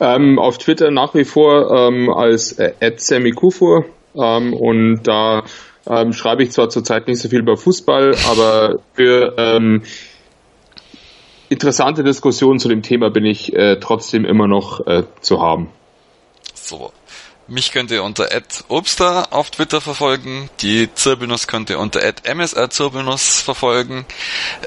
Ähm, 0.00 0.38
auf 0.38 0.58
Twitter 0.58 0.90
nach 0.90 1.14
wie 1.14 1.24
vor 1.24 1.70
ähm, 1.70 2.10
als 2.10 2.52
äh, 2.52 2.72
@samikufur 2.96 3.84
ähm, 4.14 4.54
und 4.54 5.02
da 5.02 5.44
ähm, 5.88 6.12
schreibe 6.12 6.42
ich 6.42 6.52
zwar 6.52 6.68
zurzeit 6.68 7.06
nicht 7.08 7.20
so 7.20 7.28
viel 7.28 7.40
über 7.40 7.56
Fußball, 7.56 8.14
aber 8.28 8.80
für 8.94 9.34
ähm, 9.38 9.82
interessante 11.48 12.04
Diskussionen 12.04 12.58
zu 12.58 12.68
dem 12.68 12.82
Thema 12.82 13.10
bin 13.10 13.24
ich 13.24 13.54
äh, 13.54 13.76
trotzdem 13.80 14.24
immer 14.24 14.46
noch 14.46 14.86
äh, 14.86 15.04
zu 15.20 15.40
haben. 15.40 15.70
So. 16.54 16.92
Mich 17.50 17.72
könnt 17.72 17.90
ihr 17.90 18.04
unter 18.04 18.28
@obster 18.68 19.32
auf 19.32 19.50
Twitter 19.50 19.80
verfolgen. 19.80 20.50
Die 20.60 20.92
Zirbelnuss 20.92 21.46
könnt 21.46 21.70
ihr 21.70 21.78
unter 21.78 22.00
@msrzirbelnuss 22.02 23.40
verfolgen. 23.40 24.04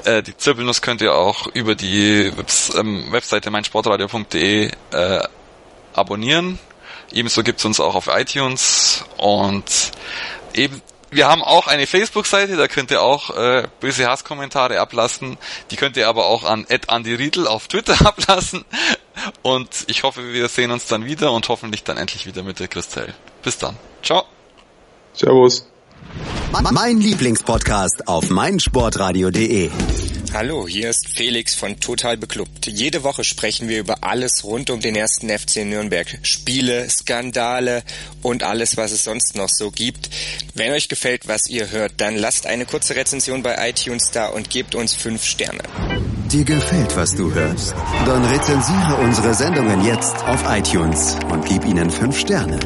Äh, 0.04 0.24
die 0.24 0.36
Zirbelnuss 0.36 0.82
könnt 0.82 1.00
ihr 1.00 1.14
auch 1.14 1.46
über 1.46 1.76
die 1.76 2.36
Webs 2.36 2.74
ähm, 2.74 3.12
Webseite 3.12 3.52
meinsportradio.de 3.52 4.72
äh, 4.90 5.20
abonnieren. 5.94 6.58
Ebenso 7.12 7.44
gibt's 7.44 7.64
uns 7.64 7.78
auch 7.78 7.94
auf 7.94 8.08
iTunes 8.08 9.04
und 9.16 9.92
eben 10.54 10.82
wir 11.12 11.28
haben 11.28 11.42
auch 11.42 11.66
eine 11.66 11.86
Facebook-Seite, 11.86 12.56
da 12.56 12.68
könnt 12.68 12.90
ihr 12.90 13.02
auch 13.02 13.30
äh, 13.36 13.68
böse 13.80 14.08
Hasskommentare 14.08 14.80
ablassen. 14.80 15.38
Die 15.70 15.76
könnt 15.76 15.96
ihr 15.96 16.08
aber 16.08 16.26
auch 16.26 16.44
an 16.44 16.66
Andy 16.68 17.14
Riedel 17.14 17.46
auf 17.46 17.68
Twitter 17.68 17.94
ablassen. 18.06 18.64
Und 19.42 19.84
ich 19.86 20.02
hoffe, 20.02 20.32
wir 20.32 20.48
sehen 20.48 20.70
uns 20.70 20.86
dann 20.86 21.04
wieder 21.04 21.32
und 21.32 21.48
hoffentlich 21.48 21.84
dann 21.84 21.98
endlich 21.98 22.26
wieder 22.26 22.42
mit 22.42 22.60
der 22.60 22.68
Christelle. 22.68 23.14
Bis 23.42 23.58
dann. 23.58 23.76
Ciao. 24.02 24.24
Servus. 25.12 25.71
Mein 26.70 26.98
Lieblingspodcast 26.98 28.08
auf 28.08 28.30
meinsportradio.de. 28.30 29.70
Hallo, 30.34 30.66
hier 30.66 30.88
ist 30.88 31.08
Felix 31.08 31.54
von 31.54 31.78
Total 31.78 32.16
Beklubbt. 32.16 32.66
Jede 32.66 33.04
Woche 33.04 33.22
sprechen 33.22 33.68
wir 33.68 33.78
über 33.78 34.02
alles 34.02 34.44
rund 34.44 34.70
um 34.70 34.80
den 34.80 34.96
ersten 34.96 35.28
FC 35.28 35.64
Nürnberg. 35.66 36.06
Spiele, 36.22 36.88
Skandale 36.88 37.82
und 38.22 38.42
alles, 38.42 38.78
was 38.78 38.92
es 38.92 39.04
sonst 39.04 39.36
noch 39.36 39.50
so 39.50 39.70
gibt. 39.70 40.08
Wenn 40.54 40.72
euch 40.72 40.88
gefällt, 40.88 41.28
was 41.28 41.50
ihr 41.50 41.70
hört, 41.70 41.92
dann 41.98 42.16
lasst 42.16 42.46
eine 42.46 42.64
kurze 42.64 42.96
Rezension 42.96 43.42
bei 43.42 43.68
iTunes 43.68 44.10
da 44.10 44.28
und 44.28 44.48
gebt 44.48 44.74
uns 44.74 44.94
fünf 44.94 45.22
Sterne. 45.22 45.62
Dir 46.30 46.44
gefällt, 46.44 46.96
was 46.96 47.14
du 47.14 47.32
hörst? 47.34 47.74
Dann 48.06 48.24
rezensiere 48.24 48.96
unsere 49.02 49.34
Sendungen 49.34 49.84
jetzt 49.84 50.16
auf 50.24 50.44
iTunes 50.48 51.18
und 51.30 51.44
gib 51.44 51.66
ihnen 51.66 51.90
fünf 51.90 52.18
Sterne. 52.18 52.58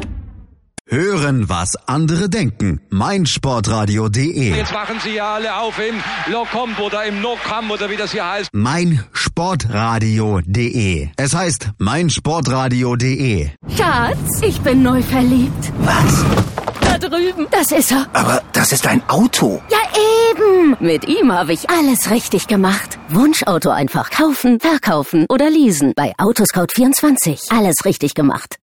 Hören, 0.97 1.49
was 1.49 1.75
andere 1.89 2.29
denken. 2.29 2.81
meinsportradio.de 2.91 4.55
Jetzt 4.55 4.73
wachen 4.73 5.01
Sie 5.03 5.15
ja 5.17 5.35
alle 5.35 5.57
auf 5.57 5.77
im 5.81 5.97
Locomp 6.33 6.79
oder 6.79 7.05
im 7.05 7.21
Nocam 7.21 7.73
oder 7.73 7.91
wie 7.91 7.97
das 7.97 8.13
hier 8.13 8.25
heißt. 8.25 8.51
meinsportradio.de 8.53 11.09
Es 11.17 11.35
heißt 11.35 11.71
meinsportradio.de 11.79 13.49
Schatz, 13.77 14.43
ich 14.43 14.61
bin 14.61 14.85
neu 14.85 15.03
verliebt. 15.03 15.73
Was? 15.81 16.25
Da 16.81 16.97
drüben. 16.99 17.49
Das 17.51 17.73
ist 17.73 17.91
er. 17.91 18.07
Aber 18.13 18.41
das 18.53 18.71
ist 18.71 18.87
ein 18.87 19.03
Auto. 19.09 19.61
Ja, 19.69 19.79
eben. 20.31 20.77
Mit 20.79 21.09
ihm 21.09 21.33
habe 21.33 21.53
ich 21.53 21.69
alles 21.69 22.13
richtig 22.13 22.47
gemacht. 22.47 22.97
Wunschauto 23.09 23.71
einfach 23.71 24.11
kaufen, 24.11 24.61
verkaufen 24.61 25.27
oder 25.29 25.51
leasen. 25.51 25.95
Bei 25.97 26.13
Autoscout24. 26.17 27.53
Alles 27.57 27.75
richtig 27.85 28.15
gemacht. 28.15 28.55